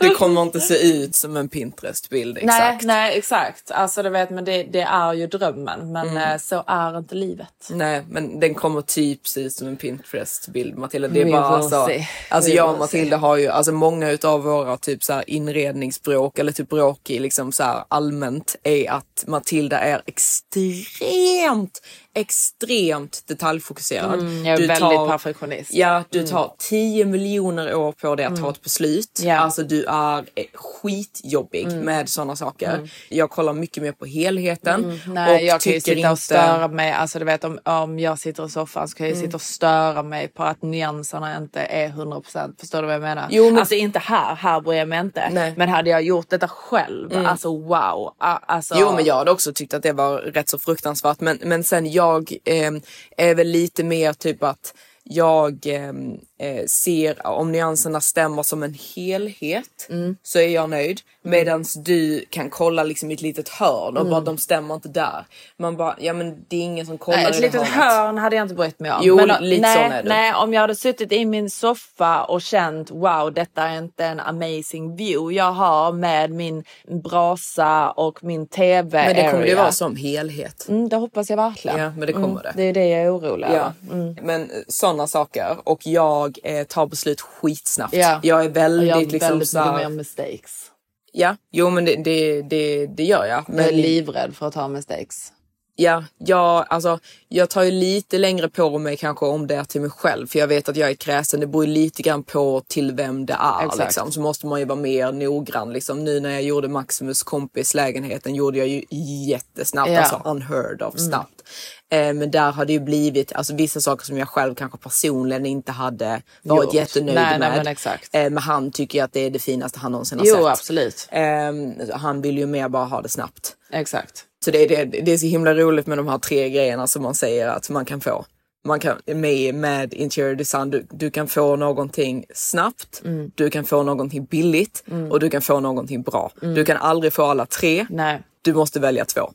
Det 0.00 0.08
kommer 0.10 0.42
inte 0.42 0.60
se 0.60 0.74
ut 0.74 1.14
som 1.14 1.36
en 1.36 1.48
Pinterest-bild 1.48 2.36
exakt. 2.38 2.84
Nej, 2.84 2.96
nej 3.08 3.18
exakt. 3.18 3.70
Alltså 3.70 4.02
du 4.02 4.08
vet 4.10 4.30
men 4.30 4.44
det, 4.44 4.62
det 4.62 4.80
är 4.80 5.12
ju 5.12 5.26
drömmen 5.26 5.92
men 5.92 6.08
Mm. 6.08 6.16
eh, 6.32 6.38
så 6.38 6.64
är 6.66 6.98
inte 6.98 7.14
livet. 7.14 7.68
Nej, 7.70 8.02
men 8.08 8.40
den 8.40 8.54
kommer 8.54 8.80
typ 8.80 9.26
se 9.28 9.40
ut 9.40 9.52
som 9.52 9.68
en 9.68 9.76
Pinterest-bild 9.76 10.78
Matilda. 10.78 11.08
Det 11.08 11.22
är 11.22 11.32
bara 11.32 11.44
alltså, 11.46 11.88
alltså 12.28 12.50
jag 12.50 12.72
och 12.72 12.78
Matilda 12.78 13.16
har 13.16 13.36
ju, 13.36 13.48
alltså 13.48 13.72
många 13.72 14.10
utav 14.10 14.42
våra 14.42 14.76
typ 14.76 15.02
så 15.04 15.22
inredningsbråk 15.26 16.38
eller 16.38 16.52
typ 16.52 16.68
bråk 16.68 17.10
i 17.10 17.18
liksom 17.18 17.52
så 17.52 17.62
allmänt 17.88 18.56
är 18.62 18.90
att 18.90 19.24
Matilda 19.26 19.78
är 19.78 20.02
extremt, 20.06 21.82
extremt 22.20 23.22
detaljfokuserad. 23.28 24.14
Mm, 24.20 24.44
jag 24.46 24.54
är 24.62 24.68
väldigt 24.68 25.08
perfektionist. 25.10 25.74
Ja, 25.74 26.04
du 26.10 26.18
Mm. 26.18 26.30
tar 26.30 26.52
10 26.58 27.04
miljoner 27.04 27.74
år 27.74 27.92
på 27.92 28.14
dig 28.16 28.26
att 28.26 28.34
ta 28.36 28.38
Mm. 28.38 28.50
ett 28.50 28.62
beslut. 28.62 29.20
Ja. 29.22 29.36
Alltså 29.38 29.62
du 29.62 29.84
är 29.84 30.24
skitjobbig 30.54 31.66
Mm. 31.66 31.78
med 31.78 32.08
sådana 32.08 32.36
saker. 32.36 32.74
Mm. 32.74 32.88
Jag 33.08 33.30
kollar 33.30 33.52
mycket 33.52 33.82
mer 33.82 33.92
på 33.92 34.04
helheten. 34.06 34.84
Mm, 34.84 34.98
nej, 35.06 35.34
och 35.34 35.42
jag 35.42 35.60
kan 35.60 35.72
ju 35.72 35.80
sitta 35.80 36.10
och 36.10 36.18
störa 36.18 36.68
mig. 36.68 36.92
Alltså 36.92 37.18
du 37.18 37.24
vet 37.24 37.44
om, 37.44 37.58
om 37.64 37.98
jag 37.98 38.18
sitter 38.18 38.46
i 38.46 38.50
soffan 38.50 38.88
så 38.88 38.96
kan 38.96 39.06
jag 39.06 39.10
ju 39.14 39.18
Mm. 39.18 39.26
sitta 39.26 39.36
och 39.36 39.42
störa 39.42 40.02
mig 40.02 40.28
på 40.28 40.42
att 40.42 40.62
nyanserna 40.62 41.36
inte 41.36 41.60
är 41.60 41.88
100%. 41.88 42.60
Förstår 42.60 42.80
du 42.82 42.86
vad 42.86 42.94
jag 42.94 43.02
menar? 43.02 43.26
Jo, 43.30 43.44
men- 43.44 43.58
Alltså 43.58 43.74
inte 43.74 43.98
här, 43.98 44.34
här 44.34 44.60
bryr 44.60 44.76
jag 44.78 44.88
mig 44.88 45.00
inte. 45.00 45.28
Nej. 45.32 45.54
Men 45.56 45.68
hade 45.68 45.90
jag 45.90 46.02
gjort 46.02 46.30
detta 46.30 46.48
själv, 46.48 47.26
alltså 47.26 47.58
wow. 47.58 48.14
Alltså, 48.18 48.74
Jo 48.78 48.92
men 48.92 49.04
jag 49.04 49.14
hade 49.14 49.30
också 49.30 49.52
tyckt 49.52 49.74
att 49.74 49.82
det 49.82 49.92
var 49.92 50.18
rätt 50.18 50.48
så 50.48 50.58
fruktansvärt 50.58 51.20
men, 51.20 51.38
men 51.42 51.64
sen 51.64 51.92
jag 51.92 52.07
eh, 52.44 52.72
är 53.16 53.34
väl 53.34 53.48
lite 53.48 53.84
mer 53.84 54.12
typ 54.12 54.42
att 54.42 54.74
jag, 55.04 55.66
eh, 55.66 55.92
eh, 56.38 56.64
ser 56.66 57.26
om 57.26 57.52
nyanserna 57.52 58.00
stämmer 58.00 58.42
som 58.42 58.62
en 58.62 58.74
helhet 58.96 59.88
så 60.22 60.38
är 60.38 60.48
jag 60.48 60.70
nöjd. 60.70 61.00
Medans 61.22 61.74
du 61.74 62.24
kan 62.30 62.50
kolla 62.50 62.84
liksom 62.84 63.10
i 63.10 63.14
ett 63.14 63.20
litet 63.22 63.48
hörn 63.48 63.96
och 63.96 64.00
Mm. 64.00 64.10
bara 64.10 64.20
de 64.20 64.38
stämmer 64.38 64.74
inte 64.74 64.88
där. 64.88 65.24
Man 65.56 65.76
bara, 65.76 65.96
ja 66.00 66.12
men 66.12 66.44
det 66.48 66.56
är 66.56 66.60
ingen 66.60 66.86
som 66.86 66.98
kollar 66.98 67.18
Nej, 67.18 67.26
ett 67.30 67.40
litet 67.40 67.62
hörnet. 67.62 67.92
hörn 67.92 68.18
hade 68.18 68.36
jag 68.36 68.44
inte 68.44 68.54
brytt 68.54 68.80
mig 68.80 68.92
om. 68.92 68.98
Jo, 69.02 69.16
Men, 69.16 69.44
lite 69.48 69.62
nej, 69.62 69.76
sån 69.76 69.92
är 69.92 70.02
du. 70.02 70.08
Nej, 70.08 70.34
om 70.34 70.54
jag 70.54 70.60
hade 70.60 70.74
suttit 70.74 71.12
i 71.12 71.24
min 71.24 71.50
soffa 71.50 72.24
och 72.24 72.42
känt 72.42 72.90
wow, 72.90 73.32
detta 73.34 73.62
är 73.62 73.78
inte 73.78 74.04
en 74.04 74.20
amazing 74.20 74.96
view 74.96 75.34
jag 75.36 75.52
har 75.52 75.92
med 75.92 76.30
min 76.30 76.64
brasa 77.02 77.90
och 77.90 78.24
min 78.24 78.46
TV 78.46 79.04
Men 79.06 79.14
det 79.16 79.22
kommer 79.30 79.32
det 79.44 79.50
area. 79.52 79.56
vara 79.62 79.72
som 79.72 79.96
helhet. 79.96 80.66
Mm, 80.68 80.88
det 80.88 80.96
hoppas 80.96 81.30
jag 81.30 81.36
verkligen. 81.36 81.78
Ja, 81.78 81.90
men 81.96 82.06
det 82.06 82.12
kommer 82.12 82.26
mm, 82.28 82.42
det. 82.42 82.52
Det 82.56 82.62
är 82.62 82.72
det 82.72 82.88
jag 82.88 83.00
är 83.02 83.16
orolig 83.16 83.46
Ja, 83.50 83.72
över. 83.92 84.16
men 84.22 84.50
sådana 84.68 85.06
saker 85.06 85.56
och 85.64 85.86
jag 85.86 86.27
eh, 86.42 86.66
tar 86.66 86.86
beslut 86.86 87.20
skitsnabbt. 87.20 87.94
Ja. 87.94 88.20
Jag 88.22 88.44
är 88.44 88.48
väldigt 88.48 88.88
jag 88.88 88.94
har 88.94 89.02
liksom 89.02 89.28
väldigt 89.28 89.48
så 89.48 89.58
här- 89.58 89.88
mistakes. 89.88 90.70
Ja, 91.12 91.36
jo 91.52 91.70
men 91.70 91.84
det, 91.84 91.96
det, 91.96 92.42
det, 92.42 92.86
det 92.86 93.04
gör 93.04 93.26
jag. 93.26 93.44
Men 93.48 93.56
Jag 93.58 93.68
är 93.68 93.72
livrädd 93.72 94.36
för 94.36 94.48
att 94.48 94.54
ta 94.54 94.68
mistakes. 94.68 95.32
Ja, 95.80 96.04
jag, 96.18 96.66
alltså, 96.68 96.98
jag 97.28 97.50
tar 97.50 97.62
ju 97.62 97.70
lite 97.70 98.18
längre 98.18 98.48
på 98.48 98.78
mig 98.78 98.96
kanske 98.96 99.26
om 99.26 99.46
det 99.46 99.54
är 99.54 99.64
till 99.64 99.80
mig 99.80 99.90
själv. 99.90 100.26
För 100.26 100.38
jag 100.38 100.46
vet 100.46 100.68
att 100.68 100.76
jag 100.76 100.90
är 100.90 100.94
kräsen. 100.94 101.40
Det 101.40 101.46
beror 101.46 101.64
ju 101.66 101.70
lite 101.72 102.02
grann 102.02 102.22
på 102.22 102.62
till 102.68 102.92
vem 102.92 103.26
det 103.26 103.32
är. 103.40 103.78
Liksom. 103.84 104.12
Så 104.12 104.20
måste 104.20 104.46
man 104.46 104.58
ju 104.60 104.64
vara 104.66 104.78
mer 104.78 105.12
noggrann. 105.12 105.72
Liksom. 105.72 106.04
Nu 106.04 106.20
när 106.20 106.30
jag 106.30 106.42
gjorde 106.42 106.68
Maximus 106.68 107.22
kompis 107.22 107.74
lägenheten 107.74 108.34
gjorde 108.34 108.58
jag 108.58 108.68
ju 108.68 108.82
jättesnabbt. 109.28 109.90
Ja. 109.90 109.98
Alltså 110.00 110.20
unheard 110.24 110.82
of 110.82 110.94
Mm. 110.94 111.08
snabbt. 111.10 111.42
Eh, 111.90 112.12
men 112.14 112.30
där 112.30 112.52
har 112.52 112.64
det 112.64 112.72
ju 112.72 112.80
blivit 112.80 113.32
alltså, 113.32 113.54
vissa 113.54 113.80
saker 113.80 114.04
som 114.06 114.18
jag 114.18 114.28
själv 114.28 114.54
kanske 114.54 114.78
personligen 114.78 115.46
inte 115.46 115.72
hade 115.72 116.22
varit 116.42 116.64
Gjort. 116.64 116.74
jättenöjd 116.74 117.14
Nej, 117.14 117.38
nej, 117.38 117.48
med. 117.48 117.56
men 117.58 117.66
exakt. 117.66 118.08
Eh, 118.14 118.22
men 118.30 118.38
han 118.38 118.70
tycker 118.70 118.98
ju 118.98 119.04
att 119.04 119.12
det 119.12 119.20
är 119.20 119.30
det 119.30 119.38
finaste 119.38 119.78
han 119.78 119.92
någonsin 119.92 120.18
har 120.18 120.26
Jo, 120.26 120.34
sett. 120.34 120.44
absolut. 120.46 121.08
Eh, 121.10 121.92
han 121.98 122.20
vill 122.22 122.38
ju 122.38 122.46
mer 122.46 122.68
bara 122.68 122.84
ha 122.84 123.02
det 123.02 123.08
snabbt. 123.08 123.54
Exakt. 123.72 124.24
Så 124.44 124.50
det 124.50 124.62
är, 124.62 124.86
det, 124.86 125.00
det 125.00 125.12
är 125.12 125.18
så 125.18 125.26
himla 125.26 125.54
roligt 125.54 125.86
med 125.86 125.98
de 125.98 126.08
här 126.08 126.18
tre 126.18 126.50
grejerna 126.50 126.86
som 126.86 127.02
man 127.02 127.14
säger 127.14 127.48
att 127.48 127.70
man 127.70 127.84
kan 127.84 128.00
få. 128.00 128.24
Man 128.66 128.80
kan, 128.80 128.96
med, 129.06 129.54
med 129.54 129.94
interior 129.94 130.34
design, 130.34 130.70
du, 130.70 130.86
du 130.90 131.10
kan 131.10 131.28
få 131.28 131.56
någonting 131.56 132.24
snabbt, 132.34 133.02
Mm. 133.04 133.30
du 133.34 133.50
kan 133.50 133.64
få 133.64 133.82
någonting 133.82 134.24
billigt 134.24 134.84
Mm. 134.90 135.10
och 135.12 135.20
du 135.20 135.30
kan 135.30 135.42
få 135.42 135.60
någonting 135.60 136.02
bra. 136.02 136.30
Mm. 136.42 136.54
Du 136.54 136.64
kan 136.64 136.76
aldrig 136.76 137.12
få 137.12 137.24
alla 137.24 137.46
tre. 137.46 137.86
Nej. 137.90 138.20
Du 138.42 138.54
måste 138.54 138.80
välja 138.80 139.04
två. 139.04 139.30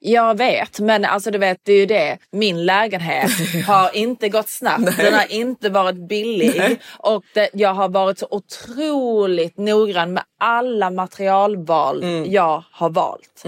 Jag 0.00 0.38
vet, 0.38 0.80
men 0.80 1.04
alltså 1.04 1.30
du 1.30 1.38
vet, 1.38 1.58
det 1.62 1.72
är 1.72 1.76
ju 1.80 1.86
det. 1.86 2.18
Min 2.32 2.64
lägenhet 2.66 3.30
har 3.66 3.96
inte 3.96 4.28
gått 4.28 4.48
snabbt. 4.48 4.96
Den 4.96 5.14
har 5.14 5.32
inte 5.32 5.68
varit 5.70 6.08
billig. 6.08 6.54
Nej. 6.58 6.80
Och 6.98 7.22
det, 7.34 7.48
jag 7.52 7.74
har 7.74 7.88
varit 7.88 8.18
så 8.18 8.26
otroligt 8.30 9.56
noggrann 9.58 10.12
med 10.12 10.22
alla 10.40 10.90
materialval 10.90 12.02
Mm. 12.02 12.32
jag 12.32 12.64
har 12.72 12.90
valt. 12.90 13.42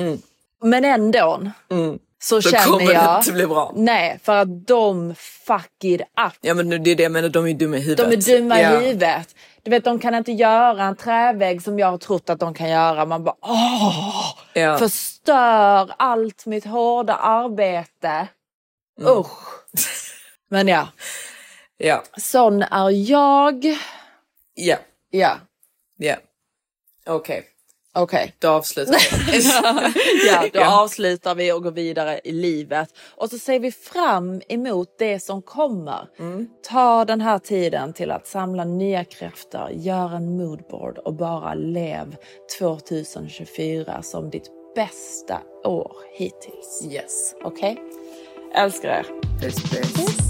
Men 0.63 0.85
ändå 0.85 1.51
så 2.23 2.35
Då 2.35 2.41
känner 2.43 2.65
kommer 2.65 2.87
det 2.87 2.93
jag... 2.93 3.19
inte 3.21 3.33
bli 3.33 3.47
bra. 3.47 3.73
Nej, 3.77 4.19
för 4.23 4.37
att 4.37 4.67
de 4.67 5.15
fuck 5.15 5.85
it 5.85 6.01
up. 6.01 6.33
Ja 6.41 6.55
men 6.55 6.69
det 6.83 6.91
är 6.91 6.95
det 6.95 7.03
jag 7.03 7.13
menar, 7.13 7.29
de 7.29 7.47
är 7.47 7.55
dumma 7.55 7.77
i 7.77 7.81
huvudet. 7.81 8.11
De 8.11 8.17
är 8.17 8.39
dumma 8.39 8.61
Ja. 8.61 8.81
i 8.81 8.85
huvudet. 8.85 9.35
Du 9.63 9.71
vet, 9.71 9.85
de 9.85 9.99
kan 9.99 10.15
inte 10.15 10.33
göra 10.33 10.85
en 10.85 10.97
trävägg 10.97 11.63
som 11.63 11.79
jag 11.79 11.91
har 11.91 11.99
trott 11.99 12.31
att 12.31 12.41
de 12.41 12.55
kan 12.55 12.69
göra. 12.71 13.05
Man 13.07 13.25
bara 13.25 13.35
åh! 13.43 14.35
Ja. 14.55 14.79
Förstör 14.79 15.93
allt 15.97 16.47
mitt 16.47 16.65
hårda 16.65 17.15
arbete. 17.15 18.29
Mm. 19.01 19.13
Usch. 19.19 19.39
Men 20.51 20.69
ja, 20.69 20.89
Ja. 21.77 22.03
sån 22.17 22.63
är 22.63 22.91
jag. 22.91 23.65
Ja. 24.55 24.77
Ja. 25.11 25.37
Ja. 25.97 26.17
Okej. 27.07 27.45
Okej. 27.95 28.34
Då 28.38 28.49
avslutar 28.49 28.99
vi. 29.32 30.26
ja, 30.28 30.49
då 30.53 30.64
avslutar 30.64 31.34
vi 31.34 31.53
och 31.53 31.62
går 31.62 31.70
vidare 31.70 32.20
i 32.24 32.32
livet. 32.32 32.88
Och 33.16 33.30
så 33.30 33.38
ser 33.38 33.61
vi 33.61 33.72
fram 33.72 34.41
emot 34.49 34.88
det 34.99 35.20
som 35.20 35.43
kommer. 35.43 36.09
Mm. 36.18 36.49
Ta 36.68 37.05
den 37.05 37.20
här 37.20 37.38
tiden 37.38 37.93
till 37.93 38.11
att 38.11 38.26
samla 38.26 38.64
nya 38.64 39.05
krafter, 39.05 39.70
gör 39.72 40.14
en 40.14 40.36
moodboard 40.36 40.99
och 40.99 41.14
bara 41.14 41.55
lev 41.55 42.16
2024 42.59 44.03
som 44.03 44.30
ditt 44.30 44.51
bästa 44.74 45.41
år 45.64 45.93
hittills. 46.12 46.88
Yes. 46.91 47.34
Okej? 47.45 47.82
Älskar 48.55 48.88
er. 48.88 49.07
Puss 49.41 49.70
puss. 49.70 50.30